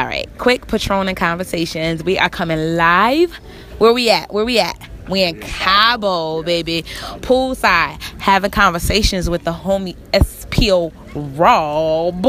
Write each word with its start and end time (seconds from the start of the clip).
All 0.00 0.06
right, 0.06 0.26
quick 0.38 0.66
Patron 0.66 1.08
and 1.08 1.16
conversations. 1.16 2.02
We 2.02 2.18
are 2.18 2.30
coming 2.30 2.74
live. 2.74 3.34
Where 3.76 3.92
we 3.92 4.08
at? 4.08 4.32
Where 4.32 4.46
we 4.46 4.58
at? 4.58 4.88
We 5.10 5.22
in 5.22 5.38
Cabo, 5.40 6.42
baby. 6.42 6.84
Poolside, 7.20 8.00
having 8.18 8.50
conversations 8.50 9.28
with 9.28 9.44
the 9.44 9.52
homie 9.52 9.96
SBO 10.14 10.90
Rob. 11.36 12.24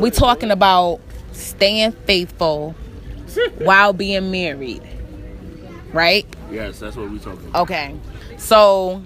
We 0.00 0.10
talking 0.10 0.50
about 0.50 0.98
staying 1.30 1.92
faithful 1.92 2.72
while 3.58 3.92
being 3.92 4.32
married, 4.32 4.82
right? 5.92 6.26
Yes, 6.50 6.80
that's 6.80 6.96
what 6.96 7.08
we 7.12 7.20
talking 7.20 7.46
about. 7.46 7.62
Okay. 7.62 7.94
So 8.38 9.04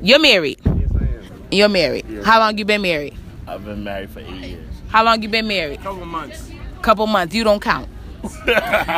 you're 0.00 0.20
married. 0.20 0.60
Yes, 0.64 0.90
I 0.94 1.04
am. 1.06 1.42
You're 1.50 1.68
married. 1.68 2.06
Yes. 2.08 2.24
How 2.24 2.38
long 2.38 2.56
you 2.56 2.64
been 2.64 2.82
married? 2.82 3.16
I've 3.48 3.64
been 3.64 3.82
married 3.82 4.10
for 4.10 4.20
eight 4.20 4.28
years. 4.28 4.68
How 4.90 5.02
long 5.04 5.20
you 5.22 5.28
been 5.28 5.48
married? 5.48 5.80
Couple 5.80 6.06
months. 6.06 6.53
Couple 6.84 7.06
months. 7.06 7.34
You 7.34 7.44
don't 7.44 7.62
count. 7.62 7.88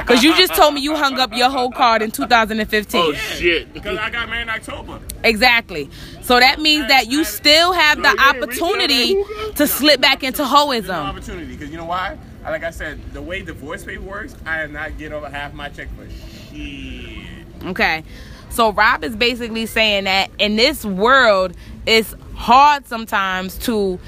Cause 0.07 0.25
you 0.25 0.37
just 0.37 0.57
told 0.57 0.75
me 0.75 0.81
you 0.81 0.97
hung 0.97 1.21
up 1.21 1.33
your 1.33 1.49
whole 1.49 1.71
card 1.71 2.03
in 2.03 2.11
2015. 2.11 3.01
Oh 3.01 3.13
shit. 3.13 3.73
Because 3.73 3.97
I 3.97 4.11
got 4.11 4.29
married 4.29 4.43
in 4.43 4.49
October. 4.49 4.99
Exactly. 5.23 5.89
So 6.21 6.41
that 6.41 6.61
means 6.61 6.89
that 6.89 7.07
you 7.07 7.23
still 7.23 7.73
have 7.73 8.03
the 8.03 8.09
opportunity 8.09 9.23
to 9.55 9.69
slip 9.69 10.01
back 10.01 10.25
into 10.25 10.43
hoism. 10.43 10.91
opportunity. 10.91 11.47
Because 11.47 11.71
you 11.71 11.77
know 11.77 11.85
why? 11.85 12.19
Like 12.43 12.65
I 12.65 12.71
said, 12.71 13.01
the 13.13 13.23
way 13.23 13.43
divorce 13.43 13.85
paper 13.85 14.03
works, 14.03 14.35
I 14.45 14.63
am 14.63 14.73
not 14.73 14.99
getting 14.99 15.13
over 15.13 15.31
half 15.31 15.55
my 15.55 15.69
check 15.69 15.87
for 15.97 16.09
shit. 16.11 17.67
Okay. 17.67 18.03
So 18.51 18.73
Rob 18.73 19.05
is 19.05 19.15
basically 19.15 19.67
saying 19.67 20.05
that 20.05 20.33
in 20.41 20.57
this 20.57 20.85
world, 20.85 21.55
it's 21.87 22.17
hard 22.35 22.85
sometimes 22.89 23.57
to 23.59 24.01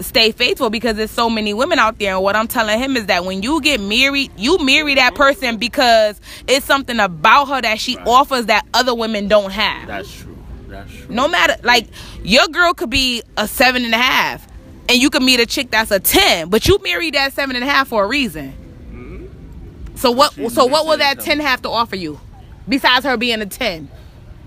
stay 0.00 0.32
faithful 0.32 0.70
because 0.70 0.96
there's 0.96 1.10
so 1.10 1.30
many 1.30 1.54
women 1.54 1.78
out 1.78 1.98
there. 1.98 2.14
And 2.14 2.22
what 2.22 2.36
I'm 2.36 2.48
telling 2.48 2.78
him 2.78 2.96
is 2.96 3.06
that 3.06 3.24
when 3.24 3.42
you 3.42 3.60
get 3.60 3.80
married, 3.80 4.32
you 4.36 4.58
marry 4.58 4.94
that 4.96 5.14
mm-hmm. 5.14 5.22
person 5.22 5.56
because 5.56 6.20
it's 6.46 6.66
something 6.66 6.98
about 7.00 7.46
her 7.46 7.60
that 7.62 7.78
she 7.80 7.96
offers 7.98 8.46
that 8.46 8.66
other 8.74 8.94
women 8.94 9.28
don't 9.28 9.50
have. 9.50 9.86
That's 9.86 10.12
true. 10.12 10.36
That's 10.68 10.92
true. 10.92 11.14
No 11.14 11.28
matter 11.28 11.56
like 11.62 11.88
your 12.22 12.46
girl 12.48 12.74
could 12.74 12.90
be 12.90 13.22
a 13.36 13.46
seven 13.46 13.84
and 13.84 13.94
a 13.94 13.98
half, 13.98 14.46
and 14.88 15.00
you 15.00 15.08
could 15.10 15.22
meet 15.22 15.40
a 15.40 15.46
chick 15.46 15.70
that's 15.70 15.90
a 15.90 16.00
ten, 16.00 16.50
but 16.50 16.66
you 16.66 16.78
married 16.82 17.14
that 17.14 17.32
seven 17.32 17.56
and 17.56 17.64
a 17.64 17.68
half 17.68 17.88
for 17.88 18.04
a 18.04 18.06
reason. 18.06 18.52
Mm-hmm. 18.90 19.96
So 19.96 20.10
what? 20.10 20.32
She's 20.34 20.52
So 20.52 20.66
what 20.66 20.86
will 20.86 20.98
that 20.98 21.20
ten 21.20 21.40
have 21.40 21.62
to 21.62 21.70
offer 21.70 21.96
you, 21.96 22.20
besides 22.68 23.04
her 23.06 23.16
being 23.16 23.40
a 23.40 23.46
ten? 23.46 23.88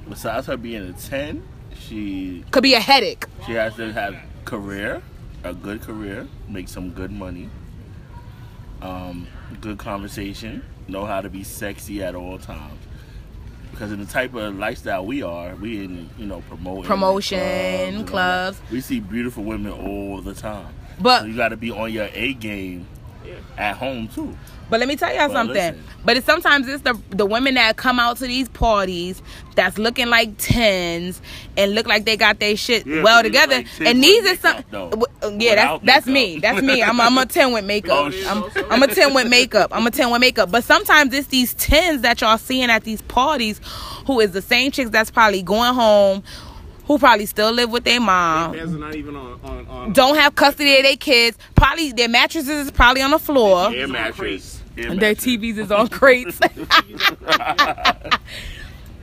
Besides 0.10 0.48
her 0.48 0.58
being 0.58 0.90
a 0.90 0.94
ten, 0.94 1.44
she 1.80 2.44
Could 2.52 2.64
be 2.64 2.74
a 2.74 2.80
headache. 2.80 3.26
she 3.46 3.54
has 3.54 3.76
to 3.76 3.92
have 3.94 4.16
career, 4.46 5.02
a 5.48 5.54
good 5.54 5.82
career, 5.82 6.28
make 6.48 6.68
some 6.68 6.90
good 6.92 7.12
money, 7.12 7.50
um, 8.82 9.28
good 9.62 9.78
conversation, 9.78 10.64
know 10.88 11.06
how 11.06 11.22
to 11.22 11.30
be 11.30 11.44
sexy 11.44 12.04
at 12.04 12.16
all 12.16 12.38
times. 12.38 12.80
Because 13.72 13.92
in 13.92 14.00
the 14.00 14.06
type 14.06 14.34
of 14.34 14.56
lifestyle 14.58 15.06
we 15.06 15.22
are, 15.22 15.56
we 15.56 15.84
in 15.84 16.10
you 16.18 16.26
know 16.26 16.42
promoting 16.50 16.84
Promotion, 16.86 17.40
and 17.40 17.96
all 17.98 18.02
that. 18.04 18.10
clubs. 18.10 18.62
We 18.72 18.82
see 18.82 19.00
beautiful 19.00 19.44
women 19.44 19.72
all 19.72 20.22
the 20.22 20.34
time. 20.34 20.74
But- 21.00 21.22
so 21.22 21.26
you 21.28 21.36
got 21.36 21.50
to 21.50 21.58
be 21.58 21.72
on 21.72 21.92
your 21.94 22.10
A 22.14 22.34
game 22.34 22.88
at 23.58 23.76
home 23.78 24.08
too. 24.08 24.36
But 24.70 24.80
let 24.82 24.90
me 24.90 24.96
tell 24.96 25.10
y'all 25.10 25.28
Well, 25.30 25.32
something. 25.38 25.54
listen. 25.56 25.84
But 26.04 26.18
it's 26.18 26.26
sometimes 26.26 26.68
it's 26.68 26.84
the 26.84 26.98
the 27.10 27.26
women 27.26 27.56
that 27.56 27.76
come 27.78 28.00
out 28.00 28.18
to 28.18 28.28
these 28.28 28.48
parties 28.50 29.22
that's 29.56 29.78
looking 29.78 30.08
like 30.10 30.32
tens 30.38 31.22
and 31.58 31.74
look 31.76 31.86
like 31.88 32.06
they 32.06 32.16
got 32.18 32.40
their 32.40 32.56
shit 32.56 32.86
Yeah, 32.86 33.02
well 33.04 33.24
together. 33.24 33.56
like 33.58 33.68
and 33.82 34.02
these 34.04 34.26
are 34.26 34.36
some. 34.38 34.64
w- 34.72 35.06
Yeah, 35.24 35.56
that's 35.56 35.72
Without 35.82 35.86
that's 35.86 36.08
me. 36.08 36.40
That's 36.40 36.62
me. 36.62 36.82
I'm 36.84 37.00
I'm 37.02 37.18
a 37.18 37.26
ten 37.26 37.52
with 37.54 37.66
makeup. 37.66 38.14
Oh. 38.14 38.52
I'm 38.66 38.72
I'm 38.72 38.84
a 38.84 38.88
ten 38.94 39.14
with 39.14 39.28
makeup. 39.30 39.72
I'm 39.74 39.86
a 39.88 39.92
ten 39.92 40.12
with 40.12 40.22
makeup. 40.22 40.52
But 40.52 40.64
sometimes 40.64 41.14
it's 41.14 41.28
these 41.28 41.54
tens 41.56 42.02
that 42.04 42.22
y'all 42.22 42.38
seeing 42.38 42.70
at 42.70 42.84
these 42.84 43.02
parties, 43.04 43.60
who 44.06 44.20
is 44.20 44.32
the 44.32 44.42
same 44.42 44.72
chicks 44.72 44.90
that's 44.92 45.12
probably 45.12 45.42
going 45.44 45.74
home, 45.74 46.24
who 46.86 46.98
probably 47.00 47.26
still 47.26 47.52
live 47.52 47.70
with 47.70 47.84
their 47.84 48.00
mom. 48.00 48.54
Pants 48.54 48.74
are 48.74 48.78
not 48.78 48.96
even 48.96 49.16
on. 49.18 49.40
on, 49.44 49.68
on 49.68 49.94
Don't 49.94 50.16
have 50.16 50.36
custody 50.36 50.78
of 50.78 50.84
their 50.84 50.96
kids. 50.96 51.38
Probably 51.56 51.92
their 51.92 52.08
mattresses 52.08 52.68
is 52.68 52.72
probably 52.72 53.02
on 53.02 53.12
the 53.12 53.20
floor. 53.20 53.66
On 53.68 53.92
mattress. 53.92 54.57
Air 54.78 54.92
And 54.92 55.00
their. 55.00 55.16
TVs 55.16 55.58
is 55.58 55.72
on 55.72 55.88
crates. 55.90 56.40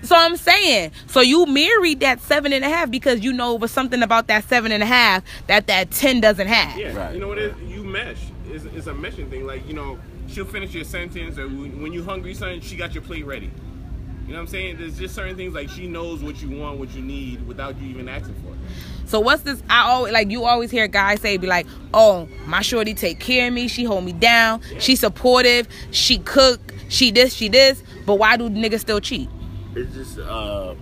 so 0.03 0.17
I'm 0.17 0.37
saying, 0.37 0.93
so 1.07 1.21
you 1.21 1.47
married 1.47 2.01
that 2.01 2.21
seven 2.21 2.53
and 2.53 2.65
a 2.65 2.69
half 2.69 2.91
because 2.91 3.21
you 3.25 3.33
know 3.33 3.55
it 3.55 3.61
was 3.61 3.71
something 3.71 4.03
about 4.03 4.27
that 4.29 4.45
seven 4.45 4.73
and 4.73 4.83
a 4.83 4.87
half 4.87 5.23
that 5.47 5.67
that 5.69 5.91
ten 5.91 6.21
doesn't 6.21 6.49
have. 6.49 6.79
Yeah, 6.79 6.97
Right. 6.97 7.15
you 7.15 7.21
know 7.21 7.29
what 7.29 7.39
it 7.39 7.57
is? 7.57 7.71
You 7.71 7.85
mesh. 7.85 8.19
It's, 8.49 8.65
it's 8.67 8.87
a 8.87 8.93
meshing 8.93 9.31
thing. 9.31 9.47
Like, 9.47 9.67
you 9.67 9.75
know, 9.75 9.99
she'll 10.29 10.45
finish 10.45 10.75
your 10.75 10.85
sentence, 10.85 11.39
or 11.39 11.49
when 11.49 11.81
when 11.83 11.93
you 11.93 12.05
hungry, 12.05 12.35
son, 12.35 12.61
she 12.61 12.77
got 12.77 12.95
your 12.95 13.03
plate 13.03 13.25
ready. 13.25 13.51
You 14.27 14.33
know 14.33 14.39
what 14.39 14.43
I'm 14.43 14.47
saying? 14.49 14.79
There's 14.79 14.99
just 14.99 15.15
certain 15.15 15.37
things 15.37 15.55
like 15.55 15.69
she 15.69 15.87
knows 15.87 16.23
what 16.23 16.41
you 16.41 16.59
want, 16.59 16.79
what 16.79 16.95
you 16.95 17.03
need, 17.03 17.47
without 17.47 17.77
you 17.79 17.89
even 17.89 18.09
asking 18.09 18.35
for 18.43 18.53
it. 18.53 18.59
So 19.07 19.21
what's 19.21 19.43
this? 19.43 19.63
I 19.71 19.83
always 19.91 20.13
like 20.13 20.31
you 20.31 20.45
always 20.45 20.71
hear 20.71 20.89
guys 20.89 21.21
say, 21.21 21.37
be 21.37 21.47
like, 21.47 21.67
oh, 21.93 22.29
my 22.47 22.63
shorty 22.63 22.95
take 22.95 23.21
care 23.21 23.49
of 23.49 23.53
me, 23.55 23.69
she 23.69 23.85
hold 23.85 24.05
me 24.05 24.13
down, 24.13 24.61
she 24.79 24.97
supportive, 24.97 25.69
she 25.91 26.19
cook, 26.19 26.73
she 26.89 27.11
this, 27.11 27.35
she 27.35 27.49
this. 27.49 27.83
But 28.07 28.15
why 28.17 28.37
do 28.37 28.49
niggas 28.49 28.81
still 28.81 29.01
cheat? 29.01 29.29
it's 29.77 29.93
just 29.95 30.19
uh 30.21 30.73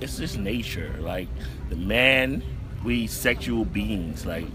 it's 0.00 0.18
just 0.18 0.38
nature 0.38 0.94
like 1.00 1.26
the 1.68 1.74
man 1.74 2.42
we 2.84 3.06
sexual 3.08 3.64
beings 3.64 4.24
like 4.24 4.44
you 4.44 4.52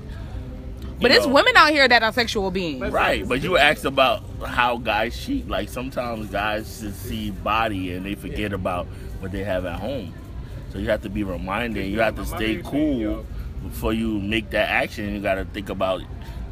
But 1.01 1.11
it's 1.11 1.25
women 1.25 1.53
out 1.57 1.71
here 1.71 1.87
that 1.87 2.01
are 2.01 2.13
sexual 2.13 2.51
beings. 2.51 2.89
right 2.91 3.27
but 3.27 3.41
you 3.41 3.57
asked 3.57 3.83
about 3.83 4.23
how 4.45 4.77
guys 4.77 5.19
cheat 5.19 5.49
like 5.49 5.67
sometimes 5.67 6.29
guys 6.29 6.79
just 6.79 7.01
see 7.01 7.31
body 7.31 7.91
and 7.93 8.05
they 8.05 8.15
forget 8.15 8.53
about 8.53 8.85
what 9.19 9.33
they 9.33 9.43
have 9.43 9.65
at 9.65 9.77
home 9.79 10.13
so 10.71 10.79
you 10.79 10.89
have 10.89 11.01
to 11.01 11.09
be 11.09 11.23
reminded 11.23 11.85
you 11.85 11.99
have 11.99 12.15
to 12.15 12.25
stay 12.25 12.61
cool 12.63 13.25
before 13.63 13.93
you 13.93 14.19
make 14.19 14.49
that 14.49 14.69
action 14.69 15.13
you 15.13 15.21
got 15.21 15.35
to 15.35 15.45
think 15.45 15.69
about 15.69 16.01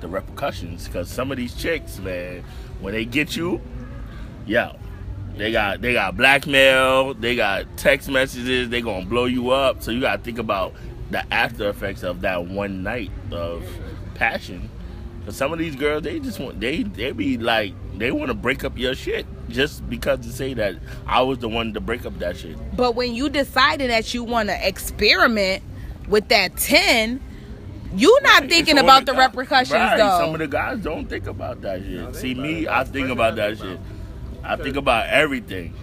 the 0.01 0.07
repercussions 0.07 0.87
because 0.87 1.09
some 1.09 1.31
of 1.31 1.37
these 1.37 1.53
chicks 1.55 1.99
man 1.99 2.43
when 2.79 2.93
they 2.93 3.05
get 3.05 3.35
you 3.35 3.61
yeah, 4.49 4.73
they 5.37 5.51
got 5.51 5.79
they 5.79 5.93
got 5.93 6.17
blackmail, 6.17 7.13
they 7.13 7.35
got 7.35 7.65
text 7.77 8.09
messages, 8.09 8.69
they 8.69 8.81
gonna 8.81 9.05
blow 9.05 9.25
you 9.25 9.51
up. 9.51 9.83
So 9.83 9.91
you 9.91 10.01
gotta 10.01 10.21
think 10.21 10.39
about 10.39 10.73
the 11.11 11.31
after 11.31 11.69
effects 11.69 12.03
of 12.03 12.21
that 12.21 12.47
one 12.47 12.83
night 12.83 13.11
of 13.31 13.63
passion. 14.15 14.69
Cause 15.25 15.37
some 15.37 15.53
of 15.53 15.59
these 15.59 15.75
girls, 15.75 16.03
they 16.03 16.19
just 16.19 16.39
want 16.39 16.59
they 16.59 16.81
they 16.81 17.11
be 17.11 17.37
like 17.37 17.73
they 17.99 18.11
want 18.11 18.29
to 18.29 18.33
break 18.33 18.63
up 18.63 18.77
your 18.77 18.95
shit 18.95 19.25
just 19.49 19.87
because 19.89 20.19
to 20.21 20.31
say 20.31 20.53
that 20.55 20.75
I 21.05 21.21
was 21.21 21.37
the 21.39 21.49
one 21.49 21.73
to 21.73 21.81
break 21.81 22.05
up 22.05 22.17
that 22.19 22.37
shit. 22.37 22.57
But 22.75 22.95
when 22.95 23.13
you 23.13 23.29
decided 23.29 23.89
that 23.91 24.13
you 24.13 24.23
want 24.23 24.49
to 24.49 24.67
experiment 24.67 25.61
with 26.07 26.27
that 26.29 26.57
10, 26.57 27.21
you're 27.95 28.21
not 28.21 28.43
thinking 28.49 28.75
It's 28.77 28.83
about 28.83 28.99
on 29.01 29.05
the 29.05 29.13
guy- 29.13 29.25
repercussions 29.25 29.71
right. 29.73 29.97
though. 29.97 30.19
Some 30.19 30.33
of 30.33 30.39
the 30.39 30.47
guys 30.47 30.79
don't 30.79 31.07
think 31.07 31.27
about 31.27 31.61
that 31.61 31.81
shit. 31.81 31.91
No, 31.91 32.11
See 32.13 32.33
me. 32.33 32.67
I 32.67 32.83
think 32.83 33.09
about 33.09 33.35
that 33.35 33.57
shit. 33.57 33.79
I 34.43 34.55
think 34.55 34.75
about 34.77 35.07
everything. 35.07 35.73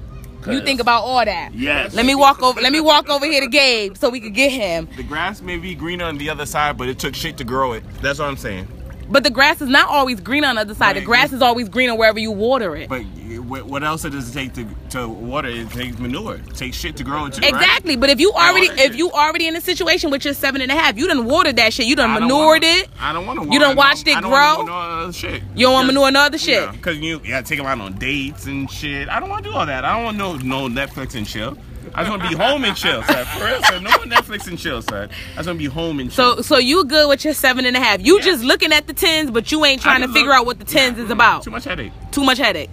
You 0.46 0.60
think 0.60 0.80
about 0.80 1.02
all 1.02 1.24
that. 1.24 1.54
yes. 1.54 1.92
Let 1.92 2.06
me 2.06 2.14
walk 2.14 2.40
over 2.40 2.60
let 2.60 2.72
me 2.72 2.78
walk 2.80 3.08
over 3.08 3.26
here 3.26 3.40
to 3.40 3.48
Gabe 3.48 3.96
so 3.96 4.08
we 4.08 4.20
could 4.20 4.34
get 4.34 4.52
him. 4.52 4.88
The 4.96 5.02
grass 5.02 5.42
may 5.42 5.58
be 5.58 5.74
greener 5.74 6.04
on 6.04 6.18
the 6.18 6.30
other 6.30 6.46
side, 6.46 6.78
but 6.78 6.88
it 6.88 7.00
took 7.00 7.16
shit 7.16 7.36
to 7.38 7.44
grow 7.44 7.72
it. 7.72 7.82
That's 8.00 8.20
what 8.20 8.28
I'm 8.28 8.36
saying. 8.36 8.68
But 9.08 9.22
the 9.24 9.30
grass 9.30 9.60
is 9.60 9.68
not 9.68 9.88
always 9.88 10.20
green 10.20 10.44
on 10.44 10.56
the 10.56 10.62
other 10.62 10.74
side. 10.74 10.96
The 10.96 11.00
grass 11.00 11.32
is 11.32 11.42
always 11.42 11.68
greener 11.68 11.94
wherever 11.94 12.18
you 12.18 12.32
water 12.32 12.74
it. 12.76 12.88
But 12.88 13.02
what 13.46 13.64
what 13.64 13.84
else 13.84 14.02
does 14.02 14.28
it 14.28 14.32
take 14.32 14.52
to, 14.54 14.66
to 14.90 15.08
water? 15.08 15.48
It 15.48 15.70
takes 15.70 15.98
manure. 15.98 16.36
It 16.36 16.54
takes 16.54 16.76
shit 16.76 16.96
to 16.96 17.04
grow 17.04 17.26
it 17.26 17.34
too. 17.34 17.42
right? 17.42 17.54
Exactly, 17.54 17.96
but 17.96 18.10
if 18.10 18.20
you 18.20 18.32
already 18.32 18.66
if 18.80 18.96
you 18.96 19.10
already 19.10 19.46
in 19.46 19.54
a 19.56 19.60
situation 19.60 20.10
with 20.10 20.24
your 20.24 20.34
seven 20.34 20.60
and 20.60 20.70
a 20.70 20.74
half, 20.74 20.98
you 20.98 21.06
done 21.06 21.24
watered 21.24 21.56
that 21.56 21.72
shit. 21.72 21.86
You 21.86 21.96
done 21.96 22.10
manured 22.12 22.30
wanna- 22.30 22.66
it. 22.66 22.88
I 23.00 23.12
don't 23.12 23.26
want 23.26 23.42
to. 23.42 23.52
You 23.52 23.60
done 23.60 23.76
watched 23.76 24.06
it 24.08 24.20
grow? 24.20 24.62
No 24.62 25.10
shit. 25.12 25.42
You 25.54 25.66
don't 25.66 25.74
want 25.74 25.86
to 25.88 25.92
manure 25.92 26.08
and 26.08 26.16
other 26.16 26.38
shit. 26.38 26.70
Because 26.72 26.98
you, 26.98 27.20
you 27.22 27.30
gotta 27.30 27.46
take 27.46 27.58
them 27.58 27.66
out 27.66 27.80
on 27.80 27.94
dates 27.98 28.46
and 28.46 28.70
shit. 28.70 29.08
I 29.08 29.20
don't 29.20 29.28
want 29.28 29.44
to 29.44 29.50
do 29.50 29.56
all 29.56 29.66
that. 29.66 29.84
I 29.84 29.94
don't 29.94 30.04
want 30.04 30.16
no 30.16 30.36
no 30.36 30.68
Netflix 30.68 31.14
and 31.14 31.26
chill. 31.26 31.56
I 31.94 32.02
just 32.02 32.10
want 32.10 32.22
to 32.22 32.28
be 32.28 32.34
home 32.34 32.64
and 32.64 32.76
chill, 32.76 33.02
sir. 33.04 33.24
For 33.24 33.44
real, 33.44 33.62
sir. 33.62 33.80
No 33.80 33.90
more 33.90 33.98
Netflix 34.06 34.46
and 34.48 34.58
chill, 34.58 34.82
sir. 34.82 35.08
I 35.32 35.36
just 35.36 35.46
want 35.46 35.58
to 35.58 35.64
be 35.64 35.66
home 35.66 36.00
and 36.00 36.10
chill. 36.10 36.36
So 36.36 36.42
so 36.42 36.58
you 36.58 36.84
good 36.84 37.08
with 37.08 37.24
your 37.24 37.34
seven 37.34 37.64
and 37.66 37.76
a 37.76 37.80
half. 37.80 38.04
You 38.04 38.20
just 38.20 38.42
looking 38.44 38.72
at 38.72 38.86
the 38.86 38.92
tens, 38.92 39.30
but 39.30 39.50
you 39.52 39.64
ain't 39.64 39.80
trying 39.82 40.02
to 40.02 40.08
figure 40.08 40.28
look- 40.28 40.36
out 40.40 40.46
what 40.46 40.58
the 40.58 40.64
tens 40.64 40.98
Yeah, 40.98 41.04
is 41.04 41.08
mm, 41.10 41.14
about. 41.14 41.42
Too 41.44 41.50
much 41.50 41.64
headache. 41.64 41.92
Too 42.10 42.24
much 42.24 42.38
headache. 42.38 42.70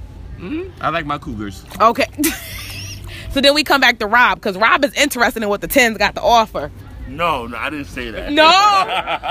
I 0.81 0.89
like 0.89 1.06
my 1.06 1.18
cougars. 1.18 1.63
Okay. 1.80 2.06
so 3.31 3.39
then 3.39 3.54
we 3.54 3.63
come 3.63 3.80
back 3.80 4.00
to 4.00 4.07
Rob 4.07 4.39
because 4.39 4.57
Rob 4.57 4.83
is 4.83 4.94
interested 4.95 5.42
in 5.42 5.48
what 5.48 5.62
the 5.62 5.68
tens 5.69 5.98
got 5.98 6.15
to 6.15 6.21
offer. 6.21 6.69
No, 7.07 7.45
no, 7.47 7.57
I 7.57 7.69
didn't 7.69 7.88
say 7.88 8.09
that. 8.11 8.31
No, 8.31 8.50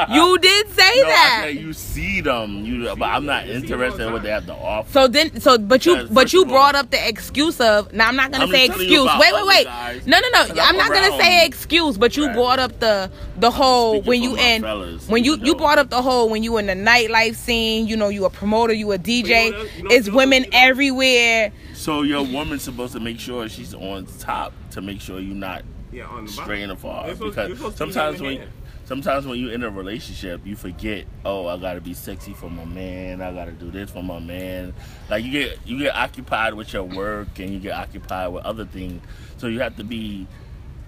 you 0.15 0.39
did 0.39 0.69
say 0.71 0.93
no, 0.97 1.05
that. 1.09 1.41
I 1.45 1.53
said 1.53 1.63
you 1.63 1.73
see 1.73 2.21
them, 2.21 2.65
you, 2.65 2.95
but 2.97 3.07
I'm 3.07 3.25
not 3.27 3.49
interested 3.49 4.07
in 4.07 4.13
what 4.13 4.23
they 4.23 4.31
have 4.31 4.47
to 4.47 4.55
offer. 4.55 4.91
So 4.93 5.09
then, 5.09 5.41
so 5.41 5.59
but 5.59 5.85
you 5.87 6.07
but 6.11 6.33
you 6.33 6.45
brought 6.45 6.75
up 6.75 6.91
the 6.91 7.09
excuse 7.09 7.61
of. 7.61 7.93
Now 7.93 8.09
I'm 8.09 8.17
not 8.17 8.31
gonna 8.31 8.45
I'm 8.45 8.51
say 8.51 8.67
just 8.67 8.79
telling 8.79 8.93
you 8.93 9.05
excuse. 9.05 9.21
Wait, 9.21 9.35
wait, 9.35 9.47
wait. 9.47 9.65
guys, 9.67 10.07
No, 10.07 10.19
no, 10.21 10.29
no. 10.33 10.47
'cause 10.47 10.59
I'm 10.59 10.69
I'm 10.71 10.77
not 10.77 10.93
gonna 10.93 11.19
say 11.19 11.47
excuse. 11.47 11.97
But 11.99 12.17
you 12.17 12.27
Right. 12.27 12.35
brought 12.35 12.59
up 12.59 12.79
the 12.79 13.11
the 13.39 13.51
whole 13.51 14.01
when 14.03 14.23
you 14.23 14.33
my 14.37 14.41
in 14.43 14.63
fellas, 14.63 15.09
when 15.09 15.25
you 15.25 15.37
you 15.37 15.47
you 15.47 15.55
brought 15.55 15.79
up 15.79 15.89
the 15.91 16.03
whole 16.03 16.29
when 16.29 16.43
you 16.43 16.59
in 16.59 16.67
the 16.67 16.75
nightlife 16.75 17.37
scene. 17.37 17.87
You 17.87 17.97
know, 17.97 18.09
you 18.11 18.25
a 18.27 18.31
promoter, 18.31 18.73
you 18.75 18.93
a 18.93 18.99
DJ. 18.99 19.47
you 19.47 19.53
know- 19.53 19.59
you 19.79 19.83
know- 19.85 19.91
it's 19.91 20.07
you 20.09 20.15
women 20.15 20.43
know- 20.43 20.49
everywhere. 20.53 21.53
So 21.75 22.03
your 22.03 22.23
woman's 22.25 22.63
supposed 22.63 22.93
to 22.93 23.01
make 23.01 23.19
sure 23.19 23.49
she's 23.49 23.75
on 23.75 24.07
top 24.21 24.53
to 24.73 24.81
make 24.81 25.01
sure 25.01 25.19
you're 25.21 25.35
not 25.35 25.63
Yeah, 25.93 26.07
on 26.07 26.25
the 26.25 26.33
bottom. 26.33 26.77
far. 26.77 27.07
You're 27.07 27.17
Because 27.17 27.57
supposed 27.59 27.77
to 27.79 27.87
be 27.87 27.93
sometimes 27.93 28.21
when 28.23 28.37
hand. 28.39 28.51
sometimes 28.87 29.27
when 29.27 29.39
you're 29.39 29.53
in 29.53 29.63
a 29.63 29.71
relationship, 29.71 30.41
you 30.47 30.57
forget, 30.57 31.05
oh, 31.25 31.47
I 31.47 31.59
gotta 31.59 31.81
be 31.81 31.93
sexy 31.95 32.33
for 32.33 32.49
my 32.51 32.65
man. 32.65 33.21
I 33.21 33.33
gotta 33.33 33.53
do 33.53 33.71
this 33.71 33.91
for 33.91 34.03
my 34.03 34.19
man. 34.19 34.73
Like 35.11 35.25
you 35.25 35.31
get 35.31 35.59
you 35.67 35.79
get 35.79 35.95
occupied 35.95 36.55
with 36.55 36.73
your 36.73 36.85
work 36.85 37.39
and 37.39 37.51
you 37.51 37.59
get 37.59 37.73
occupied 37.75 38.33
with 38.33 38.45
other 38.45 38.65
things. 38.65 39.03
So 39.37 39.47
you 39.49 39.61
have 39.61 39.77
to 39.77 39.85
be 39.85 40.27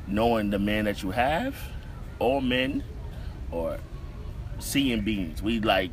knowing 0.06 0.50
the 0.50 0.58
man 0.58 0.86
that 0.86 1.02
you 1.02 1.10
have. 1.10 1.54
All 2.18 2.40
men 2.40 2.82
or 3.50 3.78
seeing 4.58 5.02
beings. 5.02 5.42
We 5.42 5.60
like 5.60 5.90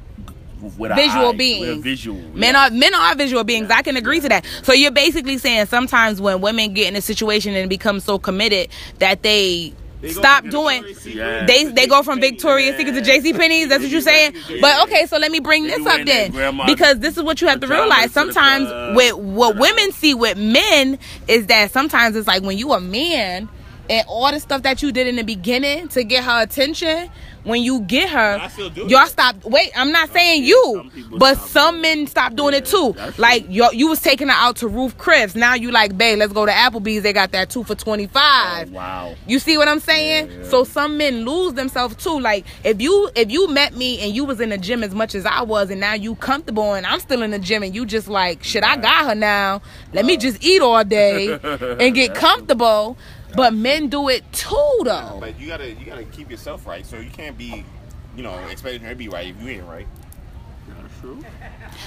Visual 0.62 1.30
eyes. 1.30 1.36
beings. 1.38 1.84
Visual. 1.84 2.22
Men 2.34 2.54
yeah. 2.54 2.68
are 2.68 2.70
men 2.72 2.94
are 2.94 3.16
visual 3.16 3.44
beings. 3.44 3.70
I 3.70 3.82
can 3.82 3.98
agree 3.98 4.20
to 4.20 4.30
that. 4.30 4.46
So 4.64 4.74
you're 4.74 4.92
basically 4.92 5.38
saying 5.38 5.66
sometimes 5.68 6.22
when 6.22 6.42
women 6.42 6.74
get 6.74 6.88
in 6.88 6.96
a 6.96 7.02
situation 7.02 7.56
and 7.56 7.70
become 7.70 8.00
so 8.00 8.20
committed 8.20 8.70
that 9.00 9.24
they, 9.24 9.74
They 10.02 10.10
stop 10.10 10.44
doing 10.50 10.84
Yeah. 11.06 11.46
they 11.46 11.66
they 11.66 11.88
go 11.88 12.04
from 12.04 12.20
Victoria's 12.20 12.78
Secret 12.78 12.94
to 12.94 13.02
J.C. 13.02 13.34
Penney's. 13.34 13.70
That's 13.70 13.84
what 13.84 13.92
you're 13.92 14.02
saying. 14.02 14.34
But 14.60 14.84
okay, 14.84 15.06
so 15.06 15.18
let 15.18 15.32
me 15.32 15.40
bring 15.40 15.64
They 15.64 15.78
this 15.78 15.86
up 15.88 16.06
then, 16.06 16.60
because 16.66 17.00
this 17.00 17.18
is 17.18 17.24
what 17.24 17.42
you 17.42 17.48
have 17.48 17.60
to 17.62 17.68
realize. 17.68 18.12
Sometimes 18.12 18.70
with 18.96 19.16
what 19.16 19.58
women 19.58 19.92
see 19.92 20.14
with 20.14 20.38
men 20.38 20.98
is 21.28 21.48
that 21.48 21.72
sometimes 21.72 22.16
it's 22.16 22.28
like 22.28 22.44
when 22.44 22.58
you 22.58 22.72
a 22.74 22.82
man 22.82 23.50
and 23.92 24.08
all 24.08 24.32
the 24.32 24.40
stuff 24.40 24.64
that 24.64 24.82
you 24.82 24.92
did 24.94 25.06
in 25.06 25.18
the 25.18 25.24
beginning 25.24 25.90
to 25.90 26.04
get 26.06 26.24
her 26.24 26.42
attention. 26.42 27.10
When 27.44 27.64
you 27.64 27.80
get 27.82 28.08
her, 28.12 28.38
I 28.40 28.48
still 28.50 28.70
do 28.70 28.86
y'all 28.86 29.08
stop. 29.08 29.44
Wait, 29.44 29.72
I'm 29.76 29.92
not 29.92 30.12
saying 30.14 30.44
you, 30.44 30.92
but 31.18 31.40
some 31.40 31.82
men 31.82 32.06
stop 32.06 32.36
doing 32.36 32.54
it 32.54 32.66
too. 32.68 32.96
Like 33.18 33.50
you, 33.50 33.68
you 33.74 33.88
was 33.88 34.00
taking 34.00 34.28
her 34.28 34.36
out 34.38 34.58
to 34.58 34.68
Ruth 34.68 34.96
Chris. 35.00 35.34
Now 35.34 35.56
you 35.56 35.72
like, 35.72 35.98
babe, 35.98 36.20
let's 36.20 36.34
go 36.34 36.46
to 36.46 36.52
Applebee's. 36.52 37.02
They 37.02 37.14
got 37.14 37.32
that 37.32 37.50
two 37.50 37.64
for 37.64 37.74
twenty 37.74 38.06
five. 38.06 38.70
Oh, 38.70 38.76
wow. 38.76 39.16
You 39.26 39.40
see 39.40 39.58
what 39.58 39.68
I'm 39.68 39.80
saying? 39.80 40.30
Yeah, 40.30 40.38
yeah. 40.38 40.50
So 40.50 40.64
some 40.64 40.98
men 40.98 41.26
lose 41.26 41.54
themselves 41.54 41.96
too. 41.96 42.20
Like 42.20 42.46
if 42.64 42.80
you 42.80 43.10
if 43.16 43.32
you 43.32 43.48
met 43.48 43.76
me 43.76 44.00
and 44.02 44.16
you 44.16 44.24
was 44.24 44.40
in 44.40 44.50
the 44.50 44.60
gym 44.60 44.84
as 44.84 44.94
much 44.94 45.16
as 45.16 45.26
I 45.26 45.42
was, 45.42 45.72
and 45.72 45.80
now 45.82 45.96
you 45.96 46.14
comfortable 46.16 46.76
and 46.76 46.86
I'm 46.86 47.00
still 47.00 47.24
in 47.24 47.32
the 47.32 47.40
gym, 47.40 47.64
and 47.64 47.74
you 47.74 47.88
just 47.88 48.08
like, 48.08 48.44
shit, 48.44 48.64
I 48.64 48.78
got 48.78 49.08
her 49.08 49.16
now. 49.16 49.64
Let 49.94 50.06
me 50.06 50.16
just 50.16 50.44
eat 50.44 50.62
all 50.62 50.84
day 50.84 51.40
and 51.80 51.96
get 51.96 52.14
comfortable. 52.14 52.98
But 53.36 53.54
men 53.54 53.88
do 53.90 54.10
it 54.10 54.24
too, 54.34 54.80
though. 54.84 55.18
But 55.20 55.40
you 55.40 55.48
gotta 55.48 55.70
you 55.72 55.86
gotta 55.86 56.04
keep 56.06 56.30
yourself 56.32 56.66
right. 56.68 56.86
So 56.86 56.98
you 56.98 57.10
can't 57.10 57.38
be, 57.38 57.64
you 58.16 58.24
know, 58.24 58.36
expecting 58.50 58.82
her 58.84 58.90
to 58.90 58.96
be 58.96 59.08
right 59.10 59.28
if 59.28 59.42
you 59.42 59.50
ain't 59.50 59.66
right. 59.68 59.88
That's 60.68 61.00
true. 61.00 61.24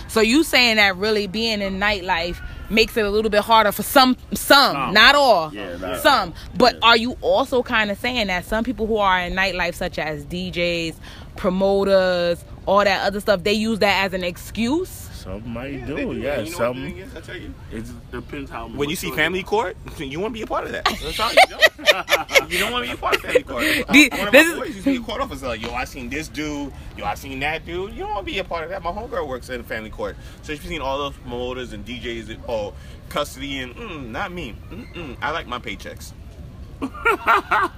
So 0.08 0.20
you 0.20 0.42
saying 0.44 0.76
that 0.76 0.96
really 0.96 1.26
being 1.26 1.60
in 1.60 1.78
nightlife 1.78 2.40
makes 2.70 2.96
it 2.96 3.04
a 3.04 3.10
little 3.10 3.30
bit 3.30 3.42
harder 3.42 3.72
for 3.72 3.82
some, 3.82 4.16
some, 4.32 4.72
Some. 4.74 4.94
not 4.94 5.14
all, 5.14 5.52
Yeah, 5.54 5.76
not- 5.76 6.00
some. 6.00 6.34
But 6.56 6.74
yeah. 6.74 6.80
are 6.82 6.96
you 6.96 7.16
also 7.20 7.62
kind 7.62 7.90
of 7.90 7.98
saying 7.98 8.26
that 8.28 8.44
some 8.44 8.64
people 8.64 8.86
who 8.86 8.96
are 8.96 9.20
in 9.20 9.34
nightlife, 9.34 9.74
such 9.74 9.98
as 9.98 10.24
DJs, 10.26 10.94
promoters, 11.36 12.44
all 12.66 12.82
that 12.84 13.06
other 13.06 13.20
stuff, 13.20 13.44
they 13.44 13.52
use 13.52 13.78
that 13.80 14.04
as 14.06 14.12
an 14.14 14.24
excuse? 14.24 15.03
Some 15.24 15.48
might 15.54 15.70
they 15.86 15.86
do, 15.86 15.94
that. 16.14 16.20
yeah. 16.20 16.40
You 16.40 16.50
know 16.50 16.56
some. 16.58 16.66
what 16.68 16.74
the 16.84 16.90
thing 16.90 16.98
is? 16.98 17.16
I 17.16 17.20
tell 17.22 17.36
you. 17.38 17.54
It 17.72 17.84
depends 18.10 18.50
how. 18.50 18.68
When 18.68 18.90
you 18.90 18.96
see 18.96 19.06
much- 19.08 19.16
family 19.16 19.42
court, 19.42 19.74
you 19.98 20.20
want 20.20 20.34
to 20.34 20.38
be 20.38 20.42
a 20.42 20.46
part 20.46 20.64
of 20.66 20.72
that. 20.72 20.84
That's 20.84 21.18
all 21.18 21.30
you 21.32 21.38
don't. 21.48 22.50
you 22.52 22.58
don't 22.58 22.70
want 22.72 22.84
to 22.84 22.90
be 22.90 22.94
a 22.94 23.00
part 23.00 23.14
of 23.16 23.22
family 23.22 23.42
court. 23.42 23.64
The- 23.90 24.10
One 24.12 24.26
of 24.28 24.32
this 24.32 24.46
my 24.46 24.52
is- 24.52 24.58
boys 24.58 24.68
used 24.68 24.84
to 24.84 24.90
be 24.90 24.96
a 24.96 25.00
court 25.00 25.20
officer. 25.22 25.48
Like, 25.48 25.62
yo, 25.62 25.72
I 25.72 25.84
seen 25.84 26.10
this 26.10 26.28
dude. 26.28 26.72
Yo, 26.98 27.04
I 27.06 27.14
seen 27.14 27.40
that 27.40 27.64
dude. 27.64 27.92
You 27.94 28.00
don't 28.00 28.10
want 28.10 28.26
to 28.26 28.32
be 28.32 28.38
a 28.38 28.44
part 28.44 28.64
of 28.64 28.70
that. 28.70 28.82
My 28.82 28.90
homegirl 28.92 29.26
works 29.26 29.48
in 29.48 29.62
family 29.64 29.90
court, 29.90 30.16
so 30.42 30.54
she's 30.54 30.62
seen 30.62 30.82
all 30.82 30.98
those 30.98 31.16
promoters 31.16 31.72
and 31.72 31.86
DJs 31.86 32.28
and 32.28 32.42
oh, 32.46 32.74
custody 33.08 33.60
and 33.60 33.74
mm, 33.74 34.08
not 34.10 34.30
me. 34.30 34.54
Mm-mm. 34.70 35.16
I 35.22 35.30
like 35.30 35.46
my 35.46 35.58
paychecks. 35.58 36.12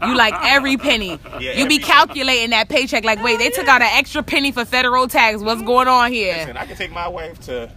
You 0.02 0.16
like 0.16 0.34
every 0.44 0.76
penny. 0.76 1.18
Yeah, 1.40 1.52
you 1.52 1.66
be 1.66 1.76
every- 1.76 1.78
calculating 1.78 2.50
that 2.50 2.68
paycheck 2.68 3.04
like, 3.04 3.22
wait, 3.22 3.38
they 3.38 3.50
took 3.50 3.68
out 3.68 3.82
an 3.82 3.88
extra 3.92 4.22
penny 4.22 4.52
for 4.52 4.64
federal 4.64 5.08
tax. 5.08 5.40
What's 5.40 5.62
going 5.62 5.88
on 5.88 6.12
here? 6.12 6.34
Listen, 6.36 6.56
I 6.56 6.66
can 6.66 6.76
take 6.76 6.92
my 6.92 7.08
wife 7.08 7.40
to 7.42 7.70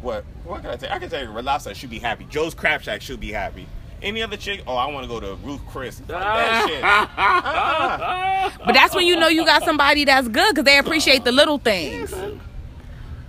what? 0.00 0.24
What 0.44 0.62
can 0.62 0.70
I 0.70 0.76
take? 0.76 0.90
I 0.90 0.98
can 0.98 1.08
take 1.08 1.28
Relasa. 1.28 1.74
She'll 1.74 1.90
be 1.90 1.98
happy. 1.98 2.26
Joe's 2.28 2.54
Crab 2.54 2.82
Shack. 2.82 3.02
She'll 3.02 3.16
be 3.16 3.32
happy. 3.32 3.66
Any 4.02 4.22
other 4.22 4.36
chick? 4.36 4.62
Oh, 4.66 4.76
I 4.76 4.86
want 4.92 5.04
to 5.04 5.08
go 5.08 5.18
to 5.18 5.34
Ruth 5.36 5.62
Chris. 5.66 5.98
Fuck 6.00 6.08
that 6.08 6.22
ah. 6.22 6.66
shit. 8.50 8.58
Uh-uh. 8.58 8.66
But 8.66 8.74
that's 8.74 8.94
when 8.94 9.06
you 9.06 9.16
know 9.16 9.28
you 9.28 9.46
got 9.46 9.64
somebody 9.64 10.04
that's 10.04 10.28
good 10.28 10.50
because 10.50 10.64
they 10.64 10.78
appreciate 10.78 11.24
the 11.24 11.32
little 11.32 11.58
things. 11.58 12.12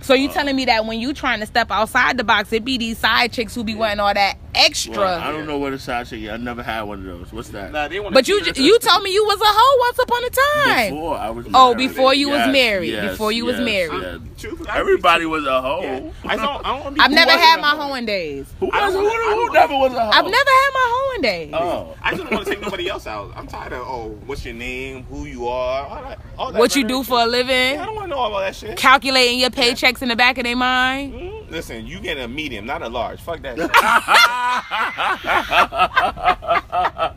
So 0.06 0.14
you 0.14 0.28
telling 0.28 0.54
me 0.54 0.66
that 0.66 0.86
when 0.86 1.00
you 1.00 1.12
trying 1.12 1.40
to 1.40 1.46
step 1.46 1.68
outside 1.72 2.16
the 2.16 2.22
box, 2.22 2.52
it 2.52 2.64
be 2.64 2.78
these 2.78 2.96
side 2.96 3.32
chicks 3.32 3.56
who 3.56 3.64
be 3.64 3.74
wanting 3.74 3.98
all 3.98 4.14
that 4.14 4.38
extra. 4.54 4.94
Well, 4.96 5.20
I 5.20 5.32
don't 5.32 5.48
know 5.48 5.58
what 5.58 5.72
a 5.72 5.80
side 5.80 6.06
chick. 6.06 6.22
is. 6.22 6.30
I 6.30 6.36
never 6.36 6.62
had 6.62 6.82
one 6.82 7.00
of 7.00 7.04
those. 7.18 7.32
What's 7.32 7.48
that? 7.48 7.72
Nah, 7.72 7.88
they 7.88 7.98
wanna 7.98 8.14
but 8.14 8.28
you 8.28 8.40
keep 8.44 8.56
you 8.56 8.78
told 8.78 9.02
me 9.02 9.12
you 9.12 9.24
was 9.24 9.40
a 9.40 9.44
hoe 9.44 9.78
once 9.80 9.98
upon 9.98 10.24
a 10.24 10.30
time. 10.30 10.94
Before 10.94 11.16
I 11.16 11.30
was. 11.30 11.46
Oh, 11.52 11.74
married. 11.74 11.88
before 11.88 12.14
you 12.14 12.28
was 12.30 12.48
married. 12.52 12.90
yes, 12.92 13.10
Before 13.10 13.32
you 13.32 13.46
was 13.46 13.58
married. 13.58 14.00
yes. 14.00 14.20
Truth, 14.38 14.68
Everybody 14.68 15.26
was 15.26 15.44
a 15.44 15.60
hoe. 15.60 15.80
Yeah. 15.82 16.10
I 16.24 16.36
don't. 16.36 16.64
I 16.66 16.78
don't 16.84 17.00
I've 17.00 17.10
never 17.10 17.32
had 17.32 17.60
my 17.60 17.70
hoe. 17.70 17.88
hoeing 17.88 18.06
days. 18.06 18.46
Who 18.60 18.70
I 18.70 18.86
was? 18.86 18.94
don't- 18.94 19.04
Who, 19.04 19.46
who 19.46 19.52
never 19.52 19.74
was 19.74 19.92
a 19.92 20.04
hoe? 20.04 20.10
I've 20.10 20.24
never 20.24 20.34
had 20.34 20.70
my 20.72 20.86
hoeing 20.94 21.22
days. 21.22 21.50
Oh. 21.52 21.96
I 22.00 22.10
just 22.12 22.22
don't 22.22 22.32
want 22.32 22.44
to 22.46 22.50
take 22.52 22.62
nobody 22.62 22.88
else 22.88 23.08
out. 23.08 23.32
I'm 23.34 23.48
tired 23.48 23.72
of 23.72 23.80
oh, 23.80 24.16
what's 24.26 24.44
your 24.44 24.54
name, 24.54 25.02
who 25.04 25.24
you 25.24 25.48
are, 25.48 25.84
all 25.86 26.02
that. 26.02 26.20
All 26.38 26.52
that 26.52 26.58
What 26.60 26.76
you 26.76 26.84
do 26.84 27.02
for 27.02 27.20
a 27.20 27.26
living? 27.26 27.74
Yeah, 27.74 27.82
I 27.82 27.86
don't 27.86 27.96
want 27.96 28.04
to 28.06 28.10
know 28.10 28.18
all 28.18 28.38
that 28.38 28.54
shit. 28.54 28.76
Calculating 28.76 29.40
your 29.40 29.50
paychecks 29.96 30.02
in 30.02 30.08
the 30.08 30.16
back 30.16 30.38
of 30.38 30.44
their 30.44 30.56
mind. 30.56 31.14
Mm, 31.14 31.50
Listen, 31.50 31.86
you 31.86 32.00
get 32.00 32.18
a 32.18 32.28
medium, 32.28 32.66
not 32.66 32.82
a 32.82 32.88
large. 32.88 33.20
Fuck 33.20 33.42
that. 33.42 33.56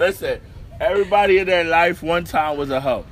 Listen, 0.00 0.40
everybody 0.80 1.38
in 1.38 1.46
their 1.46 1.64
life 1.64 2.02
one 2.02 2.24
time 2.24 2.56
was 2.56 2.70
a 2.70 2.80
hoe. 2.80 3.04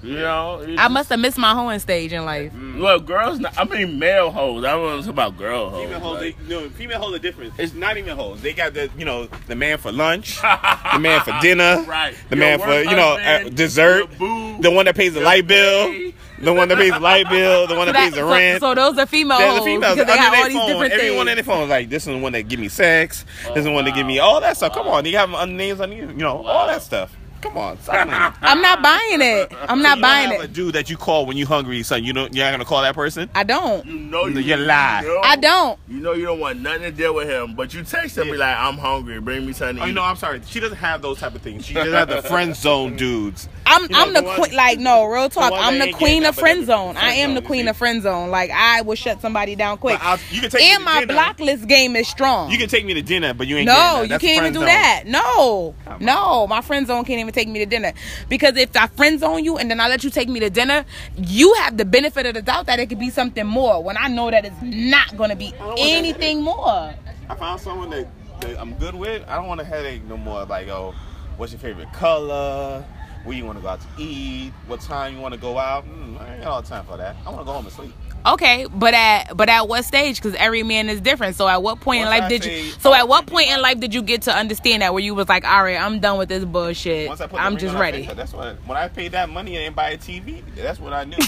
You 0.00 0.14
know. 0.14 0.60
I 0.62 0.66
just- 0.76 0.90
must 0.92 1.08
have 1.08 1.18
missed 1.18 1.38
my 1.38 1.54
hoeing 1.54 1.80
stage 1.80 2.12
in 2.12 2.24
life. 2.24 2.52
Well, 2.76 3.00
girls. 3.00 3.40
Not, 3.40 3.58
I 3.58 3.64
mean, 3.64 3.98
male 3.98 4.30
hoes. 4.30 4.62
I 4.64 4.70
don't 4.72 5.04
know 5.04 5.10
about 5.10 5.36
girl 5.36 5.70
hoes. 5.70 5.84
Female 5.86 5.98
hoes, 6.00 6.20
like- 6.20 6.46
they, 6.46 6.54
no, 6.54 6.68
female 6.68 7.00
hoes 7.00 7.16
are 7.16 7.18
different. 7.18 7.54
It's 7.58 7.74
not 7.74 7.96
even 7.96 8.16
hoes. 8.16 8.40
They 8.40 8.52
got 8.52 8.74
the, 8.74 8.88
you 8.96 9.04
know, 9.04 9.26
the 9.48 9.56
man 9.56 9.78
for 9.78 9.90
lunch, 9.90 10.40
the 10.40 10.98
man 11.00 11.20
for 11.22 11.36
dinner, 11.40 11.82
Right. 11.88 12.14
the 12.28 12.36
Your 12.36 12.44
man 12.44 12.58
for, 12.60 12.66
work 12.68 12.84
you 12.88 12.94
know, 12.94 13.16
uh, 13.18 13.48
dessert, 13.48 14.08
your 14.10 14.18
boo, 14.18 14.62
the 14.62 14.70
one 14.70 14.84
that 14.84 14.94
pays 14.94 15.14
the 15.14 15.20
your 15.20 15.28
light 15.28 15.48
bill, 15.48 15.88
bae. 15.88 16.12
The 16.42 16.52
one 16.52 16.68
that 16.68 16.78
pays 16.78 16.92
the 16.92 17.00
light 17.00 17.28
bill, 17.28 17.66
the 17.66 17.74
one 17.74 17.86
that 17.86 17.92
That- 17.92 18.04
pays 18.04 18.12
the 18.12 18.18
so, 18.20 18.30
rent. 18.30 18.60
so 18.60 18.74
those 18.74 18.98
are 18.98 19.06
female 19.06 19.38
There's 19.38 19.50
hoes 19.50 19.58
the 19.60 19.64
females 19.64 19.96
they 19.96 20.04
have 20.04 20.34
all 20.34 20.44
these 20.48 20.52
phone. 20.56 20.66
different 20.68 20.92
Everyone 20.94 21.26
things. 21.26 21.38
in 21.38 21.44
their 21.46 21.54
phone 21.54 21.62
is 21.64 21.68
like 21.70 21.88
this 21.90 22.02
is 22.06 22.12
the 22.14 22.18
one 22.18 22.32
that 22.32 22.42
give 22.48 22.60
me 22.60 22.68
sex. 22.68 23.24
this 23.48 23.58
is 23.58 23.64
the 23.64 23.70
one 23.72 23.84
that 23.84 23.94
give 23.94 24.06
me 24.06 24.18
all 24.18 24.40
that 24.40 24.56
stuff. 24.56 24.72
Come 24.74 24.86
on, 24.88 25.04
you 25.04 25.16
have 25.16 25.30
names 25.48 25.80
on 25.80 25.92
you, 25.92 26.06
you 26.08 26.14
know, 26.14 26.44
all 26.46 26.66
that 26.66 26.82
stuff. 26.82 27.10
Come 27.40 27.56
on, 27.56 27.78
stop. 27.80 28.34
I'm 28.42 28.60
not 28.60 28.82
buying 28.82 29.20
it. 29.20 29.52
I'm 29.68 29.80
not 29.80 29.98
You 29.98 30.02
don't 30.02 30.02
buying 30.02 30.30
have 30.32 30.40
A 30.40 30.44
it. 30.44 30.52
dude 30.52 30.74
that 30.74 30.90
you 30.90 30.96
call 30.96 31.24
when 31.26 31.36
you 31.36 31.46
hungry, 31.46 31.82
son. 31.82 32.02
You 32.04 32.12
don't. 32.12 32.34
You're 32.34 32.44
not 32.44 32.50
gonna 32.52 32.64
call 32.64 32.82
that 32.82 32.94
person. 32.94 33.30
I 33.34 33.44
don't. 33.44 33.86
You 33.86 33.92
know 33.98 34.26
you, 34.26 34.40
You 34.40 34.56
lie. 34.56 35.02
know- 35.02 35.20
I 35.22 35.36
don't. 35.36 35.78
You 35.88 36.00
know 36.00 36.12
you 36.14 36.26
don't 36.26 36.40
want 36.40 36.60
nothing 36.60 36.82
to 36.82 36.90
deal 36.90 37.14
with 37.14 37.28
him, 37.28 37.54
but 37.54 37.72
you 37.74 37.82
text 37.84 38.18
him 38.18 38.30
be 38.30 38.36
like, 38.36 38.56
"I'm 38.56 38.76
hungry. 38.78 39.20
Bring 39.20 39.46
me 39.46 39.52
something 39.52 39.80
Oh, 39.82 39.86
you 39.86 39.92
know, 39.92 40.02
I'm 40.02 40.16
sorry. 40.16 40.40
She 40.46 40.58
doesn't 40.60 40.76
have 40.78 41.00
those 41.02 41.18
type 41.20 41.34
of 41.34 41.42
things. 41.42 41.64
She 41.64 41.74
just 41.74 41.90
have 41.90 42.08
the 42.08 42.22
friend 42.22 42.56
zone 42.56 42.96
dudes. 42.96 43.48
I'm 43.66 43.82
You 43.82 43.88
know, 43.88 44.00
I'm 44.02 44.12
the 44.14 44.22
the 44.22 44.34
queen. 44.34 44.54
Like 44.56 44.78
no, 44.78 45.04
real 45.04 45.28
talk. 45.28 45.50
one 45.52 45.60
I'm 45.62 45.78
the 45.78 45.92
queen 45.92 46.24
of 46.24 46.34
friend 46.34 46.66
zone. 46.66 46.96
I 46.96 47.12
am 47.14 47.34
the 47.34 47.42
queen 47.42 47.68
of 47.68 47.76
friend 47.76 48.02
zone. 48.02 48.30
Like 48.30 48.50
I 48.50 48.80
will 48.82 48.94
shut 48.96 49.20
somebody 49.20 49.54
down 49.54 49.78
quick. 49.78 49.98
But 50.00 50.06
I'll- 50.06 50.18
you 50.30 50.40
can 50.40 50.50
take 50.50 50.60
me 50.62 50.70
And 50.72 50.78
to 50.80 50.84
my 50.84 51.00
dinner. 51.00 51.12
block 51.12 51.38
list 51.40 51.66
game 51.68 51.94
is 51.96 52.08
strong. 52.08 52.50
You 52.50 52.58
can 52.58 52.68
take 52.68 52.84
me 52.84 52.94
to 52.94 53.02
dinner, 53.02 53.32
but 53.34 53.46
you 53.46 53.58
ain't. 53.58 53.66
no, 53.66 53.72
that. 53.74 53.94
No, 53.96 54.02
you 54.02 54.08
That's 54.08 54.24
can't 54.24 54.36
even 54.38 54.52
do 54.52 54.58
zone. 54.60 54.66
that. 54.66 55.02
No, 55.06 55.74
no, 56.00 56.46
my 56.46 56.60
friend 56.62 56.86
zone 56.86 57.04
can't 57.04 57.20
even 57.20 57.27
take 57.32 57.48
me 57.48 57.58
to 57.60 57.66
dinner 57.66 57.92
because 58.28 58.56
if 58.56 58.76
I 58.76 58.86
friend 58.88 59.20
zone 59.20 59.44
you 59.44 59.58
and 59.58 59.70
then 59.70 59.80
I 59.80 59.88
let 59.88 60.04
you 60.04 60.10
take 60.10 60.28
me 60.28 60.40
to 60.40 60.50
dinner, 60.50 60.84
you 61.16 61.54
have 61.54 61.76
the 61.76 61.84
benefit 61.84 62.26
of 62.26 62.34
the 62.34 62.42
doubt 62.42 62.66
that 62.66 62.78
it 62.80 62.88
could 62.88 62.98
be 62.98 63.10
something 63.10 63.46
more 63.46 63.82
when 63.82 63.96
I 63.96 64.08
know 64.08 64.30
that 64.30 64.44
it's 64.44 64.62
not 64.62 65.16
going 65.16 65.30
to 65.30 65.36
be 65.36 65.50
don't 65.52 65.66
want 65.66 65.76
that. 65.76 65.84
anything 65.84 66.42
more. 66.42 66.94
I 67.30 67.34
found 67.34 67.60
someone 67.60 67.90
that, 67.90 68.08
that 68.40 68.58
I'm 68.60 68.74
good 68.74 68.94
with. 68.94 69.26
I 69.28 69.36
don't 69.36 69.46
want 69.46 69.60
a 69.60 69.64
headache 69.64 70.04
no 70.04 70.16
more. 70.16 70.44
Like, 70.44 70.68
oh, 70.68 70.94
what's 71.36 71.52
your 71.52 71.60
favorite 71.60 71.92
color? 71.92 72.84
Where 73.24 73.36
you 73.36 73.44
want 73.44 73.58
to 73.58 73.62
go 73.62 73.68
out 73.68 73.80
to 73.80 74.02
eat? 74.02 74.52
What 74.66 74.80
time 74.80 75.14
you 75.14 75.20
want 75.20 75.34
to 75.34 75.40
go 75.40 75.58
out? 75.58 75.84
Mm, 75.84 76.20
I 76.20 76.34
ain't 76.34 76.44
got 76.44 76.52
all 76.52 76.62
the 76.62 76.68
time 76.68 76.84
for 76.86 76.96
that. 76.96 77.16
I 77.26 77.30
want 77.30 77.40
to 77.40 77.44
go 77.44 77.52
home 77.52 77.66
and 77.66 77.74
sleep. 77.74 77.92
Okay, 78.26 78.66
but 78.72 78.94
at 78.94 79.36
but 79.36 79.48
at 79.48 79.68
what 79.68 79.84
stage? 79.84 80.20
Because 80.20 80.34
every 80.34 80.62
man 80.62 80.88
is 80.88 81.00
different. 81.00 81.36
So 81.36 81.48
at 81.48 81.62
what 81.62 81.80
point 81.80 82.02
in 82.02 82.08
life 82.08 82.24
I 82.24 82.28
did 82.28 82.42
say- 82.42 82.64
you? 82.64 82.72
So 82.72 82.92
at 82.92 83.08
what 83.08 83.26
point 83.26 83.50
in 83.50 83.62
life 83.62 83.78
did 83.80 83.94
you 83.94 84.02
get 84.02 84.22
to 84.22 84.34
understand 84.34 84.82
that 84.82 84.92
where 84.92 85.02
you 85.02 85.14
was 85.14 85.28
like, 85.28 85.44
all 85.44 85.62
right, 85.62 85.80
I'm 85.80 86.00
done 86.00 86.18
with 86.18 86.28
this 86.28 86.44
bullshit. 86.44 87.08
Once 87.08 87.20
I 87.20 87.26
put 87.26 87.40
I'm 87.40 87.56
just 87.56 87.74
ready. 87.74 87.98
finger, 88.00 88.14
that's 88.14 88.32
what. 88.32 88.56
When 88.66 88.76
I 88.76 88.88
paid 88.88 89.12
that 89.12 89.30
money 89.30 89.56
and 89.56 89.74
buy 89.74 89.90
a 89.90 89.98
TV, 89.98 90.42
that's 90.54 90.80
what 90.80 90.92
I 90.92 91.04
knew. 91.04 91.16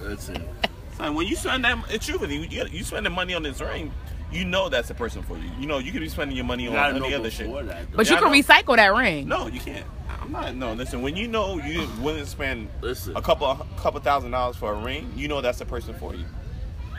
Listen, 0.00 0.44
Son, 0.96 1.14
when 1.14 1.26
you 1.28 1.36
spend 1.36 1.64
that, 1.64 1.78
it's 1.90 2.06
true 2.06 2.18
with 2.18 2.30
you. 2.30 2.40
You, 2.40 2.66
you 2.70 2.82
spend 2.82 3.06
the 3.06 3.10
money 3.10 3.34
on 3.34 3.44
this 3.44 3.60
ring, 3.60 3.92
you 4.32 4.44
know 4.44 4.68
that's 4.68 4.88
the 4.88 4.94
person 4.94 5.22
for 5.22 5.36
you. 5.36 5.50
You 5.60 5.66
know 5.66 5.78
you 5.78 5.92
could 5.92 6.00
be 6.00 6.08
spending 6.08 6.36
your 6.36 6.46
money 6.46 6.64
you 6.64 6.70
on 6.70 6.74
gotta 6.74 6.96
any 6.96 7.14
other 7.14 7.30
shit. 7.30 7.52
that. 7.52 7.90
though. 7.90 7.96
But 7.96 8.10
you 8.10 8.16
can 8.16 8.24
I 8.24 8.40
recycle 8.40 8.76
that 8.76 8.94
ring. 8.94 9.28
No, 9.28 9.46
you 9.46 9.60
can't. 9.60 9.86
I'm 10.34 10.56
not. 10.56 10.56
No, 10.56 10.72
listen. 10.72 11.02
When 11.02 11.16
you 11.16 11.28
know 11.28 11.58
you're 11.58 11.86
willing 12.00 12.22
to 12.24 12.26
spend 12.26 12.68
Listen. 12.80 13.16
a 13.16 13.22
couple, 13.22 13.46
a 13.46 13.66
couple 13.76 14.00
thousand 14.00 14.30
dollars 14.30 14.56
for 14.56 14.72
a 14.72 14.76
ring, 14.82 15.12
you 15.16 15.28
know 15.28 15.40
that's 15.40 15.58
the 15.58 15.66
person 15.66 15.94
for 15.94 16.14
you. 16.14 16.24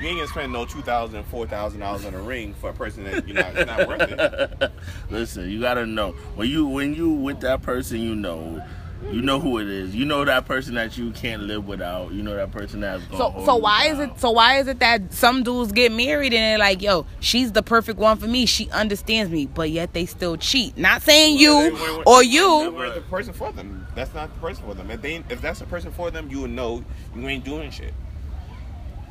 You 0.02 0.08
ain't 0.08 0.18
gonna 0.18 0.28
spend 0.28 0.54
no 0.54 0.66
two 0.66 0.82
thousand, 0.82 1.24
four 1.26 1.48
thousand 1.48 1.80
dollars 1.80 2.06
on 2.06 2.14
a 2.14 2.22
ring 2.22 2.54
for 2.56 2.70
a 2.70 2.74
person 2.74 3.04
that 3.06 3.28
you're 3.28 3.38
not. 3.38 3.56
It's 3.56 3.68
not 3.68 3.88
worth 3.88 4.02
it. 4.12 4.72
Listen, 5.10 5.50
you 5.50 5.62
gotta 5.62 5.86
know 5.86 6.12
when 6.36 6.50
you 6.50 6.68
when 6.68 6.94
you 6.94 7.10
with 7.10 7.40
that 7.42 7.62
person, 7.62 8.02
you 8.02 8.16
know, 8.16 8.64
you 9.12 9.22
know 9.22 9.40
who 9.40 9.58
it 9.60 9.68
is. 9.68 9.96
You 9.96 10.06
know 10.06 10.24
that 10.26 10.46
person 10.46 10.76
that 10.76 10.98
you 10.98 11.12
can't 11.12 11.44
live 11.44 11.68
without. 11.68 12.12
You 12.14 12.24
know 12.24 12.36
that 12.36 12.52
person 12.52 12.80
that's 12.82 13.04
gonna 13.06 13.18
So 13.18 13.30
hold 13.30 13.46
so 13.46 13.56
you 13.58 13.62
why 13.64 13.86
is 13.88 14.00
it 14.00 14.20
so 14.20 14.32
why 14.32 14.58
is 14.60 14.68
it 14.68 14.80
that 14.80 15.14
some 15.14 15.44
dudes 15.44 15.72
get 15.72 15.92
married 15.92 16.34
and 16.34 16.42
they're 16.44 16.58
like, 16.58 16.82
yo, 16.82 17.06
she's 17.20 17.52
the 17.52 17.64
perfect 17.64 18.00
one 18.00 18.18
for 18.18 18.28
me. 18.28 18.46
She 18.46 18.70
understands 18.72 19.32
me, 19.32 19.46
but 19.46 19.70
yet 19.72 19.94
they 19.94 20.06
still 20.06 20.38
cheat. 20.38 20.78
Not 20.78 21.02
saying 21.02 21.36
They 21.38 21.44
you 21.44 21.56
weren't- 21.74 22.04
or 22.08 22.24
you. 22.24 22.72
weren't 22.72 22.96
the 22.96 23.02
person 23.02 23.34
for 23.34 23.52
them. 23.52 23.88
That's 23.96 24.14
not 24.14 24.34
the 24.34 24.40
person 24.40 24.64
for 24.66 24.74
them. 24.74 24.90
If 24.92 25.02
they, 25.02 25.16
if 25.30 25.42
that's 25.42 25.60
the 25.60 25.66
person 25.66 25.92
for 25.92 26.10
them, 26.12 26.30
you 26.30 26.42
would 26.42 26.52
know 26.52 26.84
you 27.16 27.28
ain't 27.28 27.44
doing 27.44 27.70
shit. 27.72 27.94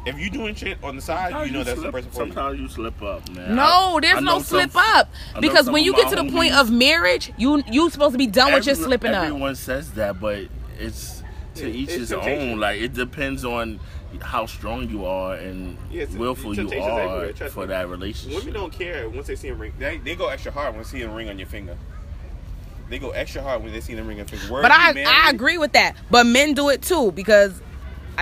If 0.04 0.18
you 0.18 0.30
doing 0.30 0.54
shit 0.54 0.78
on 0.82 0.96
the 0.96 1.02
side, 1.02 1.30
Sometimes 1.30 1.50
you 1.50 1.56
know 1.58 1.64
that's 1.64 1.78
slip, 1.80 1.86
the 1.92 1.92
person 1.92 2.10
for 2.10 2.24
you. 2.26 2.32
Sometimes 2.32 2.60
you 2.60 2.68
slip 2.68 3.02
up, 3.02 3.28
man. 3.30 3.54
No, 3.54 3.98
there's 4.02 4.16
I 4.16 4.20
no 4.20 4.32
know 4.32 4.38
some- 4.40 4.70
slip 4.70 4.70
up 4.74 5.08
because 5.40 5.70
when 5.70 5.84
you 5.84 5.94
get 5.94 6.08
to 6.10 6.16
the 6.16 6.24
point 6.30 6.54
of 6.54 6.70
marriage, 6.70 7.32
you 7.36 7.62
you 7.70 7.88
supposed 7.90 8.12
to 8.12 8.18
be 8.18 8.26
done 8.26 8.52
with 8.52 8.66
your 8.66 8.72
Every- 8.72 8.84
slipping 8.84 9.12
up. 9.12 9.24
Everyone 9.26 9.54
says 9.54 9.92
that, 9.92 10.18
but 10.20 10.46
it's 10.78 11.22
to 11.54 11.68
Yeah, 11.68 11.74
each 11.74 11.88
it's 11.90 11.98
his 11.98 12.08
temptation. 12.10 12.52
own. 12.52 12.58
Like 12.60 12.80
it 12.80 12.94
depends 12.94 13.44
on 13.44 13.78
how 14.20 14.46
strong 14.46 14.90
you 14.90 15.04
are 15.06 15.34
and 15.36 15.76
Yeah, 15.90 16.04
willful 16.16 16.54
you 16.54 16.62
are 16.82 17.32
for 17.48 17.60
me. 17.60 17.66
that 17.66 17.88
relationship. 17.88 18.40
Women 18.40 18.54
don't 18.54 18.72
care 18.72 19.08
once 19.08 19.26
they 19.28 19.36
see 19.36 19.48
a 19.48 19.54
ring. 19.54 19.72
They, 19.78 19.98
they 19.98 20.14
go 20.16 20.28
extra 20.28 20.50
hard 20.52 20.74
when 20.74 20.82
they 20.82 20.88
see 20.88 21.02
a 21.02 21.08
ring 21.08 21.28
on 21.28 21.38
your 21.38 21.48
finger. 21.48 21.76
They 22.90 22.98
go 22.98 23.10
extra 23.10 23.40
hard 23.42 23.62
when 23.62 23.72
they 23.72 23.80
see 23.80 23.94
the 23.94 24.02
ring 24.02 24.20
on 24.20 24.26
your 24.28 24.38
finger. 24.38 24.52
Word 24.52 24.62
But 24.62 24.72
I 24.72 25.02
I 25.26 25.30
agree 25.30 25.56
with 25.58 25.72
that. 25.72 25.96
But 26.10 26.26
men 26.26 26.52
do 26.54 26.68
it 26.68 26.82
too 26.82 27.12
because 27.12 27.60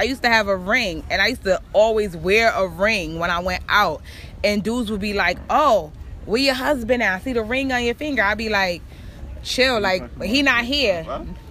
I 0.00 0.04
used 0.04 0.22
to 0.22 0.30
have 0.30 0.48
a 0.48 0.56
ring 0.56 1.04
and 1.10 1.20
I 1.20 1.26
used 1.26 1.44
to 1.44 1.60
always 1.74 2.16
wear 2.16 2.50
a 2.52 2.66
ring 2.66 3.18
when 3.18 3.30
I 3.30 3.40
went 3.40 3.62
out. 3.68 4.00
And 4.42 4.62
dudes 4.62 4.90
would 4.90 5.02
be 5.02 5.12
like, 5.12 5.36
"Oh, 5.50 5.92
where 6.24 6.40
your 6.40 6.54
husband 6.54 7.02
at? 7.02 7.20
I 7.20 7.22
see 7.22 7.34
the 7.34 7.42
ring 7.42 7.70
on 7.70 7.84
your 7.84 7.94
finger." 7.94 8.22
I'd 8.22 8.38
be 8.38 8.48
like, 8.48 8.80
"Chill, 9.42 9.78
like 9.78 10.22
he 10.22 10.40
not 10.40 10.64
here." 10.64 11.04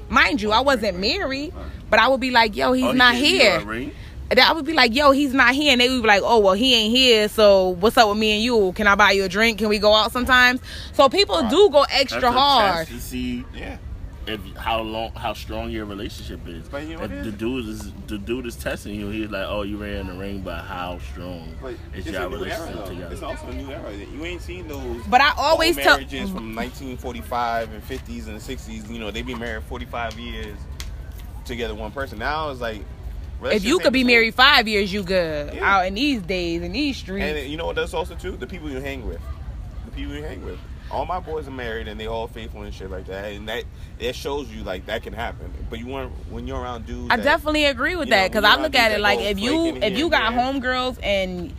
Mind 0.09 0.41
you, 0.41 0.51
I 0.51 0.61
wasn't 0.61 0.97
married, 0.97 1.53
but 1.91 1.99
I 1.99 2.07
would 2.07 2.19
be 2.19 2.31
like, 2.31 2.55
"Yo, 2.55 2.73
he's 2.73 2.85
Oh, 2.85 2.91
he 2.93 2.97
not 2.97 3.13
here." 3.13 3.59
a 3.59 3.65
ring? 3.65 3.91
And 4.31 4.39
I 4.39 4.51
would 4.53 4.65
be 4.65 4.73
like, 4.73 4.95
"Yo, 4.95 5.11
he's 5.11 5.35
not 5.35 5.53
here," 5.53 5.71
and 5.71 5.79
they 5.81 5.87
would 5.87 6.01
be 6.01 6.07
like, 6.07 6.23
"Oh, 6.25 6.39
well, 6.39 6.55
he 6.55 6.73
ain't 6.73 6.91
here. 6.95 7.29
So 7.29 7.69
what's 7.79 7.97
up 7.97 8.09
with 8.09 8.17
me 8.17 8.31
and 8.31 8.43
you? 8.43 8.71
Can 8.71 8.87
I 8.87 8.95
buy 8.95 9.11
you 9.11 9.25
a 9.25 9.29
drink? 9.29 9.59
Can 9.59 9.69
we 9.69 9.77
go 9.77 9.93
out 9.93 10.11
sometimes?" 10.11 10.59
So 10.93 11.07
people 11.07 11.47
do 11.49 11.69
go 11.69 11.85
extra 11.91 12.31
hard. 12.31 12.87
test 12.87 12.91
to 12.99 12.99
see 12.99 13.45
Yeah. 13.55 13.77
If 14.29 14.55
how 14.55 14.81
long 14.81 15.11
how 15.13 15.33
strong 15.33 15.69
your 15.71 15.85
relationship 15.85 16.47
is. 16.47 16.67
But 16.69 16.83
you 16.83 16.89
know 16.97 17.03
if 17.03 17.11
what 17.11 17.23
the 17.23 17.29
is? 17.29 17.33
dude 17.35 17.67
is 17.67 17.93
the 18.07 18.17
dude 18.17 18.45
is 18.45 18.55
testing 18.55 18.95
you, 18.95 19.09
he's 19.09 19.29
like, 19.29 19.45
"Oh, 19.47 19.63
you 19.63 19.77
ran 19.77 19.95
in 19.95 20.07
the 20.07 20.13
ring, 20.13 20.41
but 20.41 20.61
how 20.63 20.99
strong 21.11 21.55
But 21.61 21.73
is 21.93 22.07
it's 22.07 22.09
your 22.11 22.25
a 22.25 22.29
new 22.29 22.35
era, 22.37 22.43
relationship 22.43 22.85
together?" 22.85 23.13
It's 23.13 23.23
also 23.23 23.47
a 23.47 23.53
new 23.53 23.71
era. 23.71 23.91
You 23.93 24.25
ain't 24.25 24.41
seen 24.41 24.67
those. 24.67 25.01
But 25.07 25.21
I 25.21 25.33
always 25.37 25.77
old 25.77 25.83
tell 25.83 25.95
marriages 25.97 26.29
from 26.29 26.55
1945 26.55 27.73
and 27.73 27.83
50s 27.83 28.27
and 28.27 28.39
60s. 28.39 28.89
You 28.89 28.99
know, 28.99 29.11
they 29.11 29.21
be 29.21 29.35
married 29.35 29.63
45 29.63 30.17
years 30.19 30.57
together, 31.45 31.73
one 31.75 31.91
person. 31.91 32.19
Now 32.19 32.49
it's 32.51 32.61
like. 32.61 32.81
if 33.43 33.63
you 33.63 33.79
could 33.79 33.93
be 33.93 33.99
the 34.03 34.07
same. 34.09 34.13
married 34.15 34.35
five 34.35 34.67
years, 34.67 34.91
you 34.93 35.01
good 35.03 35.53
Yeah. 35.53 35.77
out 35.77 35.85
in 35.87 35.93
these 35.95 36.21
days 36.21 36.61
in 36.61 36.71
these 36.73 36.97
streets. 36.97 37.23
And 37.25 37.49
you 37.49 37.57
know 37.57 37.65
what 37.65 37.75
that's 37.75 37.93
also 37.93 38.15
too? 38.15 38.31
The 38.37 38.45
people 38.47 38.69
you 38.69 38.79
hang 38.81 39.07
with. 39.07 39.19
The 39.85 39.91
people 39.91 40.13
you 40.13 40.23
hang 40.23 40.43
with. 40.45 40.59
All 40.91 41.05
my 41.05 41.19
boys 41.19 41.47
are 41.47 41.51
married 41.51 41.87
and 41.87 41.99
they 41.99 42.07
all 42.07 42.27
faithful 42.27 42.63
and 42.63 42.73
shit 42.73 42.89
like 42.89 43.05
that. 43.05 43.25
And 43.25 43.47
that 43.47 43.63
that 43.99 44.15
shows 44.15 44.49
you 44.49 44.63
like 44.63 44.85
that 44.87 45.03
can 45.03 45.13
happen. 45.13 45.51
But 45.69 45.79
you 45.79 45.85
want 45.85 46.11
when 46.29 46.47
you're 46.47 46.59
around 46.59 46.85
dudes. 46.85 47.07
I 47.11 47.17
that- 47.17 47.23
definitely 47.23 47.65
agree 47.65 47.95
with 47.95 48.09
that 48.09 48.31
because 48.31 48.43
I 48.43 48.59
look 48.61 48.75
at 48.75 48.91
it 48.91 48.99
like 48.99 49.19
if 49.19 49.39
you 49.39 49.75
if 49.75 49.97
you 49.97 50.09
got 50.09 50.33
there. 50.33 50.39
homegirls 50.39 50.97
and 51.03 51.53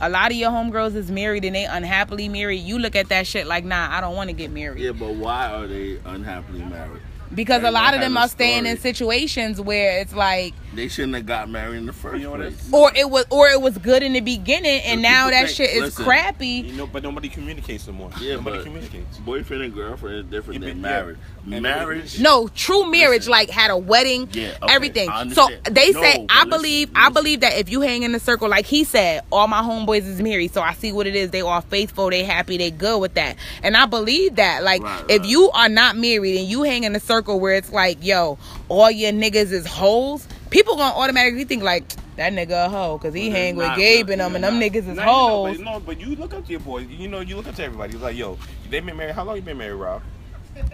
a 0.00 0.08
lot 0.08 0.32
of 0.32 0.36
your 0.36 0.50
homegirls 0.50 0.96
is 0.96 1.10
married 1.10 1.44
and 1.44 1.54
they 1.54 1.64
unhappily 1.64 2.28
married, 2.28 2.56
you 2.56 2.78
look 2.78 2.96
at 2.96 3.08
that 3.10 3.26
shit 3.26 3.46
like, 3.46 3.64
nah, 3.64 3.88
I 3.96 4.00
don't 4.00 4.16
want 4.16 4.30
to 4.30 4.34
get 4.34 4.50
married. 4.50 4.82
Yeah, 4.82 4.90
but 4.90 5.14
why 5.14 5.52
are 5.52 5.68
they 5.68 5.98
unhappily 6.04 6.64
married? 6.64 7.00
Because 7.32 7.62
a 7.62 7.70
lot 7.70 7.94
of 7.94 8.00
them 8.00 8.16
a 8.16 8.20
are 8.20 8.28
staying 8.28 8.66
in 8.66 8.78
situations 8.78 9.60
where 9.60 10.00
it's 10.00 10.12
like, 10.12 10.54
They 10.74 10.88
shouldn't 10.88 11.14
have 11.14 11.26
got 11.26 11.50
married 11.50 11.76
in 11.78 11.86
the 11.86 11.92
first 11.92 12.18
You 12.22 12.30
know 12.30 12.36
place. 12.36 12.54
or 12.72 12.90
it 12.96 13.10
was, 13.10 13.26
or 13.30 13.48
it 13.48 13.60
was 13.60 13.76
good 13.78 14.02
in 14.02 14.14
the 14.14 14.20
beginning, 14.20 14.80
and 14.82 15.02
But 15.02 15.08
now 15.08 15.30
that 15.30 15.46
think- 15.46 15.56
shit 15.56 15.70
is 15.70 15.82
listen, 15.82 16.04
crappy. 16.04 16.46
You 16.66 16.72
know, 16.72 16.86
but 16.86 17.02
nobody 17.02 17.28
communicates 17.28 17.86
no 17.86 17.92
more. 17.92 18.10
Yeah, 18.20 18.36
nobody 18.36 18.56
but 18.58 18.64
communicates. 18.64 19.18
boyfriend 19.18 19.62
and 19.64 19.74
girlfriend 19.74 20.16
is 20.18 20.24
different 20.26 20.60
You 20.62 20.66
than 20.68 20.78
be- 20.78 20.88
yeah. 20.88 20.94
marriage. 20.94 21.18
And 21.50 21.62
Marriage, 21.62 22.20
No, 22.20 22.46
true 22.54 22.88
marriage 22.90 23.22
Listen. 23.22 23.32
like 23.32 23.50
had 23.50 23.70
a 23.72 23.76
wedding, 23.76 24.28
Yeah, 24.32 24.52
okay, 24.62 24.72
everything. 24.74 25.10
So 25.34 25.48
they 25.70 25.90
No, 25.90 26.00
say 26.00 26.26
I 26.30 26.44
listen, 26.44 26.50
believe 26.50 26.90
I 26.94 27.08
believe 27.08 27.40
that 27.40 27.58
if 27.58 27.68
you 27.68 27.80
hang 27.80 28.04
in 28.04 28.12
the 28.12 28.20
circle 28.20 28.48
like 28.48 28.64
he 28.64 28.84
said, 28.84 29.22
all 29.32 29.48
my 29.48 29.60
homeboys 29.60 30.06
is 30.06 30.22
married, 30.22 30.54
so 30.54 30.62
I 30.62 30.72
see 30.74 30.92
what 30.92 31.06
it 31.08 31.16
is. 31.16 31.30
They 31.30 31.40
are 31.42 31.60
faithful, 31.62 32.10
they 32.10 32.22
happy, 32.22 32.56
they 32.58 32.70
good 32.70 32.98
with 33.00 33.14
that. 33.14 33.36
And 33.64 33.76
I 33.76 33.86
believe 33.86 34.36
that. 34.36 34.62
Like 34.62 34.82
Right, 34.82 35.04
if 35.08 35.20
right. 35.22 35.28
you 35.28 35.50
are 35.50 35.68
not 35.68 35.96
married 35.96 36.38
and 36.38 36.48
you 36.48 36.62
hang 36.62 36.84
in 36.84 36.94
a 36.94 37.00
circle 37.00 37.40
where 37.40 37.56
it's 37.56 37.72
like, 37.72 37.98
yo, 38.04 38.38
all 38.68 38.90
your 38.90 39.10
niggas 39.12 39.50
is 39.52 39.66
hoes, 39.66 40.26
people 40.52 40.76
gonna 40.76 40.94
automatically 40.96 41.44
think 41.44 41.62
like 41.62 41.84
that 42.16 42.32
nigga 42.32 42.66
a 42.66 42.68
hoe 42.68 42.98
because 42.98 43.14
he 43.14 43.28
But 43.30 43.36
hang 43.38 43.56
with 43.56 43.66
not, 43.66 43.78
Gabe 43.78 44.06
bro. 44.06 44.12
and 44.12 44.20
them 44.20 44.34
and 44.36 44.44
them 44.44 44.60
niggas 44.60 44.76
is 44.76 44.86
Now, 44.86 44.92
you 44.92 44.96
know, 45.06 45.28
hoes. 45.46 45.56
but, 45.56 45.64
no, 45.64 45.80
but 45.80 46.00
you 46.00 46.14
look 46.16 46.34
up 46.34 46.44
to 46.44 46.50
your 46.50 46.60
boys. 46.60 46.86
You 46.88 47.08
know, 47.08 47.20
you 47.20 47.36
look 47.36 47.48
up 47.48 47.54
to 47.56 47.64
everybody. 47.64 47.92
You're 47.94 48.02
like, 48.02 48.16
yo, 48.16 48.38
they 48.70 48.80
been 48.80 48.96
married. 48.96 49.14
How 49.14 49.24
long 49.24 49.36
you 49.36 49.42
been 49.42 49.58
married, 49.58 49.74
Rob? 49.74 50.02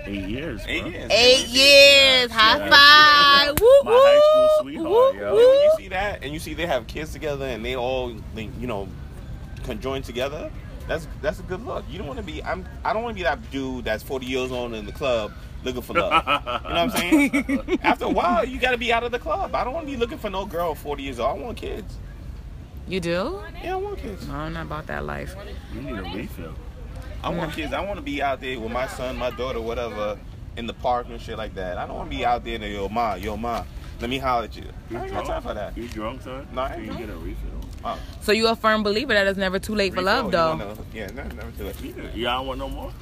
eight 0.06 0.28
years. 0.28 0.60
Eight 0.66 0.82
bro. 0.82 0.90
years. 0.90 1.10
Eight 1.12 1.46
years, 1.48 2.30
high 2.32 2.58
Yeah. 2.58 2.70
five, 3.48 3.60
woo 3.60 3.68
My 3.84 3.92
high 3.92 4.20
school 4.20 4.62
sweetheart, 4.62 4.88
woo, 4.90 5.20
yo. 5.20 5.26
And 5.28 5.36
when 5.36 5.62
you 5.62 5.70
see 5.76 5.88
that, 5.88 6.24
and 6.24 6.32
you 6.32 6.40
see 6.40 6.54
they 6.54 6.66
have 6.66 6.86
kids 6.88 7.12
together, 7.12 7.44
and 7.46 7.64
they 7.64 7.76
all, 7.76 8.10
you 8.36 8.66
know, 8.66 8.88
conjoined 9.64 10.04
together. 10.04 10.50
That's 10.88 11.06
that's 11.22 11.38
a 11.38 11.42
good 11.42 11.64
look. 11.66 11.84
You 11.90 11.98
don't 11.98 12.06
want 12.06 12.18
to 12.18 12.24
be. 12.24 12.42
I'm. 12.42 12.64
I 12.84 12.92
don't 12.92 13.02
want 13.02 13.14
to 13.14 13.18
be 13.20 13.22
that 13.24 13.38
dude 13.50 13.84
that's 13.84 14.02
40 14.02 14.24
years 14.26 14.50
old 14.50 14.72
in 14.74 14.86
the 14.86 14.92
club 14.92 15.32
looking 15.64 15.82
for 15.82 15.94
love. 15.94 16.12
you 16.12 16.74
know 16.74 16.74
what 16.74 16.76
I'm 16.76 16.90
saying? 16.90 17.78
After 17.82 18.04
a 18.06 18.10
while, 18.10 18.44
you 18.44 18.58
got 18.58 18.70
to 18.72 18.78
be 18.78 18.92
out 18.92 19.02
of 19.04 19.12
the 19.12 19.18
club. 19.18 19.54
I 19.54 19.64
don't 19.64 19.72
want 19.74 19.86
to 19.86 19.92
be 19.92 19.96
looking 19.98 20.18
for 20.18 20.30
no 20.30 20.46
girl 20.46 20.74
40 20.74 21.02
years 21.02 21.18
old. 21.18 21.38
I 21.38 21.42
want 21.42 21.56
kids. 21.56 21.96
You 22.86 23.00
do? 23.00 23.40
Yeah, 23.62 23.74
I 23.74 23.76
want 23.76 23.98
kids. 23.98 24.26
No, 24.26 24.34
I'm 24.34 24.52
not 24.54 24.66
about 24.66 24.86
that 24.86 25.04
life. 25.04 25.34
You 25.74 25.82
need 25.82 25.98
a 25.98 26.02
refill. 26.02 26.54
I 27.22 27.28
want 27.30 27.52
kids. 27.52 27.72
I 27.72 27.80
want 27.84 27.96
to 27.96 28.02
be 28.02 28.22
out 28.22 28.40
there 28.40 28.58
with 28.58 28.72
my 28.72 28.86
son, 28.86 29.16
my 29.16 29.30
daughter, 29.30 29.60
whatever, 29.60 30.18
in 30.56 30.66
the 30.66 30.72
park 30.74 31.08
and 31.10 31.20
shit 31.20 31.36
like 31.36 31.54
that. 31.56 31.76
I 31.76 31.86
don't 31.86 31.96
want 31.96 32.10
to 32.10 32.16
be 32.16 32.24
out 32.24 32.44
there 32.44 32.54
and 32.54 32.64
yo 32.64 32.88
ma, 32.88 33.14
yo 33.14 33.36
ma, 33.36 33.64
let 34.00 34.08
me 34.08 34.18
holler 34.18 34.44
at 34.44 34.56
you. 34.56 34.64
I 34.90 35.02
ain't 35.02 35.10
got 35.12 35.26
time 35.26 35.42
for 35.42 35.52
that. 35.54 35.76
You 35.76 35.86
drunk, 35.88 36.22
son? 36.22 36.46
No, 36.52 36.62
I 36.62 36.68
Can 36.68 36.76
ain't 36.76 36.82
you 36.86 36.92
drunk. 36.92 37.06
get 37.06 37.14
a 37.14 37.18
refill? 37.18 37.50
Uh, 37.84 37.96
So 38.22 38.32
you 38.32 38.46
a 38.48 38.56
firm 38.56 38.82
believer 38.82 39.12
that 39.14 39.26
it's 39.26 39.38
never 39.38 39.58
too 39.58 39.74
late 39.74 39.92
for 39.94 40.00
love, 40.02 40.30
though. 40.32 40.52
you 40.54 40.58
wanna- 40.60 40.76
yeah, 40.94 41.06
never, 41.08 41.34
never 41.34 41.50
too 41.52 41.64
late. 41.64 42.14
Y'all 42.16 42.44
want 42.46 42.58
no 42.58 42.68
more? 42.68 42.92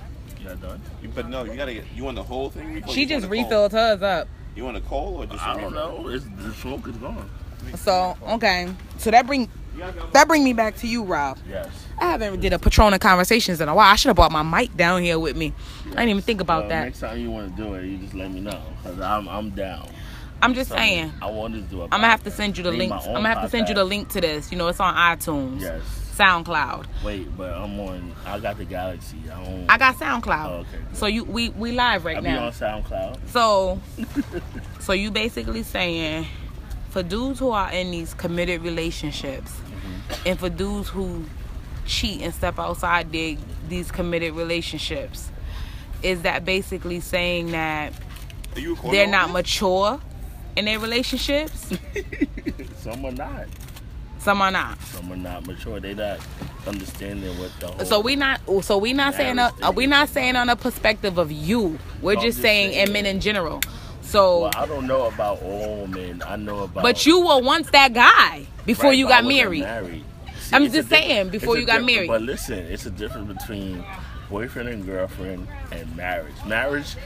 Yeah, 0.43 0.55
done. 0.55 0.81
You- 1.17 1.23
But 1.23 1.31
no, 1.31 1.45
you 1.45 1.57
gotta 1.57 1.75
get. 1.75 1.85
You 1.95 2.05
want 2.05 2.17
the 2.17 2.23
whole 2.23 2.51
thing? 2.51 2.83
She 2.89 3.01
You 3.01 3.07
just 3.07 3.27
want 3.29 3.31
the 3.33 3.37
cold? 3.43 3.45
refilled 3.47 3.73
hers 3.73 4.03
up. 4.03 4.29
You 4.55 4.65
want 4.65 4.77
a 4.77 4.81
coal 4.83 5.17
or 5.17 5.27
just? 5.27 5.43
a 5.43 5.49
I 5.49 5.55
don't 5.61 5.73
refill? 5.73 6.03
know. 6.03 6.09
It's, 6.09 6.25
the 6.39 6.53
smoke 6.55 6.87
is 6.89 6.97
gone. 6.97 7.31
So 7.77 8.17
okay, 8.29 8.69
so 8.99 9.11
that 9.11 9.27
bring 9.27 9.49
that 10.13 10.29
bring 10.29 10.45
me 10.45 10.53
back 10.53 10.77
to 10.77 10.87
you, 10.87 11.03
Rob. 11.03 11.39
Yes. 11.49 11.69
I 11.99 12.11
haven't 12.11 12.41
did 12.41 12.53
a 12.53 12.59
Patrona 12.59 12.99
conversations 12.99 13.61
in 13.61 13.69
a 13.69 13.75
while. 13.75 13.91
I 13.91 13.97
should 13.97 14.09
have 14.09 14.17
brought 14.17 14.31
my 14.33 14.43
mic 14.43 14.75
down 14.77 15.03
here 15.03 15.19
with 15.19 15.37
me. 15.37 15.53
I 15.87 15.91
didn't 15.91 16.09
even 16.11 16.23
think 16.23 16.41
about 16.41 16.63
Well, 16.63 16.69
that. 16.71 16.85
Next 16.85 17.01
time 17.01 17.19
you 17.19 17.31
want 17.31 17.55
to 17.57 17.63
do 17.63 17.75
it, 17.75 17.85
you 17.87 17.99
just 17.99 18.15
let 18.15 18.31
me 18.31 18.41
know. 18.41 18.61
Because 18.83 19.01
I'm, 19.01 19.29
I'm 19.29 19.51
down. 19.51 19.89
I'm 20.43 20.55
just 20.55 20.71
saying. 20.71 21.13
I 21.21 21.31
want 21.31 21.55
to 21.55 21.61
do 21.63 21.81
it. 21.81 21.85
I'm 21.85 21.91
gonna 22.01 22.09
have 22.09 22.23
to 22.25 22.31
send 22.31 22.57
you 22.57 22.63
the 22.63 22.71
Make 22.73 22.91
my 22.91 22.97
links. 22.97 23.07
own 23.09 23.17
I'm 23.17 23.23
gonna 23.23 23.35
have 23.35 23.43
to 23.43 23.49
send 23.51 23.69
you 23.69 23.75
the 23.75 23.85
link 23.85 24.09
to 24.11 24.21
this. 24.21 24.53
You 24.53 24.59
know, 24.59 24.69
it's 24.69 24.81
on 24.81 24.95
iTunes, 24.95 25.61
Yes. 25.63 25.83
SoundCloud. 26.17 26.87
Wait, 27.05 27.37
but 27.37 27.53
I'm 27.53 27.79
on. 27.81 28.13
I 28.25 28.39
got 28.41 28.57
the 28.59 28.65
Galaxy. 28.65 29.19
I 29.31 29.45
don't. 29.45 29.67
I 29.71 29.79
got 29.79 29.97
SoundCloud. 29.97 30.49
Oh, 30.51 30.55
okay. 30.61 30.79
So 30.93 31.07
you 31.07 31.25
we 31.25 31.51
we 31.51 31.73
live 31.73 32.05
right 32.05 32.17
I 32.17 32.21
be 32.21 32.27
now. 32.29 32.47
on 32.47 32.53
SoundCloud. 32.53 33.19
So, 33.29 33.81
so 34.81 34.93
you 34.93 35.11
basically 35.11 35.63
saying, 35.63 36.27
for 36.91 37.03
dudes 37.03 37.39
who 37.39 37.51
are 37.51 37.71
in 37.73 37.91
these 37.91 38.15
committed 38.15 38.63
relationships, 38.63 39.53
Mm-hmm. 39.53 40.29
and 40.29 40.39
for 40.39 40.49
dudes 40.49 40.89
who 40.89 41.25
cheat 41.85 42.23
and 42.23 42.33
step 42.35 42.59
outside 42.59 43.13
their, 43.13 43.37
these 43.69 43.91
committed 43.93 44.35
relationships, 44.35 45.31
is 46.03 46.23
that 46.23 46.45
basically 46.45 46.99
saying 47.01 47.53
that 47.53 47.93
Are 48.55 48.61
you 48.61 48.71
recording 48.71 48.93
they're 48.93 49.07
not 49.07 49.31
mature 49.31 50.01
in 50.57 50.65
their 50.65 50.79
relationships. 50.81 51.71
Some 52.79 53.05
are 53.05 53.13
not. 53.13 53.47
Some 54.27 54.43
are 54.43 54.51
not. 54.51 54.83
Some 54.83 55.13
are 55.13 55.17
not 55.17 55.47
mature. 55.47 55.79
They 55.79 55.95
not 55.95 56.19
understanding 56.67 57.39
what 57.39 57.53
the. 57.61 57.85
So 57.85 58.01
we 58.01 58.17
not. 58.17 58.41
So 58.63 58.77
we 58.77 58.93
not 58.93 59.15
saying. 59.15 59.37
Marriage 59.37 59.55
Uh, 59.63 59.71
we 59.71 59.87
not 59.87 60.09
saying 60.09 60.35
on 60.35 60.49
a 60.49 60.57
perspective 60.57 61.17
of 61.17 61.31
you. 61.31 61.79
We're 62.03 62.15
just 62.15 62.25
just 62.25 62.41
saying, 62.41 62.73
saying. 62.73 62.83
and 62.87 62.93
men 62.93 63.07
in 63.07 63.21
general. 63.21 63.61
So, 64.03 64.41
Well, 64.41 64.51
I 64.57 64.67
don't 64.67 64.89
know 64.89 65.07
about 65.07 65.41
all 65.43 65.87
men. 65.87 66.25
I 66.27 66.35
know 66.35 66.65
about. 66.65 66.83
but 66.83 67.07
you 67.07 67.21
were 67.21 67.41
once 67.41 67.71
that 67.71 67.93
guy 67.93 68.47
before 68.65 68.91
Right, 68.91 68.99
you 68.99 69.07
got 69.07 69.25
married. 69.25 69.63
married. 69.63 70.05
I'm 70.53 70.73
just 70.73 70.89
saying, 70.89 71.29
before 71.29 71.57
you 71.57 71.65
got 71.65 71.85
married. 71.85 72.09
But 72.09 72.23
listen, 72.23 72.59
it's 72.59 72.85
a 72.85 72.91
difference 72.91 73.33
between 73.33 73.85
boyfriend 74.29 74.69
and 74.69 74.85
girlfriend 74.85 75.47
and 75.71 75.95
marriage. 75.95 76.35
Marriage 76.45 76.97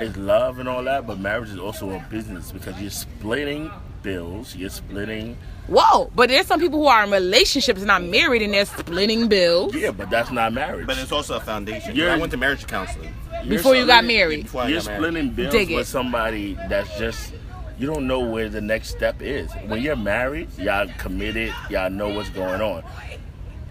is 0.00 0.16
love 0.16 0.58
and 0.58 0.68
all 0.68 0.82
that, 0.82 1.06
but 1.06 1.20
marriage 1.20 1.50
is 1.50 1.58
also 1.58 1.90
a 1.90 2.04
business 2.10 2.50
because 2.50 2.80
you're 2.80 2.90
splitting 2.90 3.70
bills. 4.02 4.56
You're 4.56 4.70
splitting. 4.70 5.36
Whoa! 5.68 6.10
But 6.14 6.28
there's 6.28 6.46
some 6.46 6.58
people 6.60 6.80
who 6.80 6.86
are 6.86 7.04
in 7.04 7.10
relationships 7.10 7.78
and 7.80 7.86
not 7.86 8.02
married, 8.02 8.42
and 8.42 8.52
they're 8.52 8.66
splitting 8.66 9.28
bills. 9.28 9.74
Yeah, 9.74 9.92
but 9.92 10.10
that's 10.10 10.30
not 10.30 10.52
marriage. 10.52 10.86
But 10.86 10.98
it's 10.98 11.12
also 11.12 11.36
a 11.36 11.40
foundation. 11.40 11.94
You're- 11.94 12.10
I 12.10 12.16
went 12.18 12.32
to 12.32 12.36
marriage 12.36 12.66
counseling. 12.66 13.14
You're 13.44 13.56
Before 13.58 13.74
you 13.76 13.86
got 13.86 14.04
married. 14.04 14.44
Before 14.44 14.68
You're 14.68 14.80
got 14.80 14.86
married. 14.86 14.98
splitting 14.98 15.30
bills 15.30 15.52
Dig 15.52 15.70
it. 15.70 15.76
with 15.76 15.88
somebody 15.88 16.54
that's 16.68 16.96
just 16.98 17.32
you 17.78 17.86
don't 17.86 18.06
know 18.06 18.20
where 18.20 18.48
the 18.48 18.60
next 18.60 18.90
step 18.90 19.20
is. 19.22 19.50
When 19.66 19.82
you're 19.82 19.96
married, 19.96 20.48
y'all 20.58 20.88
committed, 20.98 21.52
y'all 21.70 21.90
know 21.90 22.08
what's 22.10 22.28
going 22.30 22.60
on. 22.60 22.84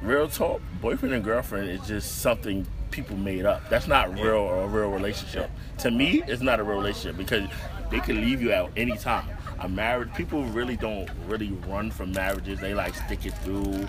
Real 0.01 0.27
talk, 0.27 0.61
boyfriend 0.81 1.13
and 1.13 1.23
girlfriend 1.23 1.69
is 1.69 1.79
just 1.87 2.19
something 2.21 2.65
people 2.89 3.15
made 3.15 3.45
up. 3.45 3.69
That's 3.69 3.87
not 3.87 4.13
real 4.13 4.35
or 4.35 4.63
a 4.63 4.67
real 4.67 4.89
relationship. 4.89 5.49
To 5.79 5.91
me, 5.91 6.23
it's 6.27 6.41
not 6.41 6.59
a 6.59 6.63
real 6.63 6.77
relationship 6.77 7.15
because 7.17 7.47
they 7.89 7.99
can 7.99 8.19
leave 8.19 8.41
you 8.41 8.51
at 8.51 8.69
any 8.75 8.97
time. 8.97 9.27
A 9.61 9.69
marriage 9.69 10.11
people 10.15 10.43
really 10.45 10.75
don't 10.75 11.09
really 11.27 11.51
run 11.67 11.91
from 11.91 12.11
marriages. 12.11 12.59
They 12.59 12.73
like 12.73 12.95
stick 12.95 13.25
it 13.25 13.33
through 13.43 13.85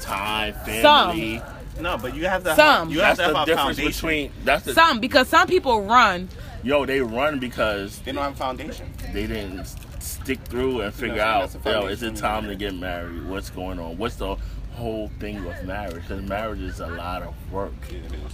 time, 0.00 0.54
family. 0.64 1.42
No, 1.80 1.96
but 1.98 2.14
you 2.14 2.26
have 2.26 2.44
to. 2.44 2.54
Some. 2.54 2.90
You 2.90 3.00
have 3.00 3.16
That's 3.16 3.28
to 3.28 3.32
the 3.32 3.38
have 3.38 3.48
a 3.48 3.50
difference 3.50 3.78
foundation. 3.78 3.92
between 4.08 4.32
that's 4.44 4.64
the 4.64 4.74
Some 4.74 5.00
because 5.00 5.28
some 5.28 5.48
people 5.48 5.82
run. 5.82 6.28
yo 6.62 6.84
they 6.86 7.00
run 7.00 7.38
because 7.40 7.98
They 8.00 8.12
don't 8.12 8.22
have 8.22 8.34
a 8.34 8.36
foundation. 8.36 8.92
they 9.12 9.26
didn't 9.26 9.64
stick 9.98 10.38
through 10.44 10.82
and 10.82 10.92
figure 10.94 11.16
No, 11.16 11.22
out, 11.22 11.56
yo, 11.64 11.86
is 11.86 12.02
it 12.02 12.14
time 12.16 12.46
to 12.46 12.54
get 12.54 12.74
married? 12.74 13.26
What's 13.26 13.50
going 13.50 13.78
on? 13.80 13.96
What's 13.98 14.16
the 14.16 14.36
whole 14.74 15.10
thing 15.18 15.44
with 15.44 15.64
marriage? 15.64 16.02
Because 16.06 16.22
marriage 16.22 16.60
is 16.60 16.78
a 16.80 16.86
lot 16.88 17.22
of 17.22 17.34
work. 17.50 17.72
Yeah, 17.90 17.98
it 17.98 18.12
is. 18.14 18.32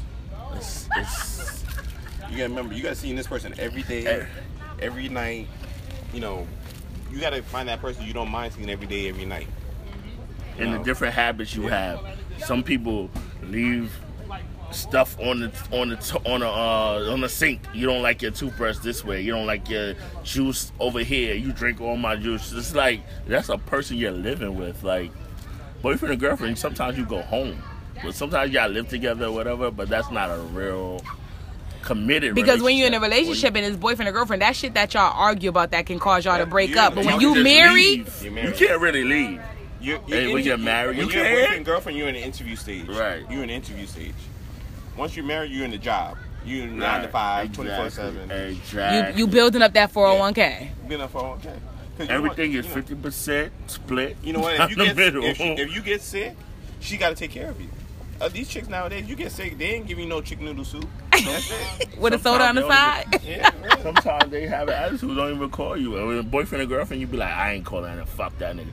It's, 0.57 0.89
it's 0.97 1.65
You 2.31 2.39
gotta 2.39 2.49
remember, 2.51 2.75
you 2.75 2.83
gotta 2.83 2.95
see 2.97 3.15
this 3.15 3.27
person 3.27 3.55
every 3.59 3.85
Eh. 3.89 4.27
every 4.83 5.09
night. 5.09 5.47
You 6.13 6.21
know, 6.21 6.47
you 7.11 7.21
gotta 7.21 7.43
find 7.43 7.69
that 7.69 7.81
person 7.81 8.05
you 8.05 8.13
don't 8.13 8.31
mind 8.31 8.53
seeing 8.55 8.71
every 8.71 8.87
day, 8.87 9.09
every 9.09 9.25
night. 9.25 9.47
in 10.59 10.73
the 10.73 10.79
different 10.79 11.15
habits 11.15 11.55
you 11.55 11.69
have. 11.69 12.01
Some 12.39 12.63
people 12.63 13.11
leave 13.43 13.93
stuff 14.71 15.19
on 15.21 15.41
the 15.41 15.53
on 15.73 15.89
the 15.91 16.21
on 16.27 16.41
the 16.41 16.47
uh, 16.49 17.13
on 17.13 17.21
the 17.21 17.29
sink. 17.29 17.61
You 17.73 17.87
don't 17.87 18.03
like 18.03 18.23
your 18.23 18.31
toothbrush 18.33 18.79
this 18.79 19.05
way. 19.05 19.21
You 19.21 19.33
don't 19.33 19.47
like 19.47 19.69
your 19.69 19.95
juice 20.25 20.73
over 20.79 21.01
here. 21.01 21.35
You 21.35 21.53
drink 21.53 21.81
all 21.81 21.97
my 21.97 22.17
juice. 22.17 22.53
It's 22.53 22.75
like 22.75 23.03
that's 23.27 23.49
a 23.49 23.59
person 23.59 23.97
you're 23.97 24.11
living 24.11 24.57
with. 24.59 24.83
Like 24.83 25.11
boyfriend 25.83 26.13
and 26.13 26.21
girlfriend. 26.21 26.59
Sometimes 26.59 26.99
you 26.99 27.07
go 27.07 27.23
home, 27.23 27.63
but 28.03 28.15
sometimes 28.15 28.53
y'all 28.53 28.69
live 28.69 28.89
together 28.89 29.27
or 29.27 29.33
whatever. 29.33 29.71
But 29.71 29.89
that's 29.89 30.11
not 30.11 30.31
a 30.31 30.39
real 30.39 31.01
committed. 31.89 32.35
Because 32.35 32.63
when 32.63 32.77
you're 32.77 32.87
in 32.87 32.95
a 32.95 33.01
When 33.01 33.11
relationship 33.11 33.57
and 33.57 33.65
it's 33.65 33.77
boyfriend 33.77 34.09
or 34.09 34.13
girlfriend, 34.13 34.43
that 34.43 34.55
shit 34.55 34.75
that 34.75 34.93
y'all 34.95 35.13
argue 35.15 35.49
about 35.51 35.71
that 35.73 35.87
can 35.87 35.99
cause 35.99 36.25
y'all 36.25 36.39
to 36.39 36.47
break 36.47 36.75
yeah, 36.75 36.87
up. 36.87 36.95
But 36.95 37.07
when 37.07 37.15
can 37.15 37.21
you 37.23 37.35
just 37.35 37.45
married, 37.45 38.07
leave. 38.07 38.23
You're 38.23 38.45
you 38.45 38.53
can't 38.53 38.81
really 38.81 39.05
leave. 39.05 39.41
You're, 39.81 40.01
Hey, 40.07 40.33
when 40.33 40.45
you're 40.45 40.59
married, 40.59 40.99
when 40.99 41.07
you 41.09 41.13
you're 41.15 41.25
can. 41.25 41.35
boyfriend 41.45 41.65
girlfriend, 41.65 41.99
you're 41.99 42.09
in 42.09 42.15
the 42.15 42.23
interview 42.23 42.57
stage. 42.57 42.87
Right. 42.89 43.25
You're 43.31 43.43
in 43.43 43.49
the 43.49 43.55
interview 43.55 43.87
stage. 43.87 44.15
Once 44.97 45.17
you're 45.17 45.25
married, 45.25 45.51
you're 45.53 45.65
in 45.65 45.71
the 45.71 45.79
job. 45.79 46.19
You're 46.45 46.67
nine 46.67 47.01
to 47.01 47.07
Right. 47.07 47.11
five, 47.13 47.53
24 47.53 47.87
Exactly. 47.87 48.13
7. 48.29 48.29
you 48.53 48.59
Exactly. 48.59 49.19
you 49.21 49.27
building 49.27 49.63
up 49.63 49.73
that 49.75 49.93
401k. 49.93 50.69
Been 50.89 51.01
up 51.01 51.11
for 51.13 51.25
okay. 51.37 51.55
Oh 51.55 51.99
'Cause 51.99 52.09
you 52.09 52.15
Everything 52.15 52.53
know- 52.53 52.59
is 52.61 52.67
fifty 52.67 52.95
percent 52.95 53.53
split. 53.67 54.17
You 54.23 54.33
know 54.35 54.41
what? 54.41 54.57
down 54.57 54.71
If 54.71 54.77
you 54.79 54.95
get 54.95 55.15
if, 55.17 55.41
if 55.41 55.75
you 55.75 55.81
get 55.83 56.01
sick, 56.03 56.37
she 56.81 56.97
got 56.97 57.09
to 57.11 57.15
take 57.17 57.31
care 57.33 57.49
of 57.51 57.61
you. 57.61 57.69
Uh, 58.21 58.29
these 58.29 58.49
chicks 58.49 58.69
nowadays, 58.69 59.09
you 59.09 59.15
get 59.15 59.31
sick, 59.31 59.57
they 59.59 59.67
ain't 59.67 59.87
give 59.87 59.99
you 59.99 60.07
no 60.07 60.21
chicken 60.21 60.45
noodle 60.47 60.65
soup. 60.65 60.89
That's 61.13 61.51
it. 61.81 61.99
With 61.99 62.15
a 62.15 62.19
soda 62.19 62.45
on 62.45 62.57
the 62.57 62.63
Sometimes 62.63 63.13
side. 63.13 63.23
Yeah, 63.25 63.51
really. 63.63 63.83
Sometimes 63.83 64.31
they 64.31 64.47
have 64.47 64.69
an 64.69 64.75
attitude, 64.75 65.17
don't 65.17 65.37
even 65.37 65.51
call 65.51 65.77
you. 65.77 65.97
And 65.97 66.09
with 66.09 66.19
a 66.19 66.23
boyfriend 66.23 66.63
or 66.63 66.67
girlfriend, 66.67 67.01
you 67.01 67.07
be 67.07 67.17
like, 67.17 67.33
I 67.33 67.53
ain't 67.53 67.65
calling 67.65 67.95
that, 67.95 68.09
fuck 68.09 68.37
that 68.39 68.57
nigga. 68.57 68.71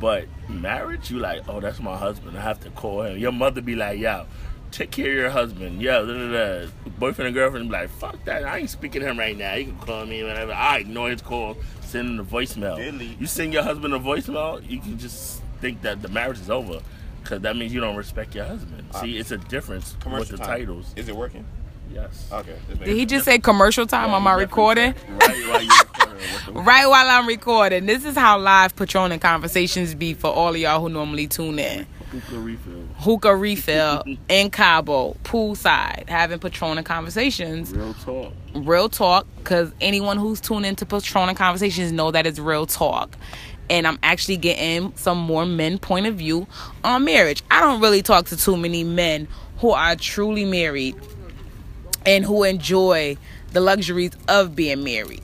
But 0.00 0.26
marriage, 0.48 1.10
you 1.10 1.18
like, 1.18 1.42
oh, 1.48 1.60
that's 1.60 1.80
my 1.80 1.96
husband. 1.96 2.38
I 2.38 2.42
have 2.42 2.60
to 2.60 2.70
call 2.70 3.02
him. 3.02 3.18
Your 3.18 3.32
mother 3.32 3.60
be 3.60 3.74
like, 3.74 3.98
yo, 3.98 4.26
take 4.70 4.90
care 4.90 5.10
of 5.10 5.16
your 5.16 5.30
husband. 5.30 5.80
Yeah, 5.80 6.00
da, 6.00 6.06
da, 6.06 6.60
da. 6.60 6.68
boyfriend 6.98 7.28
and 7.28 7.34
girlfriend 7.34 7.68
be 7.68 7.72
like, 7.72 7.90
fuck 7.90 8.22
that. 8.24 8.44
I 8.44 8.58
ain't 8.58 8.70
speaking 8.70 9.00
to 9.02 9.08
him 9.08 9.18
right 9.18 9.36
now. 9.36 9.54
He 9.54 9.64
can 9.64 9.78
call 9.78 10.06
me 10.06 10.22
whenever. 10.22 10.52
I 10.52 10.78
ignore 10.78 11.10
his 11.10 11.22
call, 11.22 11.56
send 11.80 12.08
him 12.10 12.20
a 12.20 12.24
voicemail. 12.24 12.76
Delete. 12.76 13.20
You 13.20 13.26
send 13.26 13.52
your 13.52 13.62
husband 13.62 13.94
a 13.94 13.98
voicemail, 13.98 14.68
you 14.68 14.80
can 14.80 14.98
just 14.98 15.42
think 15.60 15.82
that 15.82 16.02
the 16.02 16.08
marriage 16.08 16.38
is 16.38 16.50
over. 16.50 16.80
Because 17.26 17.42
that 17.42 17.56
means 17.56 17.74
you 17.74 17.80
don't 17.80 17.96
respect 17.96 18.36
your 18.36 18.44
husband. 18.44 18.86
Uh, 18.94 19.00
See, 19.00 19.16
it's 19.18 19.32
a 19.32 19.38
difference 19.38 19.96
with 20.06 20.28
the 20.28 20.36
time. 20.36 20.46
titles. 20.46 20.92
Is 20.94 21.08
it 21.08 21.16
working? 21.16 21.44
Yes. 21.92 22.28
Okay. 22.32 22.54
Did 22.84 22.96
he 22.96 23.04
just 23.04 23.24
say 23.24 23.40
commercial 23.40 23.84
time 23.84 24.10
on 24.14 24.22
my 24.22 24.34
recording? 24.34 24.94
Right 25.08 25.48
while 25.48 25.62
you 25.62 25.70
recording. 25.70 26.16
Right 26.64 26.86
while 26.86 27.08
I'm 27.10 27.26
recording. 27.26 27.86
This 27.86 28.04
is 28.04 28.16
how 28.16 28.38
live 28.38 28.76
Patron 28.76 29.10
and 29.12 29.20
conversations 29.20 29.94
be 29.94 30.14
for 30.14 30.28
all 30.28 30.50
of 30.50 30.56
y'all 30.56 30.80
who 30.80 30.88
normally 30.88 31.26
tune 31.26 31.58
in. 31.58 31.86
Hookah 32.12 32.38
refill. 32.38 32.82
Hookah 32.98 33.36
refill 33.36 34.04
in 34.28 34.50
Cabo, 34.50 35.16
poolside, 35.24 36.08
having 36.08 36.38
Patron 36.38 36.78
and 36.78 36.86
conversations. 36.86 37.72
Real 37.72 37.94
talk. 37.94 38.32
real 38.54 38.88
talk 38.88 39.26
because 39.38 39.72
anyone 39.80 40.16
who's 40.16 40.40
tuned 40.40 40.64
into 40.64 40.86
Patron 40.86 41.28
and 41.28 41.36
Conversations 41.36 41.90
know 41.92 42.10
that 42.12 42.24
it's 42.26 42.38
real 42.38 42.66
talk. 42.66 43.16
And 43.68 43.86
I'm 43.86 43.98
actually 44.02 44.36
getting 44.36 44.94
some 44.96 45.18
more 45.18 45.44
men 45.44 45.78
point 45.78 46.06
of 46.06 46.14
view 46.16 46.46
on 46.84 47.04
marriage. 47.04 47.42
I 47.50 47.60
don't 47.60 47.80
really 47.80 48.02
talk 48.02 48.26
to 48.26 48.36
too 48.36 48.56
many 48.56 48.84
men 48.84 49.28
who 49.58 49.70
are 49.70 49.96
truly 49.96 50.44
married 50.44 50.94
and 52.04 52.24
who 52.24 52.44
enjoy 52.44 53.16
the 53.52 53.60
luxuries 53.60 54.12
of 54.28 54.54
being 54.54 54.84
married. 54.84 55.22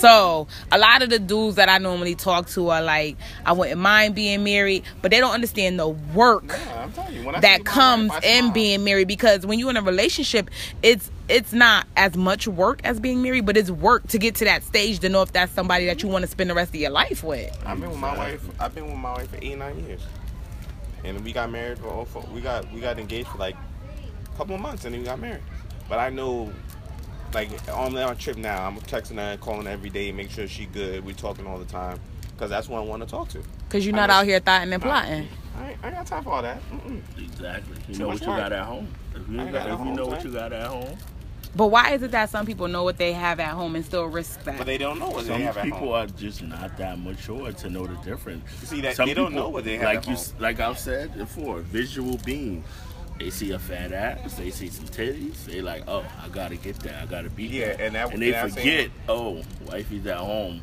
So 0.00 0.46
a 0.70 0.78
lot 0.78 1.02
of 1.02 1.10
the 1.10 1.18
dudes 1.18 1.56
that 1.56 1.68
I 1.68 1.78
normally 1.78 2.14
talk 2.14 2.48
to 2.50 2.68
are 2.70 2.82
like, 2.82 3.16
I 3.44 3.52
wouldn't 3.52 3.80
mind 3.80 4.14
being 4.14 4.44
married, 4.44 4.84
but 5.02 5.10
they 5.10 5.20
don't 5.20 5.34
understand 5.34 5.78
the 5.78 5.88
work 5.88 6.44
Yeah, 6.48 6.82
I'm 6.82 6.92
telling 6.92 7.14
you, 7.14 7.24
when 7.24 7.34
I 7.34 7.40
that 7.40 7.64
comes 7.64 8.10
wife, 8.10 8.24
I 8.24 8.28
in 8.28 8.52
being 8.52 8.84
married 8.84 9.08
because 9.08 9.46
when 9.46 9.58
you're 9.58 9.70
in 9.70 9.76
a 9.76 9.82
relationship 9.82 10.50
it's 10.82 11.10
it's 11.28 11.52
not 11.52 11.86
as 11.96 12.16
much 12.16 12.46
work 12.46 12.80
as 12.84 13.00
being 13.00 13.20
married 13.22 13.44
but 13.46 13.56
it's 13.56 13.70
work 13.70 14.06
to 14.08 14.18
get 14.18 14.34
to 14.36 14.44
that 14.44 14.62
stage 14.62 15.00
to 15.00 15.08
know 15.08 15.22
if 15.22 15.32
that's 15.32 15.52
somebody 15.52 15.86
that 15.86 16.02
you 16.02 16.08
want 16.08 16.22
to 16.22 16.30
spend 16.30 16.48
the 16.50 16.54
rest 16.54 16.70
of 16.70 16.80
your 16.80 16.90
life 16.90 17.24
with 17.24 17.56
I've 17.66 17.80
been 17.80 17.90
with 17.90 17.98
my 17.98 18.16
wife. 18.16 18.42
I've 18.60 18.74
been 18.74 18.86
with 18.86 18.96
my 18.96 19.12
wife 19.12 19.30
for 19.30 19.38
eight 19.42 19.58
nine 19.58 19.84
years, 19.86 20.00
and 21.04 21.22
we 21.24 21.32
got 21.32 21.50
married 21.50 21.78
for, 21.78 21.88
oh, 21.88 22.04
for 22.04 22.20
we 22.32 22.40
got 22.40 22.70
we 22.72 22.80
got 22.80 22.98
engaged 22.98 23.28
for 23.28 23.38
like 23.38 23.56
a 24.32 24.36
couple 24.36 24.54
of 24.54 24.60
months, 24.60 24.84
and 24.84 24.94
then 24.94 25.00
we 25.00 25.06
got 25.06 25.18
married. 25.20 25.42
But 25.88 25.98
I 25.98 26.10
know, 26.10 26.52
like 27.34 27.50
on 27.72 27.96
our 27.96 28.14
trip 28.14 28.36
now, 28.36 28.66
I'm 28.66 28.76
texting 28.78 29.14
her 29.16 29.20
and 29.32 29.40
calling 29.40 29.66
her 29.66 29.72
every 29.72 29.90
day, 29.90 30.12
make 30.12 30.30
sure 30.30 30.46
she 30.48 30.66
good. 30.66 31.04
We 31.04 31.12
talking 31.14 31.46
all 31.46 31.58
the 31.58 31.64
time, 31.64 31.98
cause 32.38 32.50
that's 32.50 32.68
what 32.68 32.78
I 32.78 32.82
want 32.84 33.02
to 33.02 33.08
talk 33.08 33.28
to. 33.30 33.42
because 33.68 33.84
you're 33.86 33.94
not 33.94 34.08
know- 34.08 34.14
out 34.16 34.24
here 34.26 34.40
thotting 34.40 34.72
and 34.72 34.82
plotting 34.82 35.28
I 35.58 35.70
ain't, 35.70 35.78
I 35.82 35.86
ain't 35.86 35.96
got 35.96 36.06
time 36.06 36.22
for 36.24 36.30
all 36.34 36.42
that. 36.42 36.60
Mm-mm. 36.70 37.00
Exactly. 37.18 37.76
You 37.88 37.94
Too 37.94 38.00
know 38.00 38.06
much 38.08 38.20
what 38.20 38.22
you 38.26 38.28
work. 38.28 38.38
got 38.40 38.52
at 38.52 38.64
home. 38.66 38.88
If 39.14 39.28
you, 39.30 39.36
got, 39.38 39.52
got 39.52 39.66
if 39.66 39.72
at 39.72 39.78
you 39.86 39.92
know 39.94 40.02
home, 40.04 40.10
what 40.12 40.24
you 40.24 40.32
got 40.32 40.52
at 40.52 40.66
home, 40.66 40.98
but 41.54 41.68
why 41.68 41.92
is 41.92 42.02
it 42.02 42.10
that 42.10 42.28
some 42.28 42.44
people 42.44 42.68
know 42.68 42.84
what 42.84 42.98
they 42.98 43.14
have 43.14 43.40
at 43.40 43.52
home 43.52 43.74
and 43.76 43.82
still 43.84 44.04
risk 44.04 44.44
that 44.44 44.58
But 44.58 44.66
they 44.66 44.76
don't 44.76 44.98
know 44.98 45.08
what 45.08 45.24
they 45.26 45.40
have 45.40 45.56
at 45.56 45.62
home. 45.62 45.70
Some 45.70 45.78
people 45.80 45.94
are 45.94 46.06
just 46.06 46.42
not 46.42 46.76
that 46.76 46.98
mature 47.00 47.50
to 47.50 47.70
know 47.70 47.86
the 47.86 47.94
difference. 48.04 48.44
You 48.60 48.66
see 48.66 48.80
that- 48.82 48.96
some 48.96 49.08
they 49.08 49.14
don't 49.14 49.32
know 49.32 49.48
what 49.48 49.64
they 49.64 49.76
have 49.78 49.84
like 49.84 49.98
at 49.98 50.04
you, 50.06 50.12
home. 50.12 50.20
s- 50.20 50.34
like 50.38 50.60
I've 50.60 50.78
said 50.78 51.16
before, 51.16 51.60
visual 51.60 52.18
being. 52.26 52.62
They 53.18 53.30
see 53.30 53.52
a 53.52 53.58
fat 53.58 53.92
ass, 53.92 54.34
they 54.34 54.50
see 54.50 54.68
some 54.68 54.84
titties, 54.86 55.46
they 55.46 55.62
like, 55.62 55.84
oh, 55.88 56.04
I 56.22 56.28
gotta 56.28 56.56
get 56.56 56.78
that, 56.80 57.02
I 57.02 57.06
gotta 57.06 57.30
be 57.30 57.44
Yeah, 57.44 57.72
there. 57.74 57.86
and 57.86 57.94
that- 57.94 58.12
and 58.12 58.20
they 58.22 58.34
and 58.34 58.52
forget, 58.52 58.90
oh, 59.08 59.42
wifey's 59.66 60.06
at 60.06 60.18
home. 60.18 60.60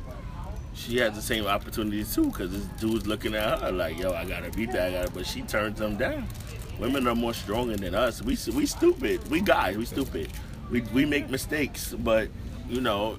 She 0.76 0.98
has 0.98 1.16
the 1.16 1.22
same 1.22 1.46
opportunities 1.48 2.13
too, 2.13 2.30
cause 2.32 2.52
this 2.52 2.63
dude's 2.80 3.08
looking 3.08 3.34
at 3.34 3.60
her 3.60 3.72
like, 3.72 3.98
yo, 3.98 4.13
I 4.13 4.26
gotta 4.26 4.52
beat 4.52 4.72
that, 4.72 4.89
I 4.89 4.92
gotta, 4.92 5.12
but 5.12 5.26
she 5.26 5.42
turns 5.42 5.80
them 5.80 5.98
down. 5.98 6.28
Women 6.80 7.08
are 7.08 7.16
more 7.16 7.34
stronger 7.34 7.76
than 7.78 7.94
us. 7.96 8.22
We 8.22 8.38
we 8.54 8.66
stupid. 8.66 9.28
We 9.30 9.42
guys, 9.42 9.78
we 9.78 9.86
stupid. 9.86 10.30
We 10.72 10.82
we 10.94 11.06
make 11.06 11.30
mistakes, 11.30 11.94
but 11.94 12.30
you 12.68 12.82
know, 12.82 13.18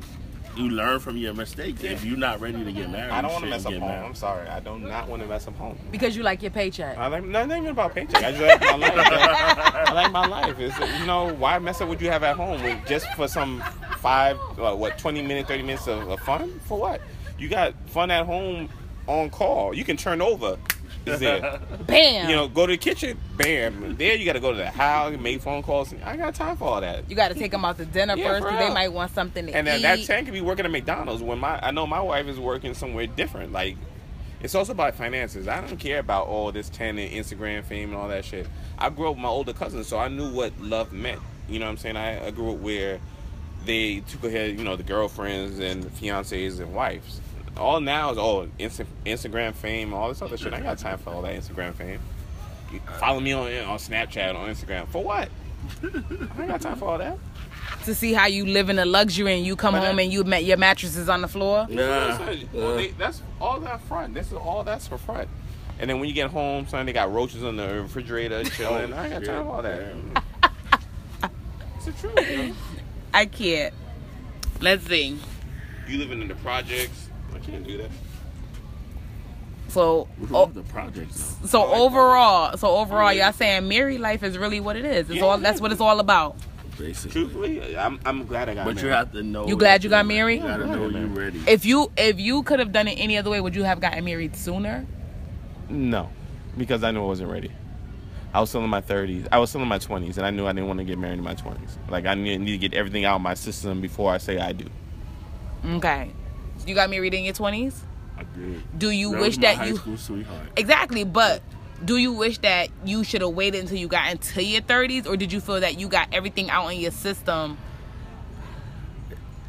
you 0.57 0.71
learn 0.71 1.01
from 1.01 1.17
your 1.17 1.35
mistakes. 1.35 1.83
If 1.83 2.05
you're 2.05 2.17
not 2.17 2.41
ready 2.41 2.65
to 2.65 2.73
get 2.73 2.91
married, 2.91 3.11
I 3.11 3.21
don't 3.23 3.33
want 3.33 3.45
to 3.45 3.51
mess 3.51 3.67
up 3.67 3.73
home. 3.73 3.81
Married. 3.81 4.07
I'm 4.07 4.15
sorry. 4.15 4.49
I 4.49 4.61
do 4.61 4.79
not 4.79 5.09
want 5.09 5.23
to 5.23 5.29
mess 5.29 5.47
up 5.49 5.57
home. 5.57 5.79
because 5.91 6.17
you 6.17 6.23
like 6.23 6.43
your 6.43 6.51
paycheck 6.51 6.97
I 6.99 7.07
like 7.09 7.25
not 7.25 7.47
even 7.47 7.67
about 7.67 7.95
paycheck. 7.95 8.23
I 8.23 8.33
just 8.33 8.43
like 8.43 8.61
my 8.61 8.77
life. 8.77 9.09
I 9.09 9.93
like 9.93 10.13
my 10.13 10.27
life. 10.27 10.59
It's, 10.59 10.79
you 11.01 11.07
know, 11.07 11.33
why 11.35 11.59
mess 11.59 11.81
up 11.81 11.89
what 11.89 12.01
you 12.01 12.11
have 12.11 12.23
at 12.23 12.37
home 12.37 12.63
when, 12.63 12.81
just 12.87 13.07
for 13.15 13.29
some 13.29 13.63
five, 13.99 14.39
uh, 14.59 14.75
what, 14.75 14.99
20 14.99 15.23
minutes, 15.23 15.49
30 15.49 15.63
minutes 15.63 15.87
of, 15.89 16.09
of 16.09 16.21
fun? 16.21 16.61
For 16.67 16.79
what? 16.79 17.01
You 17.39 17.49
got 17.49 17.75
fun 17.89 18.11
at 18.11 18.27
home 18.27 18.69
on 19.07 19.31
call. 19.31 19.75
You 19.75 19.85
can 19.85 19.97
turn 19.97 20.23
over. 20.23 20.57
Is 21.07 21.21
there? 21.21 21.61
Bam. 21.87 22.29
you 22.31 22.37
know, 22.37 22.49
go 22.49 22.67
to 22.67 22.73
the 22.73 22.77
kitchen. 22.79 23.19
Bam. 23.37 23.97
There 23.97 24.15
you 24.15 24.25
got 24.25 24.35
to 24.35 24.41
go 24.41 24.53
to 24.53 24.57
the 24.57 24.71
house, 24.71 25.17
make 25.19 25.41
phone 25.43 25.63
calls. 25.63 25.93
I 26.05 26.13
ain't 26.13 26.21
got 26.21 26.35
time 26.35 26.57
for 26.57 26.65
all 26.69 26.81
that. 26.81 27.09
You 27.11 27.17
got 27.17 27.29
to 27.29 27.35
take 27.35 27.51
them 27.51 27.65
out 27.65 27.77
to 27.79 27.85
dinner 27.85 28.17
Yeah, 28.17 28.29
first 28.31 28.45
because 28.45 28.59
they 28.69 28.73
might 28.75 28.93
want 28.93 29.13
something 29.13 29.47
to 29.47 29.53
And 29.55 29.67
eat. 29.69 29.71
then 29.71 29.83
that 29.83 30.05
ten 30.07 30.25
could 30.25 30.35
be 30.35 30.41
working 30.41 30.65
at 30.65 30.71
McDonald's 30.71 31.23
when 31.23 31.39
my 31.39 31.59
I 31.65 31.71
know 31.71 31.87
my 31.87 32.01
wife 32.01 32.27
is 32.27 32.39
working 32.41 32.75
somewhere 32.75 33.07
different. 33.07 33.53
Like 33.53 33.77
it's 34.41 34.55
also 34.55 34.73
about 34.73 34.95
finances. 34.95 35.49
I 35.49 35.61
don't 35.61 35.79
care 35.79 35.99
about 35.99 36.27
all 36.27 36.53
this 36.53 36.69
ten 36.69 36.99
and 36.99 37.11
Instagram 37.13 37.65
fame 37.65 37.91
and 37.91 37.99
all 37.99 38.09
that 38.09 38.25
shit. 38.25 38.47
I 38.79 38.91
grew 38.91 39.09
up 39.09 39.15
with 39.17 39.23
my 39.23 39.29
older 39.29 39.53
cousins, 39.53 39.87
so 39.89 39.99
I 39.99 40.09
knew 40.09 40.31
what 40.33 40.59
love 40.61 40.93
meant. 40.93 41.21
You 41.49 41.59
know 41.59 41.67
what 41.67 41.73
I'm 41.73 41.77
saying? 41.79 41.97
I, 41.97 42.27
I 42.27 42.31
grew 42.31 42.53
up 42.53 42.59
where 42.59 42.99
they 43.67 44.01
took 44.01 44.25
ahead, 44.25 44.59
you 44.59 44.65
know, 44.65 44.77
the 44.77 44.83
girlfriends 44.83 45.59
and 45.59 45.85
fiancés 45.85 46.61
and 46.61 46.75
wives. 46.75 47.21
All 47.57 47.81
now 47.81 48.11
is 48.11 48.19
all 48.19 48.47
Insta- 48.59 48.87
Instagram 49.07 49.55
fame, 49.55 49.95
all 49.95 50.09
this 50.09 50.21
other 50.23 50.37
shit. 50.37 50.53
I 50.53 50.61
got 50.61 50.79
time 50.79 50.99
for 50.99 51.11
all 51.11 51.23
that 51.23 51.35
Instagram 51.37 51.75
fame. 51.75 52.01
You 52.73 52.81
follow 52.99 53.21
me 53.21 53.33
on 53.33 53.47
on 53.65 53.79
Snapchat, 53.79 54.35
on 54.35 54.49
Instagram. 54.53 54.89
For 54.89 55.03
what? 55.05 55.29
I 55.83 55.87
ain't 55.87 56.49
got 56.49 56.61
time 56.61 56.77
for 56.77 56.87
all 56.89 56.99
that. 56.99 57.17
to 57.85 57.95
see 57.95 58.13
how 58.13 58.27
you 58.27 58.45
live 58.45 58.69
in 58.71 58.77
the 58.77 58.85
luxury 58.85 59.35
and 59.37 59.47
you 59.47 59.55
come 59.57 59.73
But 59.75 59.85
home 59.85 59.97
that- 59.97 60.03
and 60.03 60.13
you 60.13 60.25
met 60.25 60.45
your 60.45 60.57
mattresses 60.57 61.09
on 61.09 61.21
the 61.21 61.29
floor. 61.29 61.67
Yeah. 61.71 62.35
Well, 62.53 62.77
they, 62.77 62.89
that's 62.89 63.23
all 63.41 63.61
that 63.61 63.81
front. 63.83 64.15
This 64.15 64.27
is 64.29 64.33
all 64.35 64.65
that's 64.65 64.89
for 64.89 64.99
front. 64.99 65.29
And 65.79 65.89
then 65.91 66.01
when 66.01 66.09
you 66.09 66.15
get 66.15 66.31
home, 66.31 66.67
son, 66.69 66.87
they 66.87 66.93
got 66.93 67.13
roaches 67.13 67.43
on 67.45 67.57
the 67.57 67.83
refrigerator 67.83 68.37
oh, 68.45 68.45
chilling. 68.45 68.93
I 68.93 69.05
ain't 69.05 69.25
got 69.25 69.25
time 69.25 69.45
for 69.45 69.51
all 69.51 69.63
that. 69.63 69.95
it's 71.77 71.87
the 71.87 71.93
truth. 71.93 72.31
You, 72.31 72.37
know? 72.49 72.55
I 73.15 73.27
can't. 73.27 73.75
Let's 74.61 74.87
see. 74.87 75.19
you 75.89 75.99
living 75.99 76.21
in 76.23 76.29
the 76.29 76.35
projects. 76.37 77.04
I 77.47 77.51
can't 77.51 77.67
do 77.67 77.79
that. 77.79 77.91
So, 79.69 80.09
What's 80.19 80.31
wrong 80.31 80.55
with 80.55 80.67
the 80.67 80.73
projects 80.73 81.35
though? 81.41 81.47
so 81.49 81.67
overall, 81.75 82.57
so 82.57 82.77
overall, 82.77 83.13
y'all 83.13 83.33
saying 83.33 83.67
married 83.67 83.99
life 84.01 84.23
is 84.23 84.39
really 84.39 84.61
what 84.61 84.77
it 84.77 84.85
is. 84.85 85.11
It's 85.11 85.19
Yeah. 85.19 85.25
all 85.25 85.39
that's 85.39 85.61
what 85.61 85.73
it's 85.73 85.81
all 85.81 85.99
about. 86.01 86.37
Basically. 86.79 87.11
Truthfully, 87.23 87.77
I'm, 87.77 87.99
I'm 88.05 88.25
glad 88.25 88.49
I 88.49 88.55
got 88.55 88.65
married. 88.65 88.75
But 88.77 88.83
married. 88.83 88.83
you 88.83 88.89
have 88.97 89.13
to 89.13 89.23
know. 89.23 89.47
You 89.49 89.57
glad 89.57 89.83
you 89.85 89.91
got 89.91 90.05
you're- 90.05 90.15
married? 90.17 90.43
You 90.43 90.49
gotta 90.49 90.67
know 90.67 90.87
you 90.89 91.07
ready. 91.07 91.43
If 91.47 91.65
you 91.65 91.91
if 91.97 92.19
you 92.21 92.43
could 92.45 92.59
have 92.61 92.73
done 92.73 92.87
it 92.89 92.95
any 92.99 93.17
other 93.19 93.31
way, 93.31 93.41
would 93.41 93.55
you 93.57 93.65
have 93.65 93.81
gotten 93.81 94.05
married 94.05 94.37
sooner? 94.37 94.87
No, 95.69 96.09
because 96.57 96.85
I 96.85 96.91
knew 96.93 97.03
I 97.03 97.07
wasn't 97.07 97.31
ready. 97.31 97.51
I 98.33 98.41
was 98.41 98.49
still 98.51 98.65
in 98.65 98.71
my 98.71 98.81
30s. 98.81 99.29
I 99.31 99.39
was 99.39 99.51
still 99.51 99.63
in 99.63 99.69
my 99.69 99.79
20s, 99.79 100.17
and 100.19 100.27
I 100.27 100.31
knew 100.31 100.45
I 100.47 100.53
didn't 100.53 100.67
want 100.67 100.79
to 100.81 100.85
get 100.85 100.99
married 100.99 101.19
in 101.19 101.25
my 101.25 101.37
20s. 101.37 101.79
Like 101.89 102.05
I 102.07 102.15
need, 102.15 102.39
need 102.41 102.53
to 102.53 102.59
get 102.59 102.75
everything 102.75 103.05
out 103.05 103.17
of 103.17 103.23
my 103.23 103.35
system 103.35 103.81
before 103.81 104.13
I 104.13 104.19
say 104.19 104.39
I 104.39 104.53
do. 104.53 104.67
Okay. 105.65 106.11
You 106.67 106.75
got 106.75 106.91
married 106.91 107.15
in 107.15 107.25
your 107.25 107.35
twenties. 107.35 107.83
I 108.17 108.23
did. 108.37 108.79
Do 108.79 108.91
you 108.91 109.11
That 109.13 109.21
wish 109.21 109.27
was 109.29 109.39
my 109.39 109.43
that 109.43 109.57
high 109.57 109.67
you 109.67 109.77
school 109.77 109.97
sweetheart. 109.97 110.47
exactly? 110.57 111.05
But 111.05 111.43
do 111.85 111.97
you 111.97 112.13
wish 112.13 112.39
that 112.39 112.69
you 112.85 113.03
should 113.05 113.21
have 113.23 113.31
waited 113.33 113.61
until 113.63 113.77
you 113.77 113.89
got 113.89 114.11
into 114.11 114.43
your 114.43 114.63
thirties, 114.63 115.07
or 115.07 115.17
did 115.17 115.33
you 115.33 115.41
feel 115.41 115.61
that 115.61 115.79
you 115.79 115.89
got 115.89 116.09
everything 116.13 116.49
out 116.51 116.69
in 116.69 116.79
your 116.81 116.91
system 116.93 117.59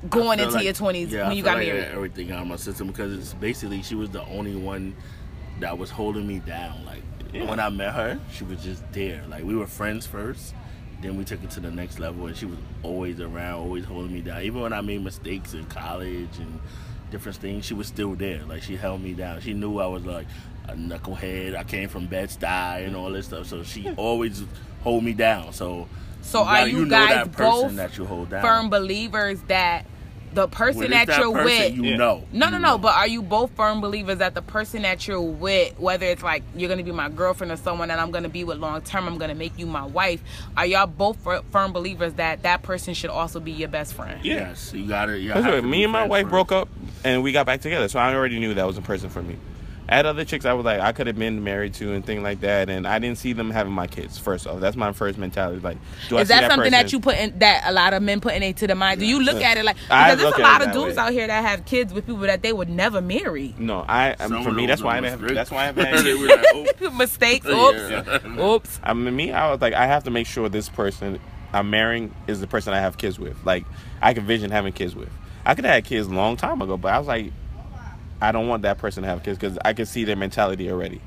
going 0.09 0.39
into 0.39 0.53
like- 0.55 0.63
your 0.63 0.73
twenties 0.73 1.11
yeah, 1.11 1.27
when 1.27 1.37
you 1.37 1.43
feel 1.43 1.51
got 1.53 1.57
like 1.59 1.67
I 1.67 1.69
married? 1.71 1.83
had 1.85 1.93
everything 1.95 2.31
out 2.31 2.41
of 2.41 2.47
my 2.47 2.55
system 2.57 2.87
because 2.87 3.13
it's 3.17 3.33
basically 3.33 3.81
she 3.81 3.95
was 3.95 4.09
the 4.09 4.23
only 4.25 4.55
one 4.55 4.95
that 5.59 5.77
was 5.77 5.89
holding 5.89 6.27
me 6.27 6.39
down. 6.39 6.83
Like 6.85 7.01
Yeah. 7.33 7.45
when 7.45 7.59
I 7.59 7.69
met 7.69 7.93
her, 7.93 8.19
she 8.31 8.43
was 8.43 8.61
just 8.63 8.83
there. 8.93 9.23
Like 9.29 9.43
we 9.43 9.55
were 9.55 9.67
friends 9.67 10.05
first, 10.05 10.53
then 11.01 11.17
we 11.17 11.23
took 11.23 11.43
it 11.43 11.49
to 11.51 11.59
the 11.59 11.71
next 11.71 11.99
level, 11.99 12.27
and 12.27 12.35
she 12.35 12.45
was 12.45 12.57
always 12.83 13.19
around, 13.19 13.59
always 13.59 13.85
holding 13.85 14.13
me 14.13 14.21
down. 14.21 14.41
Even 14.43 14.61
when 14.61 14.73
I 14.73 14.81
made 14.81 15.03
mistakes 15.03 15.53
in 15.53 15.65
college 15.65 16.37
and 16.39 16.59
different 17.11 17.37
things, 17.37 17.65
she 17.65 17.73
was 17.73 17.87
still 17.87 18.15
there. 18.15 18.43
Like 18.45 18.63
she 18.63 18.75
held 18.75 19.01
me 19.01 19.13
down. 19.13 19.41
She 19.41 19.53
knew 19.53 19.79
I 19.79 19.87
was 19.87 20.05
like 20.05 20.27
a 20.67 20.73
knucklehead. 20.73 21.55
I 21.55 21.63
came 21.63 21.89
from 21.89 22.07
Bed 22.07 22.29
Stuy 22.29 22.85
and 22.85 22.95
all 22.95 23.11
this 23.11 23.27
stuff, 23.27 23.47
so 23.47 23.63
she 23.63 23.83
hmm. 23.83 23.93
always 23.97 24.43
hold 24.81 25.03
me 25.03 25.13
down. 25.13 25.53
So. 25.53 25.87
So 26.21 26.41
you 26.41 26.47
are 26.47 26.53
gotta- 26.53 26.71
you 26.71 26.85
know 26.85 26.89
guys 26.89 27.09
that 27.09 27.31
person 27.33 27.61
both 27.67 27.75
that 27.75 27.97
you 27.99 28.05
hold 28.05 28.29
down. 28.31 28.41
Firm 28.41 28.69
believers 28.69 29.41
that 29.47 29.85
the 30.35 30.47
person 30.49 30.81
When 30.81 30.91
that 30.91 31.07
you're 31.07 31.31
person, 31.31 31.43
with 31.45 31.73
you 31.75 31.83
Yeah. 31.91 31.95
know. 31.97 32.23
No, 32.31 32.49
no, 32.49 32.57
no. 32.59 32.73
Mm-hmm. 32.73 32.81
But 32.83 32.95
are 32.95 33.07
you 33.07 33.21
both 33.21 33.51
firm 33.55 33.79
believers 33.81 34.17
that 34.19 34.35
the 34.35 34.41
person 34.41 34.81
that 34.83 35.07
you're 35.07 35.21
with, 35.21 35.79
whether 35.79 36.05
it's 36.05 36.21
like 36.21 36.43
you're 36.55 36.69
gonna 36.69 36.83
be 36.83 36.91
my 36.91 37.09
girlfriend 37.09 37.51
or 37.51 37.57
someone 37.57 37.87
that 37.87 37.97
I'm 37.99 38.11
gonna 38.11 38.29
be 38.29 38.43
with 38.43 38.57
long 38.57 38.81
term, 38.81 39.07
I'm 39.07 39.17
gonna 39.17 39.33
make 39.33 39.57
you 39.57 39.65
my 39.65 39.85
wife. 39.85 40.21
Are 40.57 40.65
y'all 40.65 40.85
both 40.87 41.17
firm 41.51 41.71
believers 41.73 42.13
that 42.15 42.43
that 42.43 42.61
person 42.63 42.93
should 42.93 43.09
also 43.09 43.39
be 43.39 43.51
your 43.53 43.69
best 43.69 43.93
friend? 43.93 44.23
Yeah. 44.23 44.49
Yes, 44.49 44.73
you 44.73 44.87
gotta. 44.87 45.17
You 45.17 45.29
That's 45.29 45.45
have 45.45 45.53
right. 45.55 45.61
to 45.61 45.67
Me 45.67 45.83
and 45.83 45.91
my 45.93 46.05
wife 46.05 46.23
first. 46.25 46.31
broke 46.31 46.51
up, 46.51 46.67
and 47.03 47.23
we 47.23 47.31
got 47.31 47.45
back 47.45 47.61
together. 47.61 47.87
So 47.87 47.97
I 47.97 48.13
already 48.13 48.37
knew 48.39 48.53
that 48.53 48.67
was 48.67 48.77
a 48.77 48.81
person 48.81 49.09
for 49.09 49.23
me. 49.23 49.37
I 49.87 49.95
had 49.97 50.05
other 50.07 50.25
chicks 50.25 50.45
I 50.45 50.53
was 50.53 50.65
like 50.65 50.79
I 50.79 50.91
could 50.93 51.07
have 51.07 51.17
been 51.17 51.43
married 51.43 51.75
to 51.75 51.93
and 51.93 52.03
things 52.05 52.23
like 52.23 52.41
that, 52.41 52.69
and 52.69 52.87
I 52.87 52.97
didn't 52.99 53.19
see 53.19 53.33
them 53.33 53.51
having 53.51 53.71
my 53.73 53.85
kids. 53.87 54.17
First 54.17 54.47
off, 54.47 54.59
that's 54.59 54.75
my 54.75 54.91
first 54.93 55.17
mentality. 55.17 55.59
Like, 55.59 55.77
do 56.09 56.17
I 56.17 56.21
Is 56.21 56.27
see 56.27 56.33
that, 56.33 56.49
something 56.49 56.71
that 56.71 56.91
you 56.91 56.99
put 56.99 57.17
in 57.17 57.37
that 57.39 57.63
a 57.65 57.71
lot 57.71 57.93
of 57.93 58.01
men 58.01 58.19
put 58.19 58.33
into 58.33 58.65
the 58.67 58.73
mind? 58.75 58.99
Do 58.99 59.05
you 59.05 59.21
look 59.21 59.39
Yeah. 59.39 59.49
at 59.51 59.57
it 59.57 59.65
like 59.65 59.77
I 59.91 60.15
because 60.15 60.31
there's 60.33 60.39
a 60.39 60.41
lot 60.41 60.61
of 60.65 60.71
dudes 60.73 60.97
way. 60.97 61.03
out 61.03 61.11
here 61.11 61.27
that 61.27 61.43
have 61.43 61.65
kids 61.65 61.93
with 61.93 62.05
people 62.05 62.21
that 62.21 62.41
they 62.41 62.51
would 62.53 62.69
never 62.69 62.99
marry? 63.01 63.53
No, 63.59 63.85
I. 63.87 64.13
um, 64.13 64.29
Some 64.31 64.43
for 64.43 64.51
me, 64.51 64.65
that's 64.65 64.81
why 64.81 64.95
I 64.95 64.99
are 65.01 65.03
have. 65.09 65.19
strict. 65.19 65.35
That's 65.35 65.51
why 65.51 65.63
I 65.63 65.65
have. 65.65 65.75
They 65.75 65.83
had- 65.85 66.03
were 66.03 66.27
like, 66.89 66.93
Mistakes. 66.97 67.45
Oops. 67.45 67.77
yeah. 67.89 68.41
Oops. 68.43 68.79
I 68.83 68.93
mean, 68.93 69.15
me, 69.15 69.31
I 69.31 69.51
was 69.51 69.61
like, 69.61 69.73
I 69.73 69.85
have 69.85 70.03
to 70.05 70.11
make 70.11 70.25
sure 70.27 70.49
this 70.49 70.67
person 70.69 71.19
I'm 71.53 71.69
marrying 71.69 72.13
is 72.27 72.41
the 72.41 72.47
person 72.47 72.73
I 72.73 72.79
have 72.79 72.97
kids 72.97 73.19
with. 73.19 73.37
Like, 73.45 73.65
I 74.01 74.13
can 74.13 74.25
vision 74.25 74.49
having 74.51 74.73
kids 74.73 74.95
with. 74.95 75.09
I 75.45 75.53
could 75.55 75.63
have 75.65 75.75
had 75.75 75.85
kids 75.85 76.07
a 76.07 76.11
long 76.11 76.37
time 76.37 76.61
ago, 76.61 76.75
but 76.75 76.91
I 76.91 76.97
was 76.97 77.07
like, 77.07 77.31
I 78.21 78.31
don't 78.31 78.47
want 78.47 78.63
that 78.63 78.77
person 78.77 79.03
to 79.03 79.09
have 79.09 79.23
kids 79.23 79.37
because 79.37 79.57
I 79.63 79.73
can 79.73 79.85
see 79.85 80.03
their 80.03 80.15
mentality 80.15 80.69
already. 80.71 81.01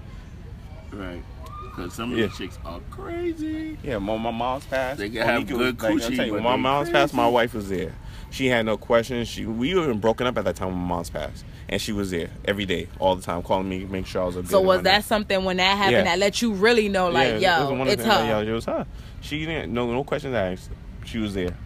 Right. 0.92 1.22
Because 1.64 1.94
some 1.94 2.12
of 2.12 2.18
Yeah. 2.18 2.26
the 2.26 2.32
chicks 2.34 2.58
are 2.64 2.80
crazy. 2.90 3.78
Yeah, 3.82 3.96
when 3.96 4.20
my 4.20 4.30
mom's 4.30 4.64
passed, 4.66 4.98
They 4.98 5.10
can 5.10 5.22
oh, 5.22 5.26
have 5.26 5.42
Onika 5.44 5.46
good 5.48 5.58
was- 5.58 5.82
like, 5.82 5.82
I'll 6.02 6.10
coochie, 6.10 6.16
tell 6.16 6.26
you, 6.26 6.32
when 6.34 6.42
my 6.42 6.56
they 6.56 6.62
mom's 6.62 6.90
passed, 6.90 7.14
my 7.14 7.28
wife 7.28 7.54
was 7.54 7.68
there. 7.68 7.92
She 8.30 8.46
had 8.48 8.66
no 8.66 8.76
questions. 8.76 9.26
She 9.28 9.46
we 9.46 9.74
were 9.74 9.84
even 9.84 10.00
broken 10.00 10.26
up 10.26 10.36
at 10.36 10.44
that 10.44 10.56
time 10.56 10.68
when 10.68 10.76
my 10.78 10.88
mom's 10.96 11.08
passed, 11.08 11.44
and 11.68 11.80
she 11.80 11.92
was 11.92 12.10
there 12.10 12.28
every 12.44 12.66
day, 12.66 12.88
all 12.98 13.16
the 13.16 13.22
time, 13.22 13.42
calling 13.42 13.66
me, 13.68 13.84
make 13.86 14.06
sure 14.06 14.22
I 14.22 14.26
was 14.26 14.34
good. 14.34 14.48
So 14.48 14.60
was 14.60 14.66
whatnot. 14.66 14.84
that 14.84 15.04
something 15.04 15.44
when 15.44 15.56
that 15.58 15.76
happened 15.78 15.92
Yeah. 15.92 16.04
that 16.04 16.18
let 16.18 16.42
you 16.42 16.52
really 16.52 16.88
know, 16.90 17.08
like, 17.08 17.40
Yeah, 17.40 17.62
yo, 17.68 17.72
one 17.74 17.88
it's 17.88 18.02
her? 18.02 18.08
like, 18.08 18.28
Yo, 18.28 18.40
it 18.42 18.50
was 18.52 18.64
her. 18.66 18.86
She 19.22 19.46
didn't 19.46 19.72
no 19.72 19.90
no 19.90 20.04
questions 20.04 20.34
asked. 20.34 20.70
She 21.06 21.18
was 21.18 21.32
there. 21.32 21.56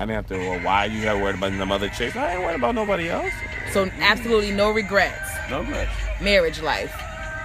I 0.00 0.06
didn't 0.06 0.16
have 0.16 0.26
to. 0.28 0.38
Well, 0.38 0.60
why 0.60 0.86
you 0.86 1.04
got 1.04 1.20
worried 1.20 1.34
about 1.34 1.52
them 1.52 1.70
other 1.70 1.90
chicks? 1.90 2.16
I 2.16 2.32
ain't 2.32 2.40
worried 2.42 2.56
about 2.56 2.74
nobody 2.74 3.10
else. 3.10 3.30
So 3.70 3.84
absolutely 4.00 4.50
no 4.50 4.70
regrets. 4.70 5.30
No 5.50 5.60
regrets. 5.60 5.90
Marriage 6.22 6.62
life, 6.62 6.90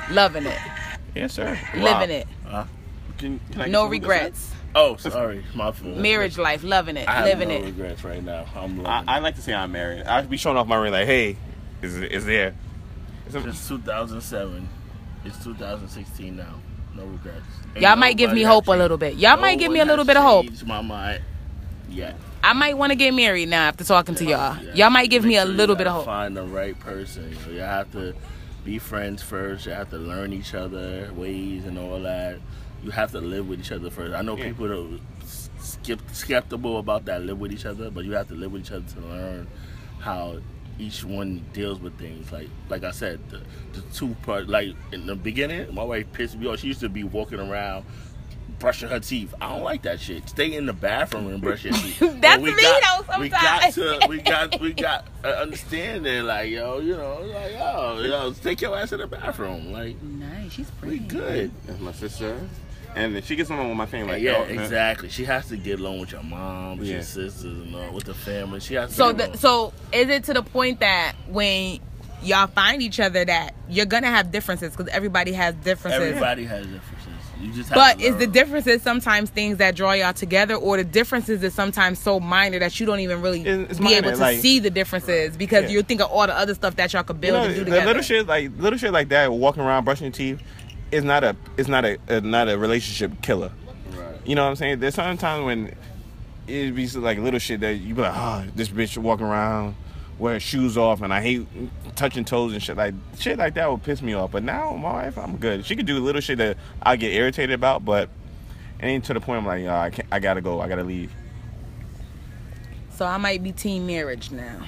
loving 0.10 0.46
it, 0.46 0.58
Yes, 1.14 1.34
sir. 1.34 1.60
living 1.76 2.12
it, 2.12 2.28
Uh, 2.48 2.64
Can, 3.18 3.40
can 3.52 3.62
I 3.62 3.64
get 3.66 3.72
no 3.72 3.88
regrets. 3.88 4.52
Oh, 4.74 4.96
sorry. 4.96 5.44
My 5.54 5.74
fault. 5.74 5.98
Marriage 5.98 6.38
life, 6.38 6.64
loving 6.64 6.96
it, 6.96 7.10
I 7.10 7.16
have 7.16 7.26
living 7.26 7.50
no 7.50 7.56
it. 7.56 7.66
regrets 7.66 8.06
right 8.06 8.24
now. 8.24 8.46
I'm 8.56 8.82
loving 8.84 9.10
I, 9.10 9.16
I 9.18 9.20
like 9.20 9.36
to 9.36 9.42
say 9.42 9.54
I'm 9.54 9.74
married. 9.74 10.04
I 10.04 10.22
would 10.22 10.30
be 10.30 10.38
showing 10.38 10.56
off 10.56 10.66
my 10.68 10.78
ring 10.78 10.94
like, 10.94 11.08
hey, 11.08 11.36
is 11.82 11.96
is 11.98 12.24
there? 12.26 12.56
It's 13.26 13.36
a- 13.36 13.42
2007. 13.68 14.70
It's 15.26 15.44
2016 15.44 16.38
now. 16.38 16.56
No 16.96 17.04
regrets. 17.04 17.46
Ain't 17.76 17.82
Y'all 17.82 17.98
might 17.98 18.16
give 18.16 18.30
me 18.32 18.44
nobody 18.44 18.54
hope 18.56 18.68
a 18.70 18.72
little 18.78 18.98
bit. 18.98 19.16
Y'all 19.16 19.36
might 19.38 19.60
give 19.60 19.74
me 19.74 19.82
a 19.82 19.86
little 19.86 20.06
bit 20.06 20.16
of 20.16 20.24
hope. 20.24 20.46
changed 20.46 20.66
my 20.66 20.82
mind. 20.82 21.22
Yeah. 21.90 22.14
I 22.46 22.54
might 22.54 22.78
want 22.78 22.92
to 22.92 22.96
get 22.96 23.12
married 23.12 23.50
now 23.50 23.64
after 23.68 23.84
talking 23.84 24.14
to 24.16 24.24
y'all. 24.24 24.64
Y'all 24.76 24.92
might 24.92 25.10
give 25.10 25.24
Make 25.24 25.30
me 25.30 25.38
a 25.38 25.46
sure 25.46 25.52
little 25.52 25.76
bit 25.76 25.88
of 25.88 25.94
hope. 25.94 26.06
Find 26.06 26.38
the 26.38 26.44
right 26.44 26.80
person. 26.80 27.32
You, 27.32 27.36
know, 27.40 27.52
you 27.54 27.60
have 27.62 27.92
to 27.94 28.14
be 28.64 28.78
friends 28.78 29.24
first. 29.24 29.66
You 29.66 29.72
have 29.72 29.90
to 29.90 29.98
learn 29.98 30.32
each 30.32 30.54
other 30.54 31.10
ways 31.16 31.66
and 31.66 31.80
all 31.80 32.00
that. 32.02 32.38
You 32.84 32.92
have 32.92 33.12
to 33.14 33.20
live 33.20 33.50
with 33.50 33.62
each 33.62 33.72
other 33.72 33.90
first. 33.90 34.14
I 34.14 34.22
know 34.22 34.38
Yeah. 34.38 34.44
people 34.44 34.72
are 34.72 35.00
skip, 35.58 36.00
skeptical 36.12 36.78
about 36.78 37.06
that. 37.06 37.24
Live 37.24 37.40
with 37.40 37.52
each 37.52 37.66
other, 37.66 37.90
but 37.90 38.06
you 38.06 38.12
have 38.12 38.28
to 38.28 38.36
live 38.36 38.52
with 38.52 38.62
each 38.62 38.72
other 38.72 38.86
to 38.94 39.00
learn 39.08 39.48
how 40.00 40.38
each 40.78 41.04
one 41.04 41.44
deals 41.52 41.80
with 41.80 41.98
things. 41.98 42.32
Like 42.32 42.50
like 42.70 42.84
I 42.84 42.92
said, 42.92 43.20
the, 43.32 43.42
the 43.74 43.82
two 43.92 44.16
part. 44.22 44.48
Like 44.48 44.76
in 44.92 45.08
the 45.08 45.16
beginning, 45.16 45.74
my 45.74 45.84
wife 45.84 46.06
pissed 46.14 46.38
me 46.38 46.46
off. 46.46 46.60
She 46.60 46.68
used 46.68 46.82
to 46.82 46.90
be 46.90 47.04
walking 47.04 47.40
around. 47.40 47.86
Brushing 48.60 48.90
her 48.90 49.00
teeth. 49.00 49.34
I 49.42 49.50
don't 49.50 49.64
like 49.64 49.82
that 49.84 50.00
shit. 50.00 50.28
Stay 50.30 50.54
in 50.54 50.66
the 50.66 50.74
bathroom 50.74 51.28
and 51.28 51.42
brush 51.42 51.64
your 51.66 51.74
teeth. 51.74 52.00
That's 52.22 52.42
we 52.42 52.54
me, 52.56 52.62
got- 52.62 53.06
though, 53.08 53.20
We 53.20 53.30
got 53.30 53.74
to, 53.74 54.06
we 54.10 54.18
got, 54.22 54.60
we 54.62 54.74
got 54.74 55.08
uh, 55.24 55.28
understanding. 55.28 56.24
Like 56.26 56.50
yo, 56.50 56.80
you 56.80 56.96
know, 56.96 57.22
like 57.22 57.52
yo, 57.54 58.00
yo, 58.00 58.34
take 58.34 58.62
your 58.62 58.78
ass 58.78 58.90
to 58.90 58.98
the 58.98 59.08
bathroom. 59.08 59.72
Like 59.72 60.02
Nice, 60.02 60.54
she's 60.54 60.72
we 60.82 61.00
pretty. 61.00 61.00
good. 61.06 61.52
That's 61.68 61.80
my 61.80 61.92
sister. 61.92 62.40
And 62.96 63.14
then 63.14 63.24
she 63.24 63.36
gets 63.36 63.50
along 63.50 63.68
with 63.68 63.78
my 63.78 63.86
family. 63.88 64.14
Like, 64.14 64.22
yeah, 64.22 64.38
oh, 64.38 64.44
exactly. 64.44 65.10
She 65.10 65.26
has 65.26 65.50
to 65.50 65.58
get 65.58 65.82
along 65.82 66.00
with 66.00 66.14
your 66.14 66.24
mom, 66.24 66.78
with 66.78 66.88
Yeah. 66.88 66.94
your 66.96 67.04
sisters, 67.04 67.44
and 67.44 67.76
all, 67.76 67.92
with 67.92 68.06
the 68.06 68.14
family. 68.14 68.62
She 68.62 68.76
has 68.76 68.92
to. 68.92 68.96
So, 68.96 69.12
get 69.12 69.18
the, 69.18 69.26
along. 69.26 69.38
so 69.38 69.74
is 69.92 70.08
it 70.08 70.24
to 70.26 70.34
the 70.34 70.42
point 70.42 70.80
that 70.80 71.12
when 71.28 71.80
y'all 72.24 72.48
find 72.48 72.82
each 72.82 73.02
other 73.02 73.26
that 73.26 73.54
you're 73.68 73.86
gonna 73.86 74.08
have 74.10 74.32
differences 74.32 74.72
because 74.72 74.88
everybody 74.94 75.34
has 75.34 75.54
differences? 75.56 76.02
everybody 76.08 76.46
has 76.46 76.66
differences. 76.66 76.95
You 77.46 77.54
just 77.54 77.70
have 77.70 77.76
But 77.76 78.00
to 78.00 78.06
is 78.06 78.16
the 78.16 78.22
learn. 78.22 78.32
difference 78.32 78.68
is 78.68 78.82
sometimes 78.82 79.30
things 79.30 79.58
that 79.58 79.76
draw 79.76 79.94
y'all 79.94 80.14
together, 80.14 80.56
or 80.56 80.78
the 80.78 80.84
differences 80.84 81.44
is 81.44 81.54
sometimes 81.54 82.00
so 82.00 82.20
minor 82.20 82.60
that 82.60 82.80
you 82.80 82.86
don't 82.86 83.00
even 83.00 83.22
really 83.22 83.42
It's- 83.42 83.68
it's 83.72 83.78
be 83.80 83.86
minor, 83.86 83.98
able 83.98 84.12
to 84.12 84.18
like- 84.18 84.40
see 84.40 84.60
the 84.60 84.70
differences 84.70 85.38
because 85.38 85.64
Yeah. 85.66 85.70
you 85.78 85.84
think 85.84 86.02
of 86.02 86.08
all 86.10 86.26
the 86.28 86.36
other 86.38 86.54
stuff 86.56 86.76
that 86.78 86.92
y'all 86.94 87.04
could 87.04 87.18
You 87.18 87.22
build 87.22 87.34
know, 87.36 87.44
and 87.46 87.54
do 87.54 87.60
the 87.60 87.66
together. 87.66 87.86
little 87.86 88.02
shit 88.02 88.28
like 88.28 88.52
little 88.58 88.78
shit 88.80 88.92
like 88.92 89.10
that, 89.10 89.32
walking 89.32 89.62
around 89.64 89.84
brushing 89.86 90.06
your 90.06 90.12
teeth, 90.14 90.40
is 90.92 91.04
not 91.04 91.24
a 91.24 91.36
is 91.58 91.68
not 91.68 91.86
a, 91.86 91.98
a 92.08 92.22
not 92.22 92.50
a 92.50 92.58
relationship 92.58 93.22
killer. 93.22 93.52
Right. 93.92 94.08
You 94.26 94.36
know 94.36 94.44
what 94.44 94.50
I'm 94.50 94.56
saying? 94.56 94.80
There's 94.80 94.96
sometimes 94.96 95.46
when 95.46 95.76
it 96.48 96.76
be 96.76 96.88
like 96.88 97.18
little 97.20 97.40
shit 97.40 97.60
that 97.62 97.74
you 97.76 97.94
be 97.96 98.02
like, 98.02 98.14
oh, 98.16 98.44
this 98.56 98.70
bitch 98.70 98.98
walking 98.98 99.26
around 99.26 99.76
wearing 100.18 100.40
shoes 100.40 100.78
off, 100.78 101.02
and 101.02 101.14
I 101.14 101.22
hate 101.22 101.48
touching 101.96 102.26
toes 102.26 102.54
and 102.54 102.62
shit 102.62 102.78
like 102.78 102.94
shit 103.18 103.38
like 103.38 103.54
that 103.56 103.70
would 103.70 103.84
piss 103.84 104.02
me 104.02 104.14
off. 104.14 104.32
But 104.32 104.44
now 104.44 104.74
my 104.76 104.94
wife, 104.94 105.18
I'm 105.18 105.38
good. 105.38 105.66
She 105.66 105.76
could 105.76 105.86
do 105.86 106.00
little 106.00 106.22
shit 106.22 106.38
that 106.38 106.58
I 106.82 106.96
get 106.96 107.14
irritated 107.14 107.54
about, 107.54 107.86
but 107.86 108.10
it 108.80 108.86
ain't 108.86 109.06
to 109.06 109.14
the 109.14 109.20
point 109.20 109.40
I'm 109.40 109.46
like, 109.46 109.66
oh, 109.66 109.76
I 109.76 109.90
can't, 109.90 110.08
I 110.12 110.20
gotta 110.20 110.42
go, 110.42 110.62
I 110.62 110.68
gotta 110.68 110.84
leave. 110.84 111.12
so 112.92 113.06
I 113.06 113.18
might 113.18 113.44
be 113.44 113.52
team 113.52 113.86
marriage 113.88 114.32
now. 114.32 114.66